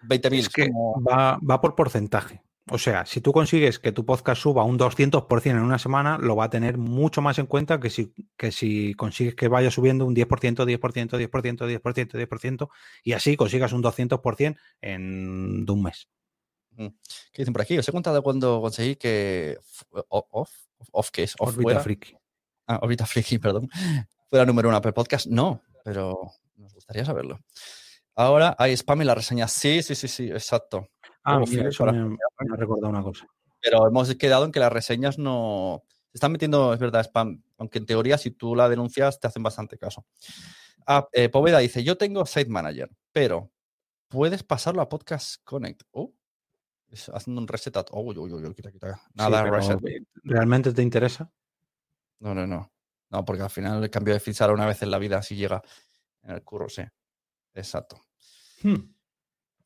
[0.07, 0.39] 20.000.
[0.39, 2.43] Es que va, va, por porcentaje.
[2.71, 6.37] O sea, si tú consigues que tu podcast suba un 200% en una semana, lo
[6.37, 10.05] va a tener mucho más en cuenta que si, que si consigues que vaya subiendo
[10.05, 12.69] un 10%, 10%, 10%, 10%, 10%, 10%,
[13.03, 16.09] y así consigas un 200% en un mes.
[16.77, 17.79] ¿Qué dicen por aquí?
[17.79, 19.59] Os he contado cuando conseguí que
[20.09, 20.51] off,
[20.93, 21.35] off, ¿qué es?
[21.39, 22.15] Off Orbita Friki.
[22.67, 23.69] Ah, Orbita Friki, perdón.
[24.29, 25.27] Fuera número uno per podcast.
[25.27, 27.39] No, pero nos gustaría saberlo.
[28.15, 29.49] Ahora hay spam y la reseña.
[29.49, 30.89] Sí, sí, sí, sí, exacto.
[31.25, 32.17] Ah, mira, eso me, me,
[32.53, 33.27] ha recordado una cosa.
[33.61, 35.83] Pero hemos quedado en que las reseñas no...
[36.11, 37.43] Se están metiendo, es verdad, spam.
[37.59, 40.05] Aunque en teoría, si tú la denuncias, te hacen bastante caso.
[40.87, 43.51] Ah, eh, Poveda dice, yo tengo Site Manager, pero
[44.09, 45.83] puedes pasarlo a Podcast Connect.
[45.93, 46.13] Oh,
[47.15, 47.77] haciendo un reset.
[47.93, 49.01] Oh, uy, uy, quita, quita.
[49.15, 49.79] Nada, reset.
[50.25, 51.31] ¿Realmente te interesa?
[52.19, 52.71] No, no, no.
[53.11, 55.63] No, porque al final el cambio de feed una vez en la vida, si llega
[56.23, 56.83] en el curro, sí.
[57.55, 58.05] Exacto.
[58.63, 58.95] Hmm.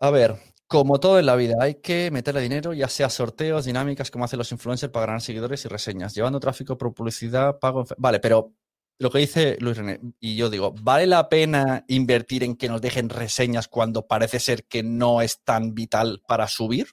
[0.01, 0.37] A ver,
[0.67, 4.39] como todo en la vida, hay que meterle dinero, ya sea sorteos, dinámicas, como hacen
[4.39, 7.85] los influencers para ganar seguidores y reseñas, llevando tráfico por publicidad, pago.
[7.99, 8.55] Vale, pero
[8.99, 12.81] lo que dice Luis René, y yo digo, ¿vale la pena invertir en que nos
[12.81, 16.89] dejen reseñas cuando parece ser que no es tan vital para subir?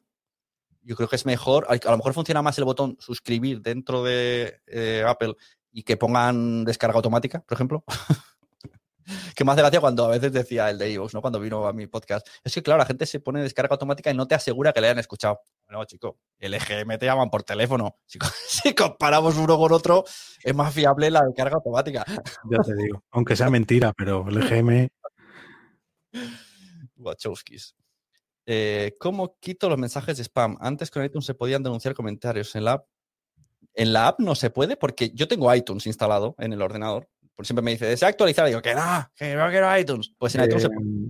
[0.84, 4.62] Yo creo que es mejor, a lo mejor funciona más el botón suscribir dentro de
[4.66, 5.36] eh, Apple
[5.72, 7.84] y que pongan descarga automática, por ejemplo.
[9.36, 11.22] que me hace gracia cuando a veces decía el de Evox, ¿no?
[11.22, 12.28] Cuando vino a mi podcast.
[12.44, 14.88] Es que, claro, la gente se pone descarga automática y no te asegura que le
[14.88, 15.42] hayan escuchado.
[15.66, 17.98] Bueno, chico, el EGM te llaman por teléfono.
[18.52, 20.04] Si, comparamos uno con otro,
[20.44, 22.06] es más fiable la descarga automática.
[22.50, 24.90] Ya te digo, aunque sea mentira, pero el EGM.
[26.98, 27.76] Wachowskis.
[28.46, 30.58] Eh, ¿Cómo quito los mensajes de spam?
[30.60, 32.56] Antes con iTunes se podían denunciar comentarios.
[32.56, 32.86] En la app
[33.74, 37.10] en la app no se puede porque yo tengo iTunes instalado en el ordenador.
[37.36, 38.46] Por siempre me dice, desea actualizar.
[38.48, 40.14] Y digo, que no, que no quiero iTunes.
[40.18, 40.82] Pues en iTunes se puede.
[40.88, 41.10] Em,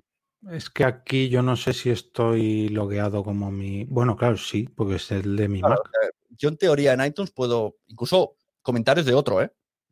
[0.51, 3.86] Es que aquí yo no sé si estoy logueado como mi.
[3.86, 5.91] Bueno, claro, sí, porque es el de mi Claro, Mac.
[6.03, 9.51] eh, yo en teoría en iTunes puedo, incluso comentarios de otro, ¿eh?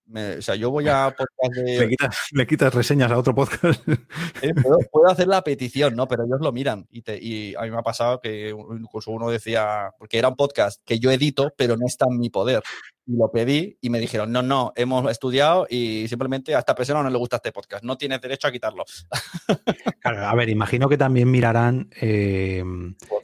[0.10, 1.90] Me- o sea, yo voy a podcast Le de...
[1.90, 3.82] quitas, le quitas reseñas a otro podcast.
[4.42, 6.08] eh, puedo, puedo hacer la petición, ¿no?
[6.08, 6.88] Pero ellos lo miran.
[6.90, 10.36] Y, te- y a mí me ha pasado que incluso uno decía, porque era un
[10.36, 12.64] podcast que yo edito, pero no está en mi poder.
[13.12, 17.02] Y lo pedí y me dijeron, no, no, hemos estudiado y simplemente a esta persona
[17.02, 17.84] no le gusta este podcast.
[17.84, 18.86] No tienes derecho a quitarlo.
[20.02, 22.64] Claro, a ver, imagino que también mirarán eh,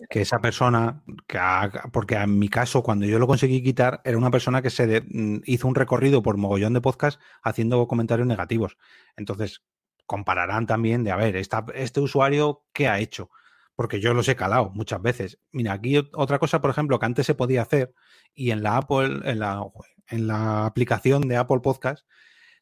[0.10, 4.18] que esa persona, que ha- porque en mi caso, cuando yo lo conseguí quitar, era
[4.18, 8.28] una persona que se de- mm, hizo un recorrido por mogollón de podcast haciendo comentarios
[8.28, 8.78] negativos.
[9.16, 9.62] Entonces,
[10.06, 13.30] compararán también de, a ver, esta- este usuario, ¿qué ha hecho?
[13.76, 15.40] Porque yo los he calado muchas veces.
[15.52, 17.94] Mira, aquí ot- otra cosa, por ejemplo, que antes se podía hacer
[18.36, 19.66] y en la Apple, en la,
[20.10, 22.06] en la aplicación de Apple Podcast,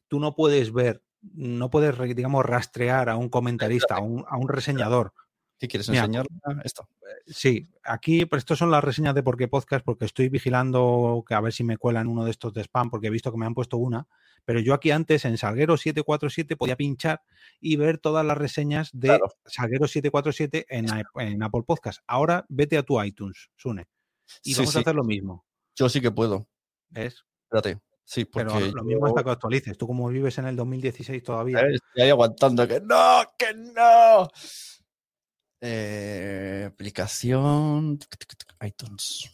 [0.08, 4.48] tú no puedes ver, no puedes, digamos, rastrear a un comentarista, a un, a un
[4.48, 5.12] reseñador.
[5.58, 6.26] ¿Qué quieres enseñar?
[6.64, 6.88] Esto.
[7.26, 11.34] Sí, aquí, pero estos son las reseñas de por qué podcast, porque estoy vigilando que
[11.34, 13.46] a ver si me cuelan uno de estos de spam, porque he visto que me
[13.46, 14.06] han puesto una.
[14.44, 17.22] Pero yo aquí antes en Salguero 747 podía pinchar
[17.60, 19.28] y ver todas las reseñas de Claro.
[19.46, 22.02] Salguero 747 en, en Apple Podcast.
[22.06, 23.86] Ahora vete a tu iTunes, Sune.
[24.42, 25.44] Y Sí, vamos a hacer lo mismo.
[25.74, 26.48] Yo sí que puedo.
[26.90, 27.24] ¿Ves?
[27.44, 27.80] Espérate.
[28.04, 29.78] Sí, porque Pero lo yo- mismo hasta que actualices.
[29.78, 31.60] Tú como vives en el 2016 todavía.
[31.60, 34.28] Eh, Estoy ahí aguantando que no, que no.
[35.60, 37.98] Eh, aplicación
[38.60, 39.30] iTunes.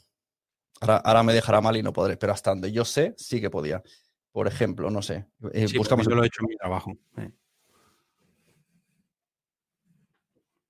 [0.80, 3.50] Ahora, ahora me dejará mal y no podré, pero hasta donde yo sé, sí que
[3.50, 3.82] podía.
[4.32, 5.26] Por ejemplo, no sé.
[5.52, 6.92] eh, Sí, buscamos yo lo he hecho en mi trabajo.
[7.18, 7.30] eh.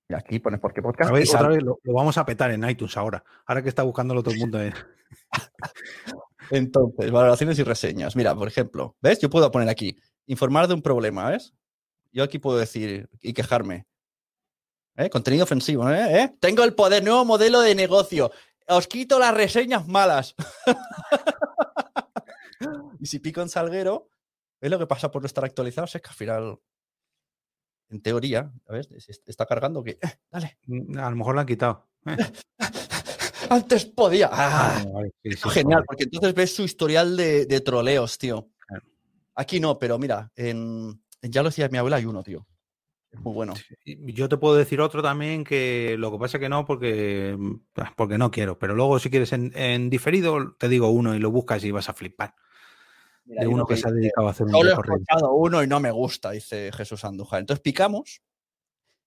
[0.15, 1.09] aquí, pones por qué podcast.
[1.09, 1.45] A ver, y sale.
[1.45, 3.23] otra vez lo, lo vamos a petar en iTunes ahora.
[3.45, 4.61] Ahora que está buscándolo todo el mundo.
[4.61, 4.73] eh.
[6.51, 8.15] Entonces, valoraciones y reseñas.
[8.15, 9.19] Mira, por ejemplo, ¿ves?
[9.19, 11.53] Yo puedo poner aquí, informar de un problema, ¿ves?
[12.11, 13.87] Yo aquí puedo decir y quejarme.
[14.97, 15.09] ¿Eh?
[15.09, 16.23] Contenido ofensivo, ¿eh?
[16.23, 16.35] ¿Eh?
[16.39, 18.31] Tengo el poder, nuevo modelo de negocio.
[18.67, 20.35] Os quito las reseñas malas.
[22.99, 24.09] y si pico en Salguero,
[24.59, 25.95] ¿ves lo que pasa por no estar actualizados?
[25.95, 26.59] Es que al final,
[27.91, 28.51] en teoría.
[28.69, 29.91] Es- Está cargando que...
[29.91, 30.57] eh, dale.
[30.67, 31.87] Mm, A lo mejor lo han quitado.
[32.05, 32.17] Eh.
[33.49, 34.29] Antes podía.
[34.31, 34.73] ¡Ah!
[34.85, 35.85] Vale, vale, sí, sí, Genial, vale.
[35.87, 38.49] porque entonces ves su historial de, de troleos, tío.
[38.67, 38.83] Claro.
[39.35, 42.47] Aquí no, pero mira, en, en ya lo decía mi abuela, hay uno, tío.
[43.11, 43.53] Es muy bueno.
[43.85, 47.37] Yo te puedo decir otro también que lo que pasa que no porque,
[47.75, 51.19] ah, porque no quiero, pero luego si quieres en, en diferido te digo uno y
[51.19, 52.35] lo buscas y vas a flipar.
[53.25, 54.75] Mira, De uno que se ha dedicado a hacer un Solo he
[55.31, 57.39] uno y no me gusta, dice Jesús Andújar.
[57.39, 58.21] Entonces picamos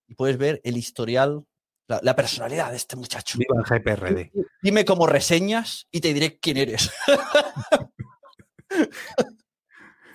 [0.06, 1.44] y puedes ver el historial,
[1.88, 3.38] la, la personalidad de este muchacho.
[3.38, 4.30] Viva el GPRD.
[4.62, 6.92] Dime cómo reseñas y te diré quién eres.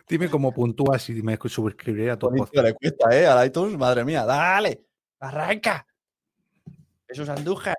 [0.08, 2.66] Dime cómo puntúas y me suscribiré a tu podcast.
[2.66, 3.28] le cuesta, ¿eh?
[3.28, 4.26] Al iTunes, madre mía.
[4.26, 4.84] Dale,
[5.20, 5.86] arranca.
[7.08, 7.78] Jesús Andújar.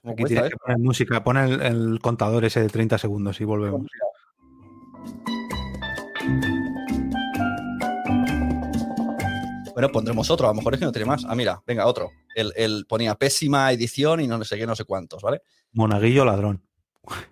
[0.00, 0.50] ¿Cómo Aquí cuesta, tienes eh?
[0.50, 3.86] que poner música, pon el, el contador ese de 30 segundos y volvemos.
[9.80, 11.24] Bueno, pondremos otro, a lo mejor es que no tiene más.
[11.26, 12.10] Ah, mira, venga, otro.
[12.34, 15.40] El, el ponía pésima edición y no sé qué, no sé cuántos, ¿vale?
[15.72, 16.62] Monaguillo ladrón.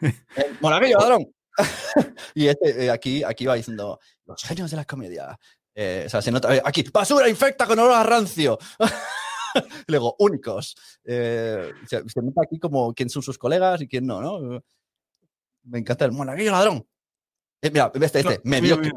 [0.01, 1.35] El Monaguillo, ladrón.
[2.35, 5.39] y este, eh, aquí, aquí va diciendo, los genios de la comedia.
[5.75, 8.59] Eh, o sea, se nota, eh, aquí, basura infecta con olor a rancio.
[9.87, 10.75] Luego, únicos.
[11.05, 14.63] Eh, se, se nota aquí como quién son sus colegas y quién no, ¿no?
[15.65, 16.87] Me encanta el monaguillo ladrón.
[17.61, 18.93] Eh, mira, este, este, mediocre,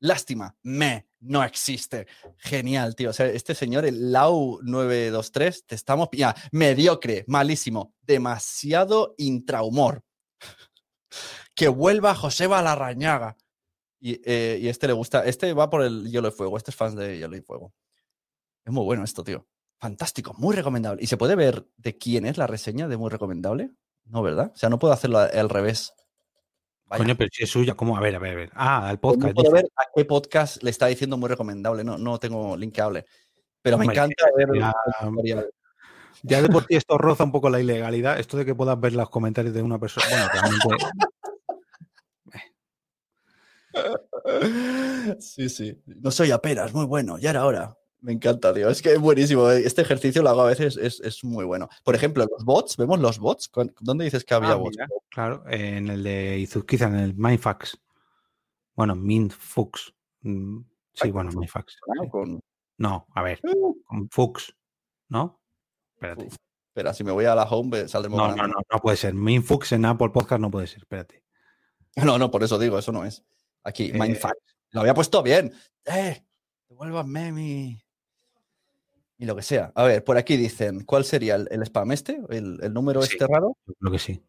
[0.00, 2.06] lástima, me, no existe.
[2.38, 3.10] Genial, tío.
[3.10, 6.08] O sea, este señor, el Lau 923, te estamos.
[6.12, 10.02] Ya, mediocre, malísimo, demasiado intrahumor.
[11.54, 13.38] Que vuelva Joseba Larrañaga.
[13.98, 15.24] Y, eh, y este le gusta.
[15.24, 16.58] Este va por el Hielo y Fuego.
[16.58, 17.72] Este es fan de Hielo y Fuego.
[18.62, 19.46] Es muy bueno esto, tío.
[19.78, 21.02] Fantástico, muy recomendable.
[21.02, 23.70] ¿Y se puede ver de quién es la reseña de muy recomendable?
[24.04, 24.52] No, ¿verdad?
[24.54, 25.94] O sea, no puedo hacerlo al revés.
[26.86, 27.02] Vaya.
[27.02, 27.96] Coño, pero si es suya, ¿cómo?
[27.96, 28.50] A ver, a ver, a ver.
[28.54, 29.34] Ah, al Pues no podcast.
[29.36, 31.82] puedo ver a qué podcast le está diciendo muy recomendable.
[31.82, 33.06] No, no tengo linkeable.
[33.60, 34.48] Pero me encanta ver
[36.22, 38.20] ya- de por sí esto roza un poco la ilegalidad.
[38.20, 40.06] Esto de que puedas ver los comentarios de una persona.
[40.08, 40.68] Bueno, realmente.
[45.20, 45.82] Sí, sí.
[45.86, 47.18] No soy apenas, muy bueno.
[47.18, 47.76] Ya era hora.
[48.06, 48.68] Me encanta, tío.
[48.70, 49.50] Es que es buenísimo.
[49.50, 51.68] Este ejercicio lo hago a veces, es, es muy bueno.
[51.82, 53.48] Por ejemplo, los bots, ¿vemos los bots?
[53.48, 54.76] ¿Con- ¿Dónde dices que había Ah, bots?
[54.76, 57.76] mira, claro, en el de Izuzquiza, en el Mindfax.
[58.76, 59.92] Bueno, Mindfux.
[60.20, 60.60] Mm,
[60.92, 61.78] Sí, bueno, Mindfax.
[61.96, 62.04] ¿no?
[62.04, 62.08] sí.
[62.10, 62.40] Con-
[62.78, 63.40] No, a ver,
[63.84, 64.54] con Fux,
[65.08, 65.40] ¿no?
[65.94, 66.26] Espérate.
[66.26, 66.36] Uf,
[66.68, 68.56] Espera, si me voy a la home, saldremos No, no, ganando.
[68.58, 69.14] no, no puede ser.
[69.14, 71.24] Mindfux en Apple Podcast no puede ser, espérate.
[72.14, 73.24] No, no, por eso digo, eso no es.
[73.64, 74.20] Aquí, Eh.
[74.70, 75.52] Lo había puesto bien.
[75.86, 76.24] ¡Eh!
[76.68, 77.82] Devuélvanme mi.
[79.18, 79.72] Y lo que sea.
[79.74, 82.20] A ver, por aquí dicen, ¿cuál sería el, el spam este?
[82.28, 83.12] ¿El, el número Sí.
[83.14, 83.56] este raro?
[83.66, 84.22] Yo creo que sí.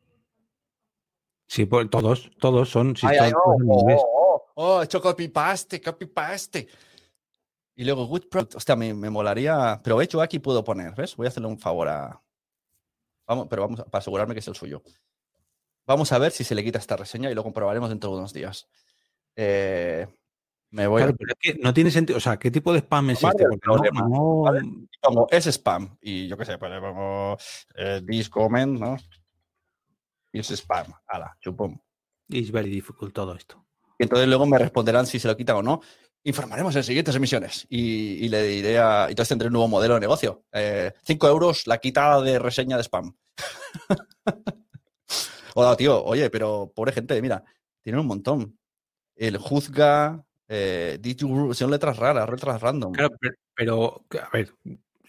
[1.47, 2.95] Sí, pues todos, todos son.
[3.03, 6.67] Ay, ay, oh, oh, oh, oh, he hecho copy paste, copy paste.
[7.75, 8.55] Y luego good product.
[8.55, 9.79] Hostia, me, me molaría.
[9.83, 11.15] Pero de hecho aquí puedo poner, ¿ves?
[11.15, 12.21] Voy a hacerle un favor a.
[13.27, 14.81] Vamos, pero vamos para asegurarme que es el suyo.
[15.85, 18.33] Vamos a ver si se le quita esta reseña y lo comprobaremos dentro de unos
[18.33, 18.67] días.
[19.35, 20.07] Eh,
[20.71, 22.17] me voy Claro, pero es que no tiene sentido.
[22.17, 25.37] O sea, ¿qué tipo de spam es Tomar este?
[25.37, 25.97] es spam.
[26.01, 27.37] Y yo qué sé, pues le pongo
[27.75, 28.97] eh, this comment, ¿no?
[30.33, 30.87] Y es spam.
[31.07, 31.77] Ala, chupum.
[32.29, 33.65] It's very difficult todo esto.
[33.97, 35.81] Y entonces luego me responderán si se lo quitan o no.
[36.23, 37.65] Informaremos en siguientes emisiones.
[37.69, 39.05] Y, y le diré a.
[39.07, 40.43] y Entonces tendré un nuevo modelo de negocio.
[41.03, 43.15] 5 euros la quita de reseña de spam.
[45.55, 46.03] Hola, tío.
[46.03, 47.43] Oye, pero pobre gente, mira,
[47.81, 48.59] tienen un montón.
[49.15, 50.26] El juzga.
[50.49, 50.99] Eh,
[51.53, 52.93] son letras raras, letras random.
[52.93, 54.53] Claro, pero, pero, a ver,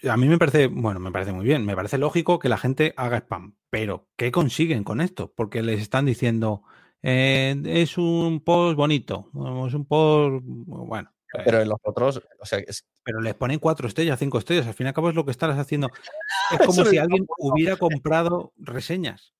[0.07, 2.93] a mí me parece, bueno, me parece muy bien, me parece lógico que la gente
[2.97, 5.33] haga spam, pero ¿qué consiguen con esto?
[5.35, 6.63] Porque les están diciendo,
[7.01, 9.29] eh, es un post bonito,
[9.67, 13.59] es un post, bueno, eh, Pero en los otros, o sea, es, pero les ponen
[13.59, 15.89] cuatro estrellas, cinco estrellas, al fin y al cabo es lo que estás haciendo.
[16.51, 19.33] Es como si alguien hubiera comprado reseñas.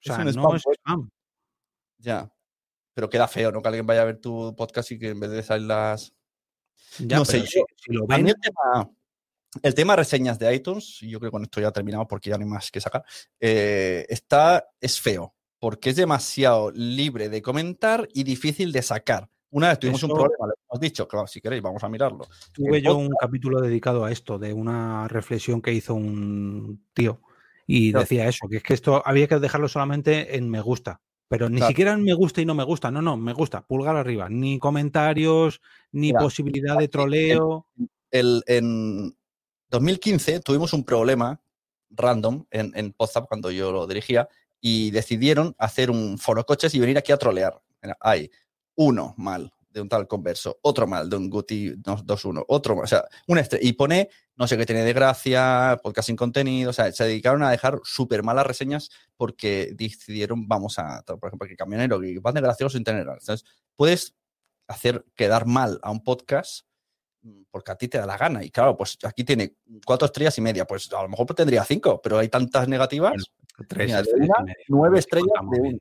[0.00, 1.10] O sea, no spam es spam.
[1.98, 2.33] ya.
[2.94, 3.60] Pero queda feo, ¿no?
[3.60, 6.14] Que alguien vaya a ver tu podcast y que en vez de salir las.
[6.98, 8.90] Ya, No sé, yo- si lo ven, el tema,
[9.62, 12.38] el tema reseñas de iTunes, y yo creo que con esto ya terminado porque ya
[12.38, 13.04] no hay más que sacar,
[13.40, 19.28] eh, está, es feo, porque es demasiado libre de comentar y difícil de sacar.
[19.50, 22.26] Una vez tuvimos un problema, lo hemos dicho, que si queréis vamos a mirarlo.
[22.52, 27.20] Tuve yo un capítulo dedicado a esto, de una reflexión que hizo un tío
[27.66, 28.02] y Claro.
[28.02, 31.56] decía eso, que es que esto había que dejarlo solamente en me gusta, pero ni
[31.56, 31.68] Claro.
[31.70, 35.60] siquiera me gusta y no me gusta, no, no, me gusta, pulgar arriba, ni comentarios,
[35.92, 37.66] ni Mira, posibilidad de el- troleo.
[38.10, 39.16] El, en
[39.70, 41.40] 2015 tuvimos un problema
[41.90, 42.92] random en, en
[43.26, 44.28] cuando yo lo dirigía
[44.60, 47.60] y decidieron hacer un foro coches y venir aquí a trolear.
[48.00, 48.30] Hay
[48.76, 52.86] uno mal de un tal converso, otro mal de un Guti 2.1, otro mal, o
[52.86, 56.72] sea, un estre y pone no sé qué tiene de gracia, podcast sin contenido, o
[56.72, 61.56] sea, se dedicaron a dejar súper malas reseñas porque decidieron, vamos a, por ejemplo, que
[61.56, 63.02] camionero, que van de gracioso sin tener.
[63.02, 63.44] Entonces,
[63.76, 64.14] puedes
[64.66, 66.66] hacer quedar mal a un podcast
[67.22, 68.42] mm, porque a ti te da la gana.
[68.42, 69.56] Y claro, pues aquí tiene
[69.86, 70.64] cuatro estrellas y media.
[70.64, 73.12] Pues a lo mejor tendría cinco, pero hay tantas negativas.
[73.12, 73.24] Bueno,
[73.68, 75.78] Tres, Mira, estrellas media, nueve si estrellas de.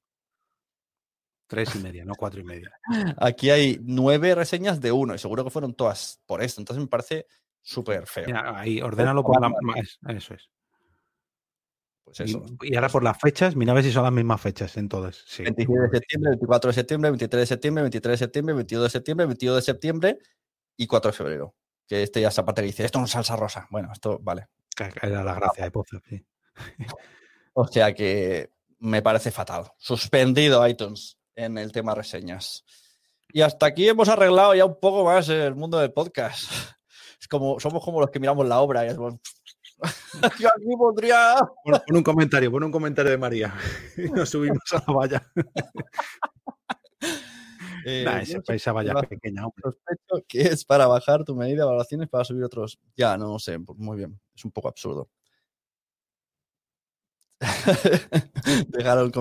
[1.53, 2.71] Tres y media, no cuatro y media.
[3.17, 6.59] Aquí hay nueve reseñas de uno y seguro que fueron todas por esto.
[6.61, 7.27] Entonces me parece
[7.61, 8.25] súper feo.
[8.25, 10.49] Mira, ahí, ordénalo por la, más, eso es.
[12.03, 12.43] Pues eso.
[12.63, 14.89] Y, y ahora por las fechas, mira a ver si son las mismas fechas en
[14.89, 15.23] todas.
[15.27, 15.43] Sí.
[15.43, 19.25] 26 de septiembre, 24 de septiembre, 23 de septiembre, 23 de septiembre, 22 de septiembre,
[19.27, 20.17] 22 de septiembre
[20.75, 21.55] y 4 de febrero.
[21.87, 23.67] Que este ya Zapatero dice, esto no es salsa rosa.
[23.69, 24.47] Bueno, esto vale.
[25.01, 26.25] Era la gracia de Pozo, sí.
[27.53, 28.49] O sea que
[28.79, 29.71] me parece fatal.
[29.77, 32.65] Suspendido iTunes en el tema reseñas.
[33.31, 36.43] Y hasta aquí hemos arreglado ya un poco más el mundo del podcast.
[37.23, 39.17] Es como, somos como los que miramos la obra y es como,
[40.39, 41.35] Yo aquí podría.
[41.63, 43.53] Pon, pon un comentario, pon un comentario de María.
[43.97, 45.31] Y nos subimos a la valla.
[47.85, 52.23] Eh, Nah, esa valla pequeña, sospecho que es para bajar tu medida de evaluaciones para
[52.23, 52.79] subir otros.
[52.95, 54.19] Ya, no sé, pues muy bien.
[54.33, 55.09] Es un poco absurdo.
[58.69, 59.11] Dejaron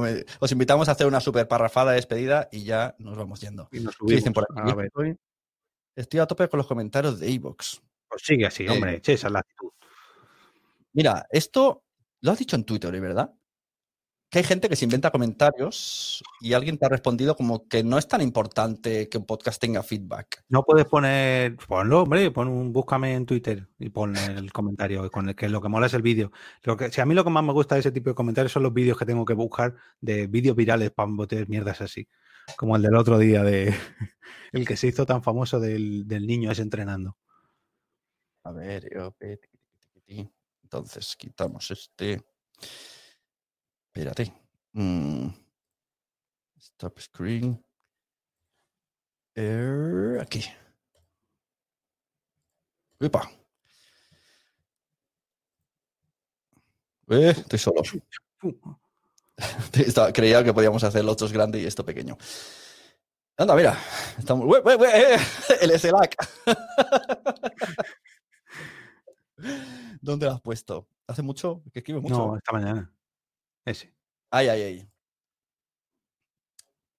[0.40, 3.68] Os invitamos a hacer una super parrafada de despedida y ya nos vamos yendo.
[3.72, 4.46] Y nos ¿Qué dicen subimos.
[4.48, 4.70] por aquí?
[4.70, 5.16] A ver, Estoy,
[5.96, 7.82] estoy a tope con los comentarios de Evox.
[8.08, 8.96] pues sigue así, hombre.
[8.96, 9.70] Eh, che, esa es la actitud.
[10.92, 11.84] Mira, esto
[12.20, 13.00] lo has dicho en Twitter, ¿eh?
[13.00, 13.32] ¿verdad?
[14.32, 17.98] Que hay gente que se inventa comentarios y alguien te ha respondido como que no
[17.98, 20.42] es tan importante que un podcast tenga feedback.
[20.48, 25.28] No puedes poner, ponlo, hombre, pon un, búscame en Twitter y pon el comentario con
[25.28, 26.32] el que lo que mola es el vídeo.
[26.62, 28.52] Lo que, si a mí lo que más me gusta de ese tipo de comentarios
[28.52, 32.08] son los vídeos que tengo que buscar de vídeos virales para botes mierdas así.
[32.56, 33.74] Como el del otro día de
[34.52, 37.18] el que se hizo tan famoso del, del niño ese entrenando.
[38.44, 39.14] A ver, yo,
[40.62, 42.24] entonces quitamos este.
[43.94, 44.32] Espérate.
[44.72, 45.28] Mm.
[46.58, 47.62] Stop screen.
[49.36, 50.42] Er, aquí.
[52.98, 53.30] Upa.
[57.10, 57.82] Eh, estoy solo.
[60.14, 62.16] Creía que podíamos hacer los dos grandes y esto pequeño.
[63.36, 63.76] Anda, mira.
[64.18, 64.46] Estamos...
[64.46, 65.18] ¡Ué, ué, ué!
[65.60, 66.16] El SLAC.
[70.00, 70.88] ¿Dónde lo has puesto?
[71.06, 71.62] ¿Hace mucho?
[71.74, 72.16] ¿Que escribe mucho?
[72.16, 72.90] No, esta mañana.
[73.64, 73.92] Ese.
[74.30, 74.88] Ay, ay, ay.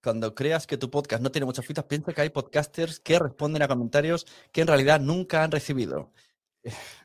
[0.03, 3.61] Cuando creas que tu podcast no tiene muchas fitas, piensa que hay podcasters que responden
[3.61, 6.11] a comentarios que en realidad nunca han recibido.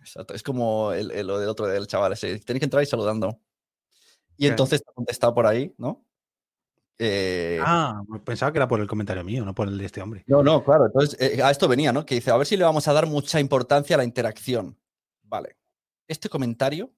[0.01, 2.39] Exacto, es como el, el- lo del otro del chaval ese.
[2.41, 3.41] Tenéis que entrar y saludando.
[4.37, 6.05] Y entonces te ha contestado por ahí, ¿no?
[7.01, 10.25] Eh, Ah, pensaba que era por el comentario mío, no por el de este hombre.
[10.27, 10.87] No, no, claro.
[10.87, 12.05] Entonces, eh, a esto venía, ¿no?
[12.05, 14.77] Que dice, a ver si le vamos a dar mucha importancia a la interacción.
[15.23, 15.57] Vale.
[16.09, 16.93] Este comentario,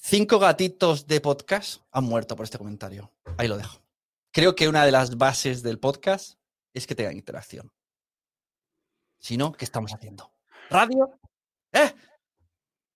[0.00, 3.12] cinco gatitos de podcast han muerto por este comentario.
[3.36, 3.80] Ahí lo dejo.
[4.32, 6.38] Creo que una de las bases del podcast
[6.72, 7.70] es que tengan interacción.
[9.18, 10.32] Si no, ¿qué estamos haciendo?
[10.70, 11.18] ¿Radio?
[11.72, 11.92] ¿Eh?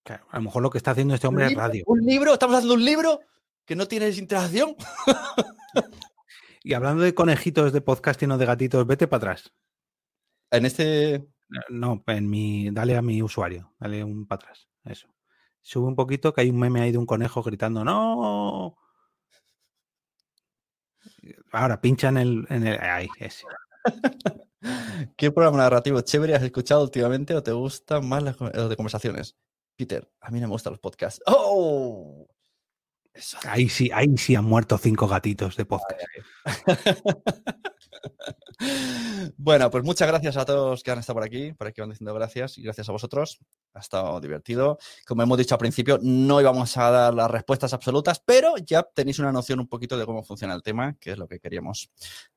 [0.02, 1.84] Claro, a lo mejor lo que está haciendo este hombre ¿Un es radio.
[1.86, 2.32] ¿Un libro?
[2.32, 3.20] ¿Estamos haciendo un libro
[3.64, 4.76] que no tiene interacción?
[6.66, 9.52] Y hablando de conejitos de podcasting o de gatitos, vete para atrás.
[10.50, 11.28] En este...
[11.68, 14.66] No, en mi, dale a mi usuario, dale un para atrás.
[14.82, 15.13] Eso.
[15.64, 18.76] Sube un poquito que hay un meme ahí de un conejo gritando ¡No!
[21.52, 23.46] Ahora pincha en el, en el ahí, ese.
[25.16, 29.36] ¿Qué programa narrativo chévere has escuchado últimamente o te gustan más las de conversaciones?
[29.74, 31.22] Peter, a mí no me gustan los podcasts.
[31.24, 32.28] ¡Oh!
[33.14, 33.38] Eso.
[33.44, 36.02] Ahí sí, ahí sí han muerto cinco gatitos de podcast.
[39.36, 42.14] bueno, pues muchas gracias a todos que han estado por aquí, por aquí van diciendo
[42.14, 43.38] gracias y gracias a vosotros.
[43.74, 44.78] Ha estado divertido.
[45.06, 49.18] Como hemos dicho al principio, no íbamos a dar las respuestas absolutas, pero ya tenéis
[49.18, 51.90] una noción un poquito de cómo funciona el tema, que es lo que queríamos.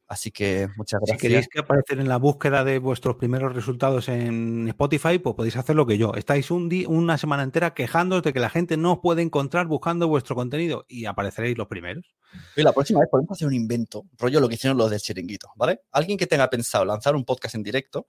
[0.08, 1.22] Así que muchas Si gracias.
[1.22, 5.76] queréis que aparecer en la búsqueda de vuestros primeros resultados en Spotify, pues podéis hacer
[5.76, 6.14] lo que yo.
[6.16, 9.68] Estáis un día, una semana entera quejándoos de que la gente no os puede encontrar
[9.68, 12.16] buscando vuestro contenido y apareceréis los primeros.
[12.56, 15.50] Y la próxima vez podemos hacer un invento, rollo lo que hicieron los del chiringuito,
[15.56, 15.82] ¿vale?
[15.92, 18.06] Alguien que tenga pensado lanzar un podcast en directo,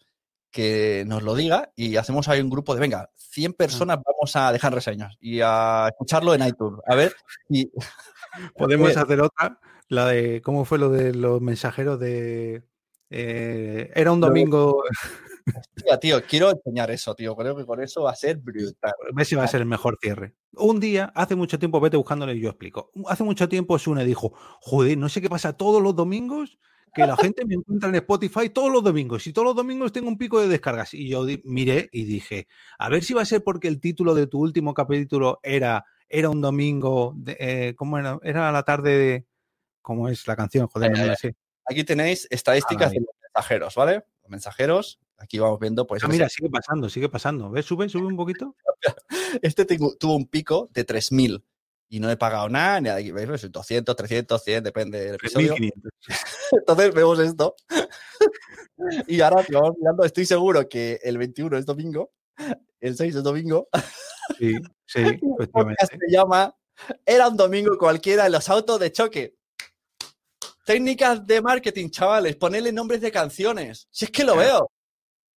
[0.50, 4.52] que nos lo diga y hacemos ahí un grupo de, venga, 100 personas vamos a
[4.52, 6.80] dejar reseñas y a escucharlo en iTunes.
[6.86, 7.14] A ver,
[7.48, 7.70] y
[8.56, 9.58] Podemos hacer otra,
[9.88, 12.62] la de cómo fue lo de los mensajeros de
[13.10, 14.82] eh, era un domingo,
[15.46, 17.34] hostia, tío, quiero enseñar eso, tío.
[17.36, 18.92] Creo que con eso va a ser brutal.
[19.18, 20.34] ese va a ser el mejor cierre.
[20.52, 22.90] Un día, hace mucho tiempo, vete buscándole y yo explico.
[23.06, 26.58] Hace mucho tiempo Sune dijo, joder, no sé qué pasa todos los domingos,
[26.94, 30.08] que la gente me encuentra en Spotify todos los domingos y todos los domingos tengo
[30.08, 30.94] un pico de descargas.
[30.94, 32.48] Y yo miré y dije,
[32.78, 36.30] a ver si va a ser porque el título de tu último capítulo era era
[36.30, 38.18] un domingo, de, eh, ¿cómo era?
[38.22, 39.26] Era la tarde de...
[39.82, 40.66] ¿Cómo es la canción?
[40.66, 41.34] Joder, no sé.
[41.64, 42.98] Aquí tenéis estadísticas Ahí.
[42.98, 44.04] de los mensajeros, ¿vale?
[44.22, 46.04] Los mensajeros, aquí vamos viendo, pues.
[46.04, 47.50] Ah, mira, sigue pasando, sigue pasando.
[47.50, 47.64] ¿Ves?
[47.66, 48.54] Sube, sube un poquito.
[49.42, 51.42] Este tuvo un pico de 3.000
[51.88, 53.26] y no he pagado nada, ni aquí, ¿veis?
[53.26, 55.54] Pues 200, 300, 100, depende del episodio.
[55.56, 55.92] 1500.
[56.52, 57.56] Entonces vemos esto.
[59.06, 62.12] y ahora que vamos mirando, estoy seguro que el 21 es domingo,
[62.80, 63.68] el 6 es domingo.
[64.38, 64.54] Sí,
[64.86, 65.00] sí,
[65.38, 65.86] efectivamente.
[65.86, 66.54] se llama
[67.06, 69.34] Era un domingo cualquiera en los autos de choque.
[70.66, 72.36] Técnicas de marketing, chavales.
[72.36, 73.88] Ponerle nombres de canciones.
[73.90, 74.70] Si es que lo veo.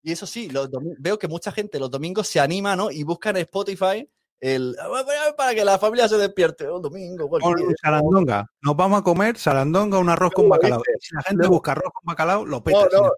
[0.04, 0.70] Y eso sí, los
[1.00, 2.92] veo que mucha gente los domingos se anima, ¿no?
[2.92, 4.10] Y buscan en Spotify
[4.42, 4.76] el
[5.38, 6.70] para que la familia se despierte.
[6.70, 7.30] Un domingo.
[7.30, 7.72] Cualquiera.
[7.82, 8.48] sarandonga.
[8.62, 10.82] Nos vamos a comer sarandonga, un arroz con bacalao.
[11.00, 12.88] si la gente busca arroz con bacalao, lo peta.
[12.92, 13.12] no,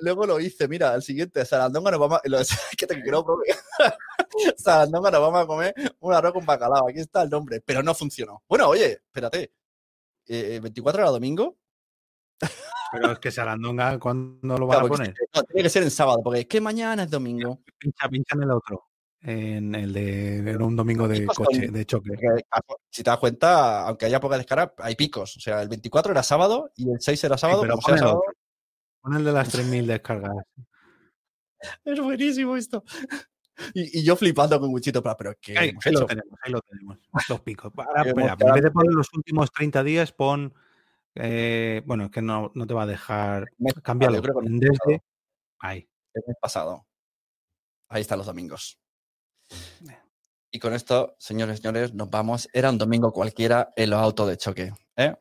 [0.00, 2.22] luego, lo hice, mira, el siguiente, Sarandonga nos vamos a...
[2.88, 3.24] te quiero.
[4.56, 7.94] Sarandonga nos vamos a comer un arroz con bacalao, aquí está el nombre, pero no
[7.94, 8.42] funcionó.
[8.48, 9.52] Bueno, oye, espérate,
[10.26, 11.56] eh, 24 era domingo.
[12.92, 15.14] Pero es que sarandonga, ¿cuándo lo van Claro, a porque- poner?
[15.34, 17.60] no, tiene que ser en sábado, porque es que mañana es domingo.
[17.78, 18.89] Pincha, pincha en el otro.
[19.22, 22.12] En el de un domingo de coche, de choque.
[22.90, 25.36] Si te das cuenta, aunque haya poca descarga, hay picos.
[25.36, 27.60] O sea, el 24 era sábado y el 6 era Sí, sábado.
[27.62, 28.32] pero pon el sábado, otro.
[29.02, 30.32] Pon el de las 3.000 descargas.
[31.84, 32.82] es buenísimo esto.
[33.74, 36.96] Y, y yo flipando con Guchito, pero, pero ¿qué Ahí, lo tenemos, ahí lo tenemos.
[37.28, 37.70] Los picos.
[37.76, 40.54] Ahora, espera, en vez de poner los últimos 30 días, pon.
[41.14, 43.50] eh, bueno, es que no, no te va a dejar.
[43.82, 44.16] Cámbialo.
[44.16, 45.02] yo creo que desde.
[45.58, 45.86] Ahí.
[46.14, 46.86] el mes pasado.
[47.90, 48.78] Ahí están los domingos.
[50.52, 52.48] Y con esto, señores y señores, nos vamos.
[52.52, 54.72] Era un domingo cualquiera en los autos de choque.
[54.96, 55.14] ¿eh?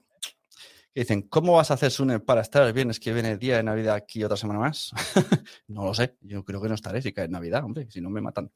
[0.93, 3.63] Que dicen, ¿cómo vas a hacer Sune para estar el viernes que viene, día de
[3.63, 4.91] Navidad, aquí otra semana más?
[5.67, 6.17] no lo sé.
[6.21, 7.87] Yo creo que no estaré si cae Navidad, hombre.
[7.91, 8.51] Si no, me matan.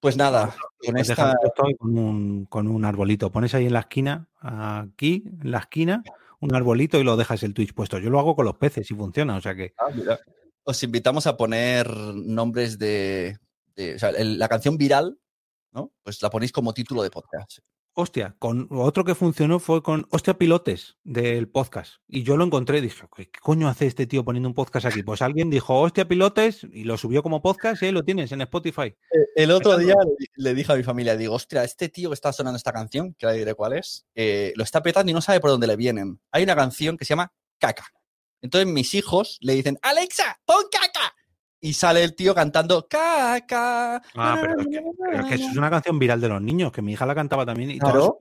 [0.00, 1.34] Pues nada, con Pues esta...
[1.78, 3.30] con un, con un arbolito.
[3.30, 6.02] Pones ahí en la esquina, aquí, en la esquina,
[6.40, 7.98] un arbolito y lo dejas el Twitch puesto.
[7.98, 9.36] Yo lo hago con los peces y funciona.
[9.36, 9.74] O sea que.
[9.78, 9.88] Ah.
[10.68, 13.38] Os invitamos a poner nombres de...
[13.76, 15.18] de- o sea, el- la canción viral,
[15.72, 15.92] ¿no?
[16.02, 17.58] Pues la ponéis como título de podcast.
[17.98, 21.94] Hostia, con otro que funcionó fue con Hostia Pilotes del podcast.
[22.06, 25.02] Y yo lo encontré y dije, ¿qué coño hace este tío poniendo un podcast aquí?
[25.02, 28.42] Pues alguien dijo Hostia Pilotes y lo subió como podcast y ahí lo tienes en
[28.42, 28.94] Spotify.
[29.34, 29.94] El otro día
[30.34, 33.24] le, dije a mi familia, digo, ostras, este tío que está sonando esta canción, que
[33.24, 36.20] ahora diré cuál es, eh, lo está petando y no sabe por dónde le vienen.
[36.32, 37.86] Hay una canción que se llama Caca.
[38.42, 41.14] Entonces mis hijos le dicen, Alexa, pon caca.
[41.60, 43.96] Y sale el tío cantando caca.
[44.14, 46.72] Ah, pero es, que, pero es que eso es una canción viral de los niños,
[46.72, 48.18] que mi hija la cantaba también y Claro.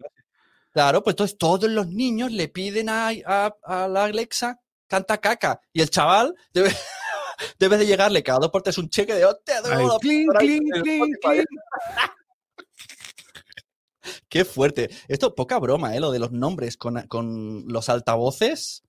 [0.71, 5.61] Claro, pues entonces todos los niños le piden a, a- a la Alexa canta caca.
[5.71, 6.69] Y el chaval debe,
[7.59, 9.61] debe de llegarle cada dos por tres un cheque de hostia.
[9.61, 11.45] la clink, clink, en clink, Spotify".
[11.45, 11.47] clink.
[14.29, 14.89] Qué fuerte.
[15.07, 15.99] Esto, poca broma, ¿eh?
[15.99, 18.83] Lo de los nombres con, con los altavoces.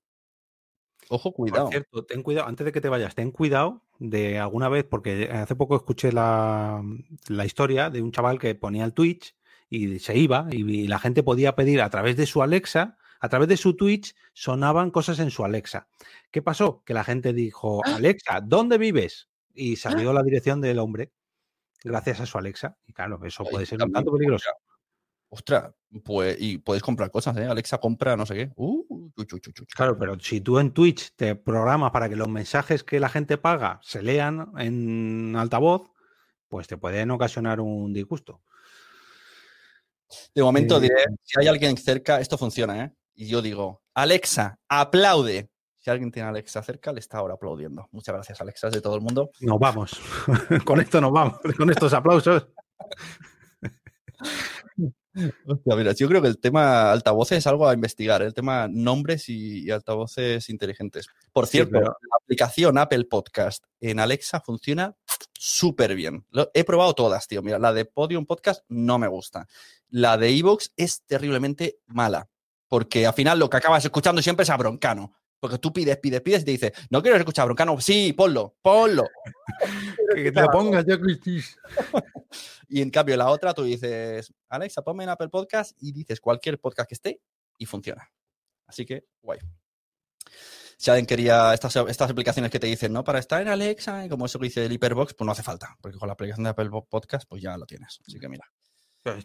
[1.08, 1.64] Ojo, cuidado.
[1.64, 5.28] Por cierto, ten cuidado, antes de que te vayas, ten cuidado de alguna vez, porque
[5.30, 6.82] hace poco escuché la,
[7.28, 9.36] la historia de un chaval que ponía el Twitch
[9.68, 13.28] y se iba y, y la gente podía pedir a través de su Alexa, a
[13.28, 15.88] través de su Twitch, sonaban cosas en su Alexa.
[16.30, 16.82] ¿Qué pasó?
[16.84, 19.28] Que la gente dijo, Alexa, ¿dónde vives?
[19.54, 21.12] Y salió la dirección del hombre
[21.82, 22.76] gracias a su Alexa.
[22.86, 24.50] Y claro, eso puede ser un tanto peligroso.
[25.28, 25.72] Ostras,
[26.04, 27.46] pues, y puedes comprar cosas, ¿eh?
[27.46, 28.52] Alexa compra no sé qué.
[28.56, 29.10] Uh.
[29.74, 33.38] Claro, pero si tú en Twitch te programas para que los mensajes que la gente
[33.38, 35.90] paga se lean en altavoz,
[36.48, 38.42] pues te pueden ocasionar un disgusto.
[40.34, 42.92] De momento Eh, diré, si hay alguien cerca, esto funciona, ¿eh?
[43.14, 45.50] Y yo digo, Alexa, aplaude.
[45.76, 47.88] Si alguien tiene a Alexa cerca, le está ahora aplaudiendo.
[47.92, 49.30] Muchas gracias, Alexa, de todo el mundo.
[49.40, 50.00] Nos vamos.
[50.64, 51.38] con esto nos vamos.
[51.56, 52.48] Con estos aplausos.
[55.46, 58.26] Hostia, mira, yo creo que el tema altavoces es algo a investigar, ¿eh?
[58.26, 61.06] el tema nombres y, y altavoces inteligentes.
[61.32, 64.94] Por Sí, cierto, pero- la aplicación Apple Podcast en Alexa funciona
[65.32, 66.24] súper bien.
[66.30, 67.42] Lo- he probado todas, tío.
[67.42, 69.46] Mira, la de Podium Podcast no me gusta.
[69.88, 72.28] La de Evox es terriblemente mala,
[72.68, 75.14] porque al final lo que acabas escuchando siempre es a Broncano.
[75.38, 77.80] Porque tú pides, pides, pides y te dice, no quiero escuchar Broncano.
[77.80, 79.06] Sí, ponlo, ponlo.
[80.14, 81.56] Que te lo pongas ya, Cristis.
[82.68, 86.58] Y en cambio, la otra, tú dices, Alexa, ponme en Apple Podcast y dices cualquier
[86.58, 87.20] podcast que esté
[87.58, 88.10] y funciona.
[88.66, 89.38] Así que, guay.
[90.76, 93.04] Si alguien quería estas, estas aplicaciones que te dicen, ¿no?
[93.04, 95.76] Para estar en Alexa, y como eso que dice el Hyperbox, pues no hace falta,
[95.80, 98.00] porque con la aplicación de Apple Podcast, pues ya lo tienes.
[98.06, 98.50] Así que mira.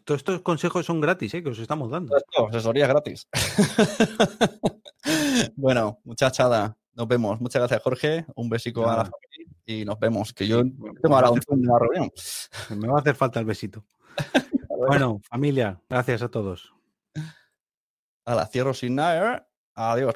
[0.03, 1.43] Todos estos consejos son gratis, ¿eh?
[1.43, 2.15] que os estamos dando.
[2.15, 3.27] Esto, asesoría gratis.
[5.55, 7.41] bueno, muchachada, nos vemos.
[7.41, 8.25] Muchas gracias, Jorge.
[8.35, 10.33] Un besico a la familia y nos vemos.
[10.33, 12.11] Que yo tengo ahora un una reunión.
[12.77, 13.83] Me va a hacer falta el besito.
[14.87, 16.73] Bueno, familia, gracias a todos.
[18.25, 19.47] Hala, cierro sin nada.
[19.75, 20.15] Adiós.